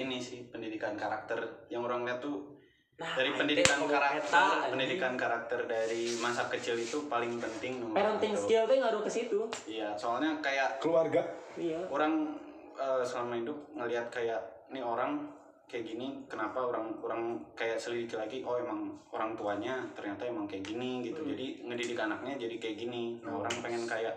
[0.00, 1.68] ini sih pendidikan karakter.
[1.68, 2.56] Yang orang lihat tuh
[2.96, 8.36] nah dari pendidikan karakter eta, pendidikan karakter dari masa kecil itu paling penting nomor parenting
[8.36, 8.44] satu.
[8.44, 9.40] skill teh ngaruh ke situ.
[9.64, 11.24] Iya soalnya kayak keluarga.
[11.56, 11.80] Iya.
[11.88, 12.36] orang
[12.76, 15.39] eh, selama hidup ngelihat kayak nih orang
[15.70, 17.22] kayak gini kenapa orang orang
[17.54, 21.22] kayak selidiki lagi oh emang orang tuanya ternyata emang kayak gini gitu.
[21.22, 23.22] Jadi ngedidik anaknya jadi kayak gini.
[23.22, 24.14] Nah orang pengen kayak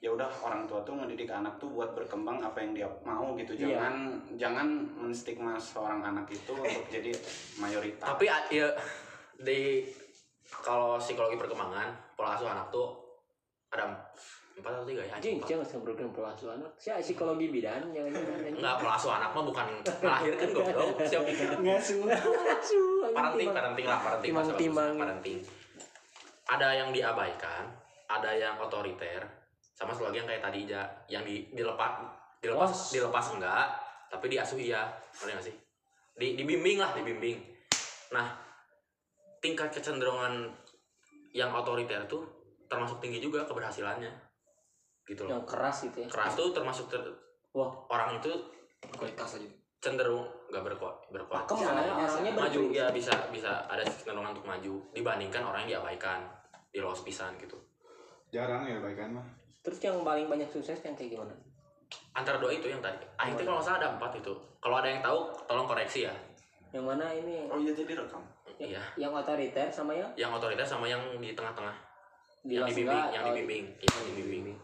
[0.00, 3.52] ya udah orang tua tuh ngedidik anak tuh buat berkembang apa yang dia mau gitu.
[3.52, 3.76] Iya.
[3.76, 3.94] jangan
[4.40, 7.12] jangan menstigma seorang anak itu untuk jadi
[7.60, 8.08] mayoritas.
[8.08, 8.72] Tapi ya
[9.36, 9.84] di
[10.64, 12.96] kalau psikologi perkembangan pola asuh anak tuh
[13.68, 13.92] ada
[14.58, 15.12] empat atau tiga ya?
[15.14, 18.10] Anjing jangan sebutkan pola asuh anak saya psikologi bidan jangan
[18.52, 19.66] enggak pola asuh anak mah bukan
[20.02, 20.88] melahirkan goblok.
[21.06, 22.00] Siapa pikir ngasuh.
[22.06, 24.90] Asuh parenting parenting lah parenting Timang-timang.
[24.94, 25.38] bagusnya, parenting.
[26.48, 27.64] Ada yang diabaikan
[28.08, 29.22] ada yang otoriter
[29.76, 32.02] sama satu lagi yang kayak tadi aja yang di, dilepas
[32.42, 32.90] dilepas Was.
[32.90, 33.66] dilepas enggak
[34.10, 34.90] tapi diasuh iya
[35.22, 35.56] ngerti nggak sih?
[36.18, 37.38] Di dibimbing lah dibimbing.
[38.10, 38.26] Nah
[39.38, 40.50] tingkat kecenderungan
[41.30, 42.26] yang otoriter tuh
[42.66, 44.27] termasuk tinggi juga keberhasilannya
[45.08, 45.40] gitu loh.
[45.40, 46.08] Yang keras itu ya.
[46.12, 47.16] Keras tuh termasuk ter-
[47.56, 47.72] Wah.
[47.88, 48.28] orang itu
[48.94, 49.48] Kualitas aja.
[49.78, 51.46] cenderung nggak berkuat berkuat.
[51.46, 55.78] Pakem lah ya, orangnya maju ya bisa bisa ada kecenderungan untuk maju dibandingkan orang yang
[55.78, 56.22] diabaikan
[56.68, 57.56] di los pisan gitu.
[58.28, 59.26] Jarang ya baikan mah.
[59.64, 61.34] Terus yang paling banyak sukses yang kayak gimana?
[62.12, 63.00] Antara dua itu yang tadi.
[63.16, 64.34] Aing teh kalau salah ada empat itu.
[64.58, 66.14] Kalau ada yang tahu tolong koreksi ya.
[66.74, 67.46] Yang mana ini?
[67.48, 68.22] Oh iya jadi rekam.
[68.58, 68.82] Iya.
[68.98, 70.10] yang otoriter sama yang?
[70.18, 71.76] Yang otoriter sama yang di tengah-tengah.
[72.42, 73.64] Yang Bilas dibimbing yang dibimbing.
[73.78, 74.58] yang dibimbing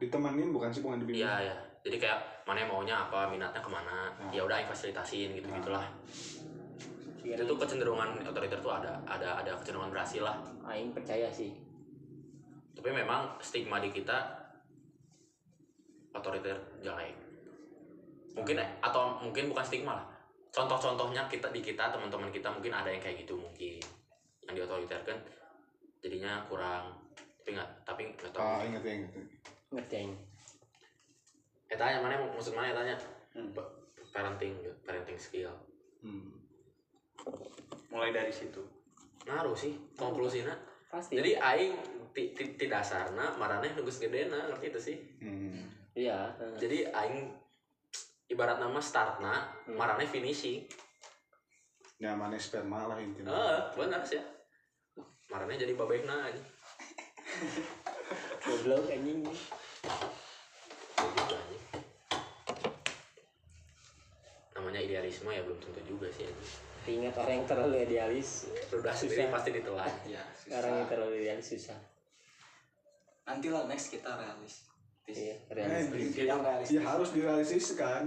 [0.00, 1.22] ditemanin bukan sih bukan dibimbing.
[1.22, 4.28] Iya ya jadi kayak mana yang maunya apa minatnya ke mana Nah.
[4.28, 5.86] ya udah fasilitasin gitu gitulah.
[7.24, 10.36] Itu tuh kecenderungan otoriter tuh ada ada ada kecenderungan berhasil lah.
[10.68, 11.56] Aing percaya sih.
[12.76, 14.18] Tapi memang stigma di kita
[16.12, 17.16] otoriter jelek.
[18.36, 20.06] Mungkin atau mungkin bukan stigma lah.
[20.50, 23.80] Contoh-contohnya kita di kita teman-teman kita mungkin ada yang kayak gitu mungkin.
[24.44, 25.18] Yang di otoriter kan
[26.04, 26.92] jadinya kurang.
[27.40, 28.42] Tapi nggak tapi nggak tahu.
[28.44, 28.96] Ah inget ya
[29.70, 30.10] aing
[31.70, 32.96] eh tanya mana maksud mana ya tanya?
[33.30, 33.54] Hmm.
[33.54, 33.70] Pa-
[34.10, 35.54] parenting parenting skill.
[36.02, 36.34] Hmm.
[37.90, 38.58] mulai dari situ.
[39.26, 40.54] Ngaruh sih konklusinya.
[40.90, 41.14] Pasti.
[41.14, 41.74] Jadi aing
[42.10, 44.96] ti, ti, ti dasarna marane nugas gedena ngerti itu sih?
[45.22, 45.62] Hmm.
[45.94, 46.34] iya.
[46.58, 47.30] Jadi aing
[48.26, 49.78] ibarat nama startna Hmm.
[49.78, 50.66] marane finishing.
[52.00, 53.30] Nyamannya sperma lah intinya.
[53.30, 54.18] Eh benar sih.
[55.30, 56.42] Marane jadi babekna aja
[58.42, 59.22] goblok anjing
[64.50, 66.44] namanya idealisme ya belum tentu juga sih aja
[66.90, 69.30] ingat orang yang terlalu idealis udah sendiri Susah.
[69.30, 69.92] pasti ditelan.
[70.10, 70.22] Ya
[70.58, 70.90] orang yang susah.
[70.90, 71.78] terlalu idealis susah.
[73.30, 74.66] Nanti lah next kita realistis.
[75.06, 76.18] Iya Eh, realistis.
[76.18, 76.74] yang realistis.
[76.74, 78.02] ya harus direalistiskan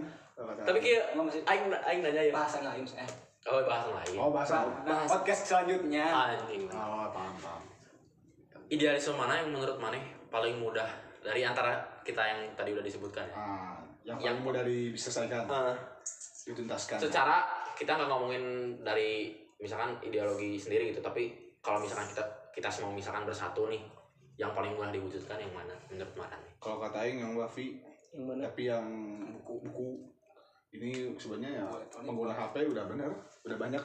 [0.68, 1.16] tapi kayak
[1.48, 2.34] aing aing nanya ya.
[2.36, 3.10] Bahasa lain eh
[3.48, 6.04] oh bahasa lain oh bahasa nah, podcast selanjutnya.
[6.04, 6.68] Anjing.
[6.68, 7.63] Oh paham paham
[8.74, 10.90] idealisme mana yang menurut mana paling mudah
[11.22, 13.26] dari antara kita yang tadi udah disebutkan?
[13.30, 13.38] Ya?
[13.38, 15.76] ah yang Yang- paling mudah diselesaikan Eh,
[16.44, 16.98] dituntaskan.
[17.00, 17.36] Secara
[17.78, 18.44] kita nggak ngomongin
[18.84, 21.32] dari misalkan ideologi sendiri gitu tapi
[21.64, 23.80] kalau misalkan kita kita semua misalkan bersatu nih
[24.36, 27.80] yang paling mudah diwujudkan yang mana menurut mana nih kalau kata Aing yang Wafi
[28.12, 28.52] yang mana?
[28.52, 28.84] tapi yang
[29.40, 30.04] buku-buku
[30.74, 33.10] ini sebenarnya ya pengguna HP udah bener
[33.46, 33.84] udah banyak.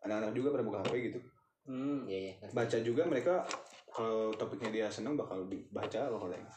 [0.00, 1.20] Anak-anak juga pada buka HP gitu.
[1.68, 2.08] Hmm.
[2.08, 2.34] Iya iya.
[2.50, 3.44] Baca juga mereka
[3.90, 6.48] kalau topiknya dia seneng bakal dibaca loh katanya.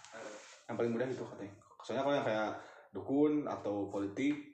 [0.65, 1.53] Yang paling mudah itu katanya.
[1.81, 2.49] Soalnya kalau yang kayak
[2.89, 4.53] dukun atau politik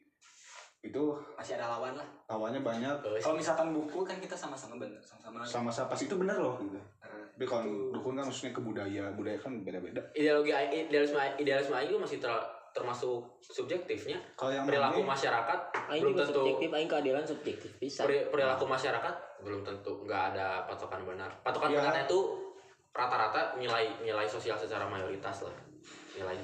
[0.79, 1.03] itu
[1.35, 2.07] masih ada lawan lah.
[2.25, 2.95] lawannya banyak.
[3.03, 6.79] Eh, kalau misalkan buku kan kita sama-sama bener sama-sama sama-sama pas itu bener loh gitu.
[7.03, 9.99] Eh, tapi kalau dukun kan maksudnya ke budaya budaya kan beda-beda.
[10.15, 14.23] Ideologi idealisme idealisme itu masih ter- termasuk subjektifnya.
[14.33, 15.59] Kalau yang perilaku mana masyarakat
[15.91, 18.07] aing belum tentu subjektif aing keadilan subjektif bisa.
[18.07, 21.27] Peri- perilaku masyarakat belum tentu nggak ada patokan benar.
[21.43, 21.83] Patokan Ya.
[21.83, 22.19] benarnya itu
[22.93, 25.55] rata-rata nilai nilai sosial secara mayoritas lah.
[26.17, 26.35] Nilai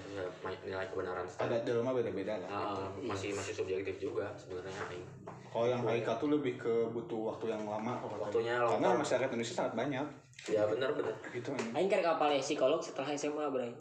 [0.64, 2.50] nilai kebenaran ada dalamnya beda-beda lah.
[2.50, 5.06] Ah, masih masih subjektif juga sebenarnya aing.
[5.52, 8.00] Kalau yang Aika tuh lebih ke butuh waktu yang lama.
[8.00, 8.16] Kalau.
[8.28, 10.08] Waktunya long karena masyarakat Indonesia sangat banyak.
[10.48, 11.16] Ya benar benar.
[11.34, 11.90] Gitu aing.
[11.92, 13.72] Kan kapal psikolog setelah SMA bray.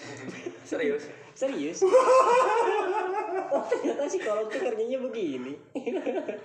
[0.70, 1.08] Serius?
[1.32, 1.80] Serius?
[3.50, 5.54] Oh ternyata psikolog tuh kerjanya begini.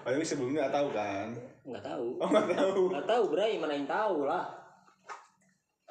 [0.06, 1.28] Oh ini sebelumnya nggak tahu kan?
[1.62, 2.08] Nggak tahu.
[2.18, 2.82] Oh nggak tahu.
[2.94, 3.54] Nggak tahu bray.
[3.62, 4.65] Mana yang tahu lah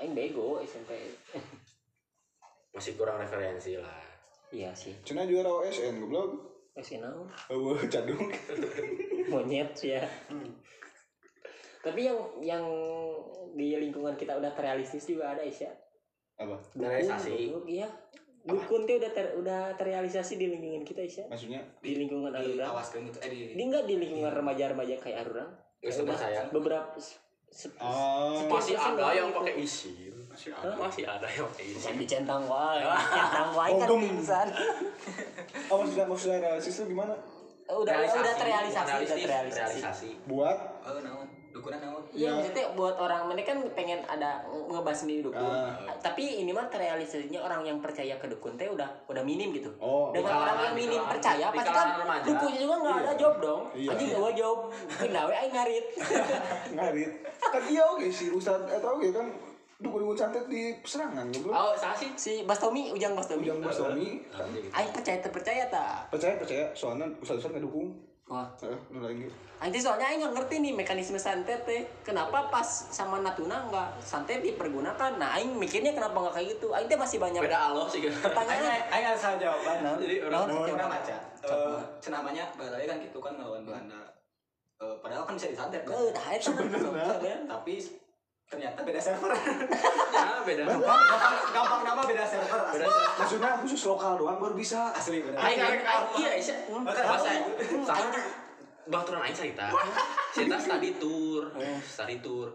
[0.04, 0.92] aing bego SMP
[2.74, 4.02] masih kurang referensi lah.
[4.50, 4.92] Iya sih.
[5.06, 6.30] Cina juara OSN goblok.
[6.74, 7.30] Masih naon?
[7.54, 8.18] Oh cadung.
[9.30, 10.02] Monyet sih ya.
[11.80, 12.64] Tapi yang yang
[13.54, 15.70] di lingkungan kita udah terrealistis juga ada Isya.
[16.34, 16.58] Apa?
[16.74, 17.54] Terrealisasi.
[17.70, 17.86] iya.
[18.44, 21.24] Dukun tuh udah ter, udah terrealisasi di lingkungan kita Isya.
[21.30, 21.62] Maksudnya?
[21.78, 25.50] Di lingkungan Arurang diawaskan gitu eh di, ini enggak di lingkungan remaja-remaja kayak Arurang
[26.18, 26.48] saya.
[26.50, 26.98] beberapa
[27.78, 28.50] oh.
[28.50, 29.94] masih ada yang pakai isin.
[30.26, 30.74] Masih ada.
[30.74, 31.80] Masih ada yang pakai isin.
[31.82, 32.82] Jangan dicentang wae.
[33.14, 34.48] Centang wae kan pingsan
[35.70, 37.14] oh maksudnya maksudnya realistis itu gimana
[37.64, 39.78] udah udah udah terrealisasi udah terrealisasi.
[39.80, 40.10] realisasi.
[40.28, 40.58] Buat?
[40.84, 42.30] Oh naon dukunan naon Iya, Ya.
[42.34, 45.38] maksudnya buat orang mereka kan pengen ada nge- ngebahas sendiri dukun.
[45.40, 45.78] Ah.
[45.96, 49.70] Tapi ini mah terrealisasinya orang yang percaya ke dukun teh udah udah minim gitu.
[49.78, 51.88] oh Dengan kalangan- orang yang minim kalangan- percaya pasti kan
[52.26, 53.14] dukunnya juga nggak ada Iya.
[53.16, 53.62] job dong.
[53.70, 53.88] Iya.
[53.88, 54.58] Anjing gak job.
[54.98, 55.86] We aing ngarit.
[56.76, 57.10] ngarit
[57.44, 59.26] kan iya oke sih ustad atau oke kan
[59.76, 63.42] dukun-dukun santet di serangan goblok oh salah sih si Bastomi, Ujang Bastomi.
[63.44, 66.08] ujang kan Aing percaya terpercaya tak?
[66.08, 67.90] percaya percaya soalnya ustad-ustad nggak dukung
[68.24, 69.28] Wah, eh nu lagi
[69.60, 71.84] Aing teh soalnya aing nggak ngerti nih mekanisme santet teh.
[72.00, 75.16] Kenapa pas sama Natuna nggak santet dipergunakan?
[75.16, 76.72] Nah, aing mikirnya kenapa nggak kayak gitu?
[76.72, 78.80] Aing teh masih banyak beda Allah sih pertanyaan.
[78.88, 79.98] Aing ada salah jawaban Naon?
[80.00, 80.48] Jadi Naon?
[80.50, 84.00] orang- pernah baca eh cenamanya Balai kan gitu kan melawan Belanda
[84.74, 87.36] Eh, padahal kan bisa disantet kan eta Sebenarnya.
[87.46, 87.78] tapi
[88.54, 89.30] ternyata beda server.
[90.14, 90.62] Ya beda.
[90.70, 92.60] Gampang, gampang nama beda server.
[92.70, 92.86] Beda.
[93.18, 94.94] Maksudnya khusus lokal doang baru bisa.
[94.94, 95.82] Asli bener Aing aing
[96.22, 97.28] iya iya Bahkan bahasa
[97.82, 98.22] soalnya
[98.86, 99.72] baturan aing cerita
[100.36, 101.48] cerita study tour
[101.82, 102.48] study tour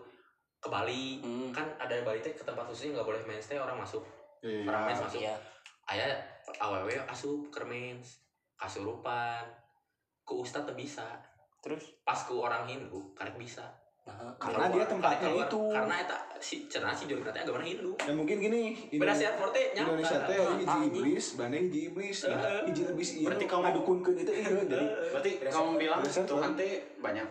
[0.60, 1.20] ke Bali.
[1.20, 1.52] Hmm.
[1.52, 4.04] kan ada Bali teh ke tempat khususnya nggak boleh mens teh orang masuk.
[4.40, 4.64] Iya.
[4.68, 5.20] Orang mens masuk.
[5.20, 5.36] Iya.
[5.92, 6.16] ayah
[6.64, 8.24] aww asup ke mens.
[8.56, 9.44] Kasurupan.
[10.24, 11.08] Ku ustad bisa.
[11.60, 11.84] Terus?
[12.08, 13.68] Pas ku orang Hindu karek bisa
[14.10, 15.46] nah, Karena dia tempatnya keluar.
[15.46, 15.62] itu.
[15.70, 17.92] karena eta si cenah si jurna teh agama Hindu.
[18.00, 18.62] Ya mungkin gini
[19.14, 19.86] server teh nyata.
[19.86, 23.26] Indonesia teh hiji iblis Belanda hiji iblis nah hiji iblis iya.
[23.30, 26.00] Berarti kamu dukunkeun itu iya jadi berarti kamu bilang.
[26.06, 27.28] Tuhan teh banyak.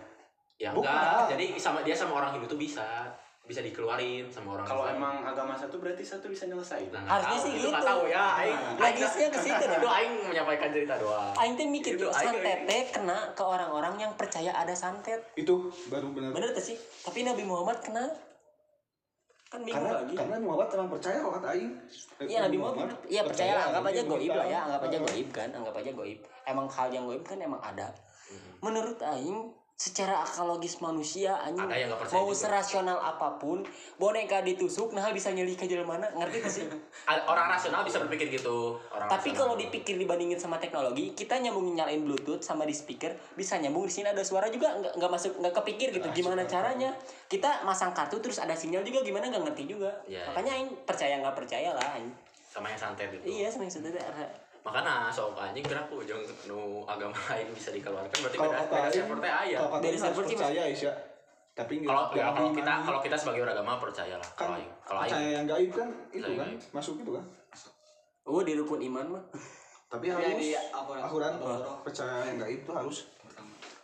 [0.58, 0.90] Ya Bukan.
[0.90, 1.26] enggak.
[1.38, 3.10] Jadi sama dia sama orang Hindu tuh bisa
[3.48, 6.92] bisa dikeluarin sama orang Kalau emang agama satu berarti satu bisa nyelesain.
[6.92, 7.72] Nah, Harusnya sih itu gitu.
[7.72, 11.96] nggak tahu ya aing Logisnya ke situ itu aing menyampaikan cerita doang Aing teh mikir
[11.96, 15.24] Itu, aing- santet teh kena ke orang-orang yang percaya ada santet.
[15.34, 15.54] itu
[15.88, 16.76] baru benar Bener tuh sih?
[17.00, 18.04] Tapi Nabi Muhammad kena
[19.48, 20.12] kan bingung karena lagi.
[20.12, 21.72] karena Muhammad emang percaya kok kata aing
[22.20, 25.48] Iya Nabi Muhammad, iya percaya lah, anggap aja goib lah ya, anggap aja goib kan,
[25.48, 26.20] anggap aja goib.
[26.44, 27.88] Emang hal yang goib kan emang ada.
[28.60, 29.48] Menurut Aing,
[29.78, 32.50] secara akal logis manusia, Ada yang percaya mau juga.
[32.50, 33.62] serasional apa pun,
[33.94, 36.66] boneka ditusuk, nah bisa nyeli ke jelema mana, ngerti gak sih?
[37.30, 39.38] Orang rasional bisa berpikir gitu orang Tapi rasional.
[39.38, 43.94] kalau dipikir dibandingin sama teknologi, kita nyambungin nyalain Bluetooth sama di speaker bisa nyambung di
[43.94, 46.90] sini ada suara juga nggak nggak masuk nggak kepikir gitu gimana caranya.
[47.24, 49.94] Kita masang kartu terus ada sinyal juga gimana nggak ngerti juga.
[50.04, 51.86] Iya, Makanya aing percaya nggak percaya lah.
[51.94, 52.10] Aing.
[52.48, 54.02] sama yang santet itu Iya seneng saudara.
[54.68, 58.60] Makanya sok anjing gerak ujung nu agama lain bisa dikeluarkan berarti kalau beda.
[58.60, 60.92] kata beda aing server teh aya kalau kata Dari server sih percaya Isya
[61.58, 65.28] tapi kalau ya, kalau kita kalau kita sebagai beragama percaya lah kan kalau kalau percaya
[65.40, 66.46] yang gaib kan itu kan?
[66.46, 66.60] gaib.
[66.70, 67.24] masuk itu kan?
[68.28, 69.24] Oh di rukun iman mah.
[69.88, 71.32] tapi Ya, harus di akuran akurat.
[71.80, 72.96] percaya yang gaib itu harus.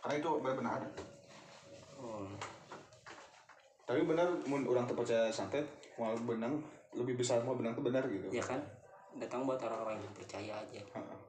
[0.05, 0.87] Karena itu benar-benar ada.
[1.97, 2.29] Oh.
[3.85, 5.65] tapi benar mun orang terpercaya santet
[5.97, 6.57] mau benang
[6.93, 8.27] lebih besar mau benang itu benar gitu.
[8.29, 8.61] Ya kan?
[9.15, 10.81] Datang buat orang-orang yang percaya aja.
[10.81, 11.19] Heeh.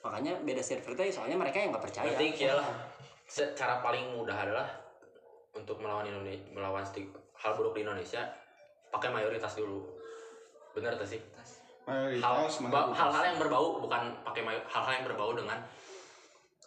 [0.00, 2.08] Makanya beda server tuh soalnya mereka yang nggak percaya.
[2.08, 2.68] berarti kira lah
[3.28, 4.66] se- cara paling mudah adalah
[5.52, 6.82] untuk melawan Indonesia melawan
[7.36, 8.24] hal buruk di Indonesia
[8.90, 9.86] pakai mayoritas dulu
[10.74, 11.20] benar tuh sih
[12.58, 15.58] mayoritas hal-hal yang berbau bukan pakai hal-hal yang berbau dengan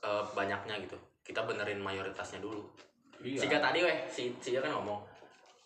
[0.04, 2.64] eh, banyaknya gitu kita benerin mayoritasnya dulu
[3.24, 3.40] Iya.
[3.40, 5.00] Sehingga tadi weh si si kan ngomong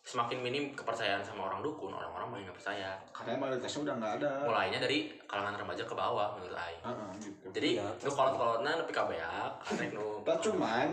[0.08, 2.96] semakin minim kepercayaan sama orang dukun orang-orang makin nggak percaya.
[3.12, 4.32] Karena mayoritasnya udah nggak ada.
[4.42, 6.80] Mulainya dari kalangan remaja ke bawah menurut Aing.
[6.80, 7.46] Heeh, gitu.
[7.52, 10.88] Jadi Iya, nu kolot-kolotna nepi ka beak arek nu Tak cuman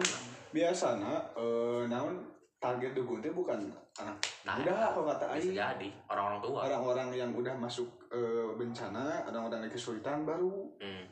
[0.50, 2.18] biasana eh naon
[2.58, 5.54] target dukun teh bukan anak Nah, muda kalau kata bisa Aing?
[5.54, 5.88] jadi.
[6.06, 6.58] Orang-orang tua.
[6.64, 11.06] Orang-orang yang udah masuk eh, bencana orang-orang yang kesulitan baru Hmm.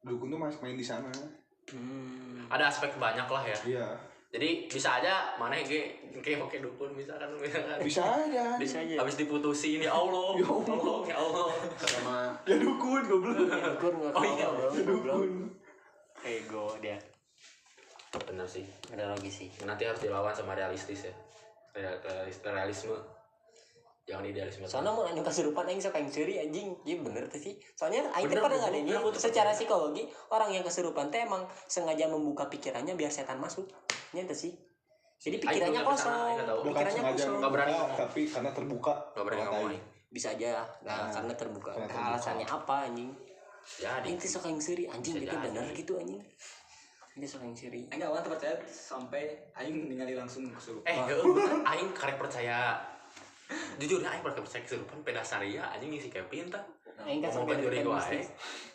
[0.00, 1.10] dukun tuh masih main di sana.
[1.66, 2.46] Hmm.
[2.46, 3.58] ada aspek banyak lah ya.
[3.64, 3.88] Iya
[4.30, 8.94] jadi bisa aja mana ge ge oke dukun misalkan misalkan bisa aja Bisa aja.
[8.96, 11.46] habis diputusin ya Allah ya Allah ya Allah
[11.76, 15.30] Sama ya dukun goblok dukun nggak Oh iya, ya dukun
[16.20, 16.94] Ego dia.
[18.12, 19.50] bener sih Ada logis sih.
[19.62, 21.14] nanti harus dilawan sama realistis ya
[21.72, 22.98] Real- realis- realisme
[24.02, 26.74] jangan idealisme Soalnya mau anu kesurupan aing sok aing curi anjing.
[26.82, 27.54] Iya bener tuh sih.
[27.72, 29.14] Soalnya aing teh pada ngadengin bener, bener.
[29.16, 33.70] secara psikologi orang yang kesurupan teh emang sengaja membuka pikirannya biar setan masuk.
[34.10, 34.52] Nya tuh sih.
[35.16, 36.12] Jadi pikirannya kosong.
[36.34, 37.32] nggak Pikirannya kosong.
[37.38, 37.98] Nggak berani ngomong.
[37.98, 39.72] tapi karena terbuka Gak berani ngomong.
[40.08, 40.64] Bisa aja.
[40.80, 41.70] Nah, Nah, karena terbuka.
[41.70, 42.08] karena terbuka.
[42.10, 43.10] alasannya apa anjing?
[43.70, 45.44] jadi Aing teh sok aing curi anjing gitu jadi.
[45.44, 46.18] bener gitu anjing.
[47.12, 47.80] Ini sok aing curi.
[47.86, 49.22] Aing awalnya percaya sampai
[49.52, 50.88] aing ningali langsung kesurupan.
[50.88, 50.96] eh
[51.68, 52.80] aing karek percaya
[53.76, 56.64] jujur ya aing karek percaya kesurupan peda saria anjing ngisi Kevin tah
[57.00, 58.28] Aing kan sampai gue mistis.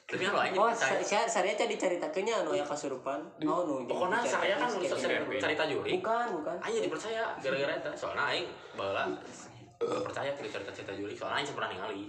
[0.05, 3.25] Tapi lo Oh, percaya saya saya tadi diceritakeunnya anu ya kasurupan.
[3.41, 3.89] Oh, nu.
[3.89, 6.55] pokoknya saya kan nulis Bukan, cerita juri bukan.
[6.61, 9.03] aing jadi percaya gara-gara itu soalnya aing bala
[9.81, 12.05] percaya ke cerita-cerita juri soalnya aing pernah ningali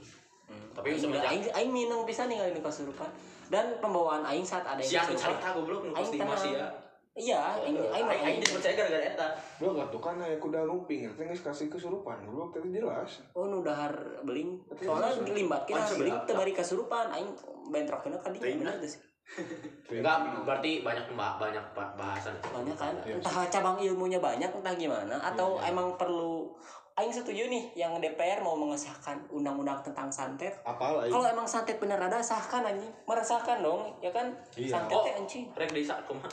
[0.77, 3.11] tapi Aing, semenjak aing, aing minang bisa nih kali kasurupan.
[3.51, 5.41] Dan pembawaan aing saat ada yang si kesurupan.
[5.41, 6.69] cerita goblok nu pasti masih ya
[7.17, 9.27] Iya, aing aing aing percaya gara-gara eta
[9.57, 13.25] Lu gak tuh kan aya kuda lumping, itu nggak kasih kesurupan, lu tadi jelas.
[13.33, 13.89] Oh, nu dahar
[14.21, 14.61] beling.
[14.69, 16.29] Tapi Soalnya dilimbatkeun beling berat.
[16.29, 17.33] teu bari kasurupan, aing
[17.67, 19.01] bentrokeun ka Teuing, dinya bener teh sih.
[19.91, 23.17] enggak berarti banyak pemba- banyak ba- bahasan Banyak kan, Iya.
[23.17, 25.73] entah cabang ilmunya banyak entah gimana atau Iya.
[25.73, 26.53] emang perlu
[26.97, 31.13] Aing setuju nih yang DPR mau mengesahkan undang-undang tentang santet Apal aing.
[31.13, 34.33] Kalau emang santet bener ada sahkan anjing, meresahkan dong, ya kan?
[34.55, 34.73] Iya.
[34.73, 35.05] Santet Oh.
[35.05, 35.45] teh anjing.
[35.53, 36.29] rek desa kumaha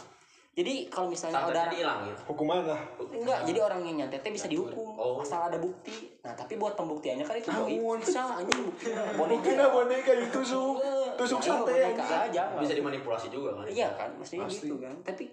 [0.53, 2.81] Jadi kalau misalnya santetnya udah dihilangin Hukuman lah.
[3.09, 5.17] enggak, jadi orang yang nyantet teh bisa dihukum Oh.
[5.17, 6.13] asal ada bukti.
[6.21, 7.97] Nah, tapi buat pembuktiannya kan itu Namun.
[7.97, 8.93] Bisa anjing bukti.
[9.17, 10.77] Boneka boneka ditusuk.
[11.15, 12.21] Tusuk Ya, sate boneka anjing.
[12.29, 12.41] aja.
[12.45, 14.61] nggak- bisa dimanipulasi juga kan Iya kan, mestinya Pasti.
[14.63, 14.93] gitu kan.
[15.01, 15.25] Tapi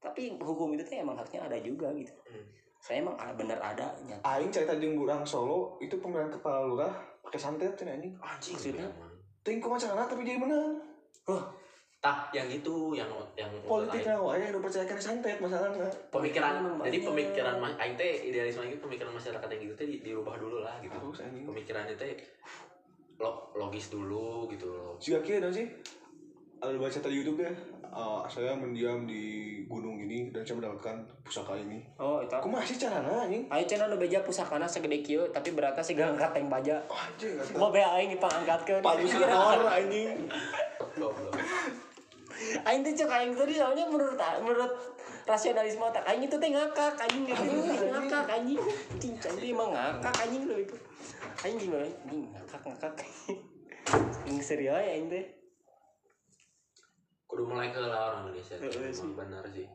[0.00, 2.10] tapi hukum itu teh emang harusnya ada juga gitu.
[2.24, 2.42] Hmm.
[2.76, 4.24] Saya emang bener ada nyata.
[4.26, 6.90] Aing cerita jeung burang Solo itu pemilihan kepala lurah
[7.22, 8.18] pakai santet anjing.
[8.18, 8.88] anjing Maksudnya?
[9.40, 10.74] Ting kumaha carana tapi jadi menang.
[12.00, 14.08] Tah yang itu yang yang Politik lain.
[14.08, 15.84] nah wae udah percaya kan santet masalahnya.
[16.08, 20.64] pemikiran jadi pemikiran aing teh idealisme teh pemikiran masyarakat yang gitu teh di- dirubah dulu
[20.64, 20.96] lah gitu
[21.44, 22.16] pemikirannya teh
[23.20, 25.68] lo, logis dulu gitu loh kieu dan sih.
[26.60, 27.52] Ada baca tadi YouTube ya.
[27.90, 29.24] eh, saya mendiam di
[29.64, 30.92] gunung ini dan saya mendapatkan
[31.24, 31.80] pusaka ini.
[31.96, 32.30] Oh, itu.
[32.30, 33.48] Aku masih carana anjing.
[33.48, 36.76] Ayo cenah nu beja pusakana segede kieu tapi beratnya siga angkat teng baja.
[36.86, 38.84] Oh, anjing Mau bea aing dipangangkatkeun.
[38.84, 40.28] Palusitor anjing.
[42.40, 44.72] Aing teh cek aing tadi soalnya menurut menurut
[45.28, 47.24] rasionalisme otak anjing itu teh ngakak anjing.
[47.28, 48.58] Ngakak anjing.
[48.96, 50.76] Anjing anjing emang ngakak anjing lu itu.
[51.44, 51.84] Anjing gimana?
[52.08, 52.92] Anjing ngakak ngakak.
[54.24, 55.24] Anjing serius ya anjing teh.
[57.28, 58.54] Kudu mulai ke lah orang Indonesia.
[58.56, 59.12] Emang sih.
[59.12, 59.66] benar sih.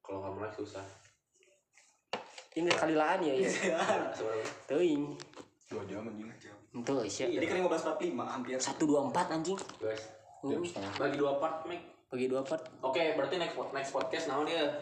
[0.00, 0.86] Kalau nggak mulai susah.
[2.56, 3.50] Ini kalilaan ya ya
[4.16, 5.12] sebenarnya teuing
[5.66, 6.30] dua jam anjing.
[6.72, 8.54] Itu sih Jadi kan 1545 hampir.
[8.56, 9.58] satu dua empat anjing.
[9.82, 10.92] Guys jam setengah.
[10.96, 12.62] Bagi dua part Mike bagi dua part.
[12.80, 14.78] Oke berarti next pod- next podcast naon dia?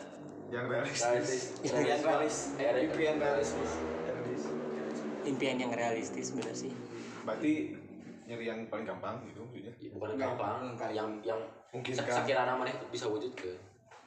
[0.50, 1.02] Yang realistis.
[1.02, 1.42] Realistis.
[1.64, 2.36] Impian realis.
[2.54, 2.82] Eh, ada-
[5.24, 6.68] Impian yang realistis bener sih.
[7.24, 7.72] Berarti
[8.24, 9.72] nyari yang paling gampang gitu maksudnya?
[9.90, 10.56] Bukan gampang
[10.92, 11.40] yang yang
[11.72, 12.22] Mungkin kan.
[12.22, 13.50] sekiranya mana bisa wujud ke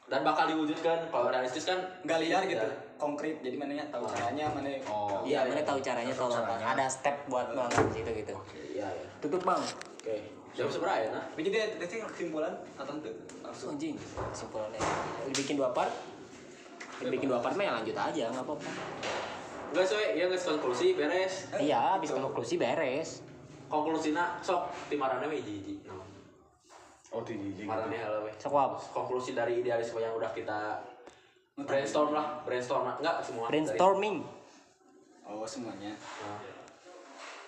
[0.08, 2.48] dan bakal diwujudkan kalau realistis kan Nggak liar Ya.
[2.48, 2.68] gitu.
[2.96, 3.44] Konkret.
[3.44, 6.10] Jadi mana tahu caranya, mana oh iya mana tahu caranya.
[6.10, 8.34] tahu apa ada step buat banget situ gitu.
[8.72, 9.60] Iya ya tutup bang.
[9.98, 10.16] Oke
[10.56, 13.10] jam seberapa ya nah Tapi jadi itu kesimpulan atau ente
[13.44, 13.76] langsung.
[13.76, 13.94] anjing
[14.32, 14.80] kesimpulannya.
[15.30, 15.92] Dibikin dua part.
[16.98, 18.70] Dibikin dua part mah ya lanjut aja nggak apa-apa.
[19.72, 21.34] Enggak soy iya nggak konklusi beres.
[21.60, 23.08] Iya habis konklusi beres.
[23.68, 26.00] Konklusina sok timarannya hiji no.
[27.12, 27.20] oh.
[27.20, 30.80] Di timarannya halo we sok apa konklusi dari idealisme yang udah kita
[31.54, 32.96] brainstorm lah brainstorm lah.
[32.98, 33.46] Enggak semua.
[33.52, 34.16] Brainstorming.
[35.28, 35.92] Oh semuanya.
[35.92, 36.40] Nah,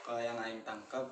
[0.05, 1.07] Kalau yang aing tangkap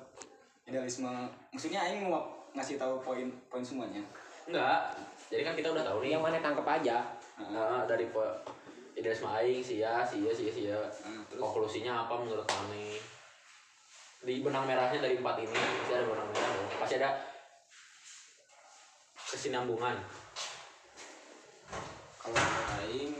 [0.69, 1.09] idealisme,
[1.49, 4.01] maksudnya aing mau ngasih tahu poin poin semuanya.
[4.45, 4.93] enggak.
[5.29, 6.17] Jadi kan kita udah tahu nih.
[6.17, 6.97] Yang mana tangkap aja.
[7.37, 8.25] Nah, dari pe
[8.97, 11.41] idealisme aing sia sia sia sia Nah, terus?
[11.41, 12.97] Konklusinya apa menurut Mane
[14.19, 16.67] di benang merahnya dari empat ini pasti ada benang merah dong.
[16.83, 17.09] pasti ada
[19.29, 19.95] kesinambungan.
[22.19, 23.15] Kalau menurut aing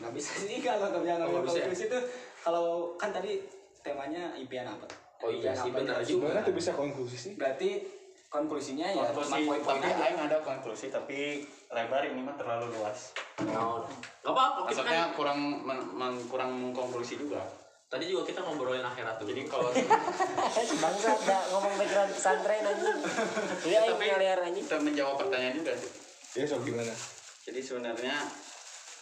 [0.00, 1.64] nggak bisa sih kalau nggak bisa ngambil nggak bisa ya?
[1.66, 1.98] konklusi itu
[2.40, 2.66] kalau
[2.96, 3.42] kan tadi
[3.82, 4.86] temanya impian apa?
[5.20, 6.06] Oh iya Impian sih, benar aja.
[6.08, 6.24] juga.
[6.32, 7.32] gimana tuh bisa konklusi sih.
[7.36, 7.70] Berarti
[8.30, 10.04] konklusinya ya konklusi cuma poin-poin tapi aja.
[10.06, 11.18] aing ada konklusi tapi
[11.68, 13.12] lebar ini mah terlalu luas.
[13.42, 13.82] Nah,
[14.22, 17.42] nggak apa-apa kita maksudnya kan kurang men, men- kurang mengkonklusi juga.
[17.90, 19.66] Tadi juga kita ngobrolin akhirat tuh jadi kalau
[20.86, 22.98] bangsa nggak ngomong background pesantren anjing
[23.66, 25.90] jadi ayo tapi anjing kita menjawab pertanyaan juga sih.
[26.38, 26.94] Ya so gimana?
[27.42, 28.14] Jadi sebenarnya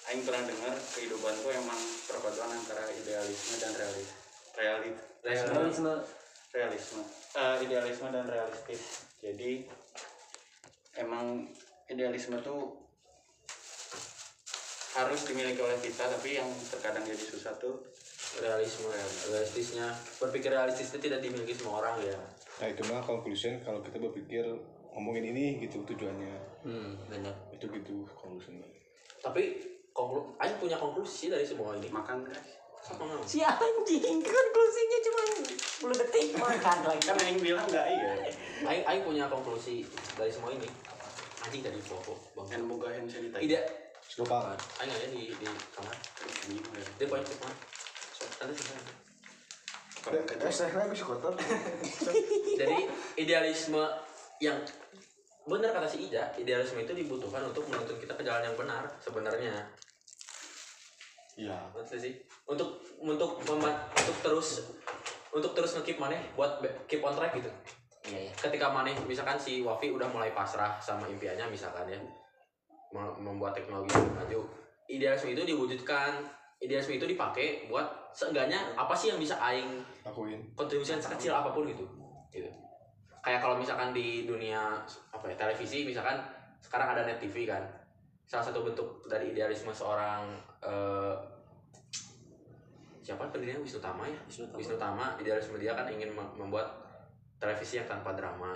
[0.08, 1.76] Aing pernah dengar kehidupan tuh emang
[2.08, 4.08] perpaduan antara idealisme dan realis
[4.56, 5.92] realit realisme.
[6.52, 7.02] Realisme.
[7.36, 9.04] Eh, idealisme dan realistis.
[9.20, 9.68] Jadi
[10.96, 11.46] emang
[11.90, 12.88] idealisme tuh
[14.98, 17.78] harus dimiliki oleh kita tapi yang terkadang jadi susah tuh
[18.40, 18.90] realisme.
[19.30, 19.92] Realistisnya.
[20.18, 22.18] Berpikir realistis itu tidak dimiliki semua orang ya.
[22.58, 24.42] Nah itu mah conclusion kalau kita berpikir
[24.96, 26.34] ngomongin ini gitu tujuannya.
[26.66, 27.34] Hmm benar.
[27.54, 28.66] Itu gitu conclusionnya.
[29.22, 29.62] Tapi
[29.94, 31.90] konklu punya konklusi dari semua ini.
[31.90, 32.57] Makan guys?
[33.28, 35.22] Si anjing konklusinya cuma
[35.92, 36.26] 10 detik.
[36.40, 38.12] Makan lagi kan Aing bilang enggak iya.
[38.64, 39.84] Aing, Aing punya konklusi
[40.16, 40.68] dari semua ini.
[41.44, 42.58] Anjing dari pokok bang.
[42.58, 43.60] Yang boga yang cerita ide.
[44.16, 45.46] Lupa Aing aja di di
[45.76, 45.96] kamar.
[46.96, 47.52] Dia poin mana
[48.38, 48.70] ada sih
[51.04, 51.34] kotor.
[52.60, 52.78] jadi
[53.18, 53.82] idealisme
[54.38, 54.62] yang
[55.48, 59.66] benar kata si Ida idealisme itu dibutuhkan untuk menuntun kita ke jalan yang benar sebenarnya.
[61.38, 61.56] Iya.
[61.74, 62.14] Maksudnya sih
[62.48, 64.64] untuk untuk untuk terus
[65.28, 66.58] untuk terus ngekip maneh buat
[66.88, 67.52] keep on track gitu.
[68.08, 68.32] Iya iya.
[68.32, 72.00] Ketika maneh misalkan si Wafi udah mulai pasrah sama impiannya misalkan ya
[72.96, 74.48] mem- membuat teknologi maju
[74.88, 76.24] idealisme itu diwujudkan
[76.58, 77.84] idealisme itu dipakai buat
[78.16, 80.40] seenggaknya apa sih yang bisa aing Akuin.
[80.56, 81.84] kontribusi yang sekecil apa pun gitu
[82.32, 82.48] gitu.
[83.20, 84.80] Kayak kalau misalkan di dunia
[85.12, 86.16] apa ya televisi misalkan
[86.64, 87.60] sekarang ada net TV kan.
[88.24, 90.32] Salah satu bentuk dari idealisme seorang
[90.64, 91.14] eh,
[93.08, 94.20] siapa pendirinya Wisnu Tama ya?
[94.28, 94.58] Wisnu Tama.
[94.60, 96.68] Wisnu Tama idealisme dia kan ingin mem- membuat
[97.40, 98.52] televisi yang tanpa drama.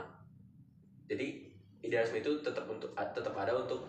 [1.09, 1.49] Jadi
[1.81, 3.81] idealisme itu tetap untuk tetap ada untuk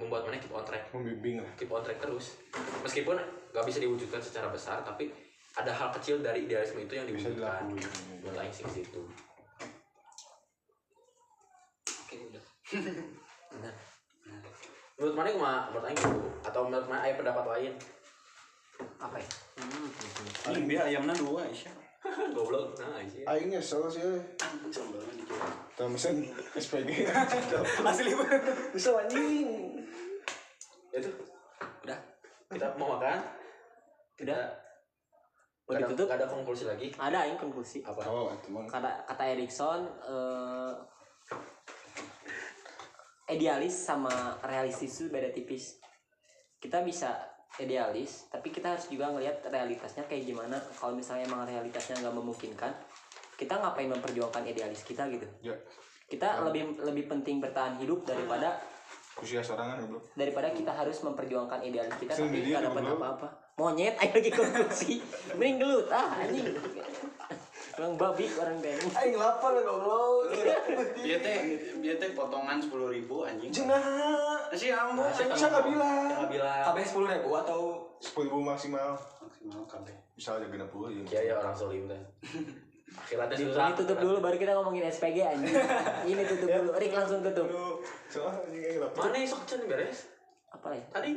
[0.00, 0.88] membuat mana keep on track.
[0.96, 1.52] Membimbing lah.
[1.60, 2.40] keep on track terus.
[2.80, 3.20] Meskipun
[3.52, 5.12] nggak bisa diwujudkan secara besar tapi
[5.56, 7.64] ada hal kecil dari idealisme itu yang Bisa diwujudkan.
[8.20, 9.00] buat aing sih ke situ
[11.88, 12.44] Oke udah.
[13.56, 13.74] Benar.
[14.96, 16.28] menurut mana kumaha menurut aing gitu.
[16.44, 17.72] Atau menurut mana ada pendapat lain
[18.96, 19.28] apa ya?
[20.42, 21.72] Paling dia ayamnya dua isya
[22.30, 22.78] goblok.
[22.78, 23.98] Nah sih Aing nyesel sih.
[23.98, 24.20] eh.
[24.70, 25.42] sambalnya dikit
[25.74, 26.22] Tuh mesin
[26.54, 26.90] SPG.
[27.90, 28.12] Asli
[28.72, 29.48] Bisa anjing.
[30.90, 31.10] itu?
[31.82, 31.98] Udah.
[32.48, 33.18] Kita mau makan?
[34.22, 34.42] Udah.
[35.66, 36.06] Mau Gak ada, ditutup?
[36.06, 36.88] gak ada konklusi lagi?
[36.94, 37.82] Ada yang konklusi.
[37.82, 38.00] Apa?
[38.06, 38.30] Oh,
[38.64, 40.72] kata kata Erikson eh,
[43.26, 45.82] idealis sama realistis itu beda tipis.
[46.56, 47.18] Kita bisa
[47.58, 52.72] idealis tapi kita harus juga ngelihat realitasnya kayak gimana kalau misalnya emang realitasnya nggak memungkinkan
[53.36, 55.56] kita ngapain memperjuangkan idealis kita gitu Ya.
[56.06, 58.60] kita lebih lebih penting bertahan hidup daripada
[59.16, 60.12] Usia sorangan goblok.
[60.12, 65.00] daripada kita harus memperjuangkan idealis kita Sering tapi nggak dapat apa-apa monyet ayo lagi konsumsi
[65.34, 66.52] mending gelut ah anjing
[67.76, 70.32] orang babi orang teh Aing lapar goblok.
[70.96, 71.38] Dia teh
[71.76, 73.52] dia teh potongan sepuluh ribu anjing.
[73.52, 73.80] Cenah.
[74.54, 76.06] Si ambo Saya nggak bilang.
[76.12, 76.62] Nggak bilang.
[76.70, 77.60] Kabeh sepuluh ribu atau
[77.98, 78.94] Sepuluh ribu maksimal.
[79.18, 79.94] maksimal kabeh.
[80.14, 81.02] Misalnya genap puluh ya.
[81.10, 82.00] Iya ya orang solim teh.
[82.96, 83.74] Akhiratnya ini susah.
[83.74, 85.52] tutup dulu baru kita ngomongin SPG anjing
[86.14, 87.44] ini tutup dulu Rik langsung tutup.
[88.94, 90.06] Mana sok cen beres?
[90.46, 91.12] apa ya Tadi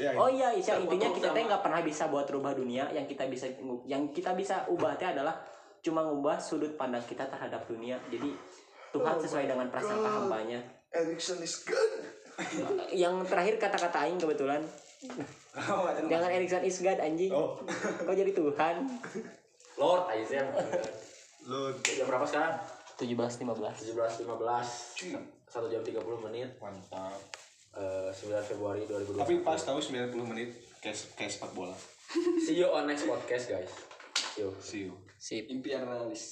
[0.00, 2.88] Ya, Oh iya, Isya intinya kita teh nggak pernah bisa buat rubah dunia.
[2.94, 3.46] Yang kita bisa
[3.84, 5.36] yang kita bisa ubah teh adalah
[5.82, 7.98] cuma ngubah sudut pandang kita terhadap dunia.
[8.08, 8.32] Jadi
[8.94, 10.62] Tuhan sesuai dengan prasangka hambanya.
[10.94, 11.97] Erickson is good.
[12.94, 14.62] Yang terakhir kata-kata Aing kebetulan.
[16.10, 17.30] Jangan Erikson is God anjing.
[17.30, 17.58] Oh,
[18.02, 18.74] Kau jadi Tuhan.
[19.78, 20.48] Lord aja sih yang
[21.46, 22.54] lu jam berapa sekarang?
[22.98, 27.14] 17.15 17.15 1 jam 30 menit mantap.
[27.78, 30.50] Eh, 9 Februari 2020 Tapi pas tahu 90 menit
[30.82, 31.74] kayak kayak sepak bola.
[32.42, 33.70] see you on next podcast guys
[34.34, 34.92] see you See you.
[35.14, 35.46] Sip.
[35.46, 36.22] impian realis.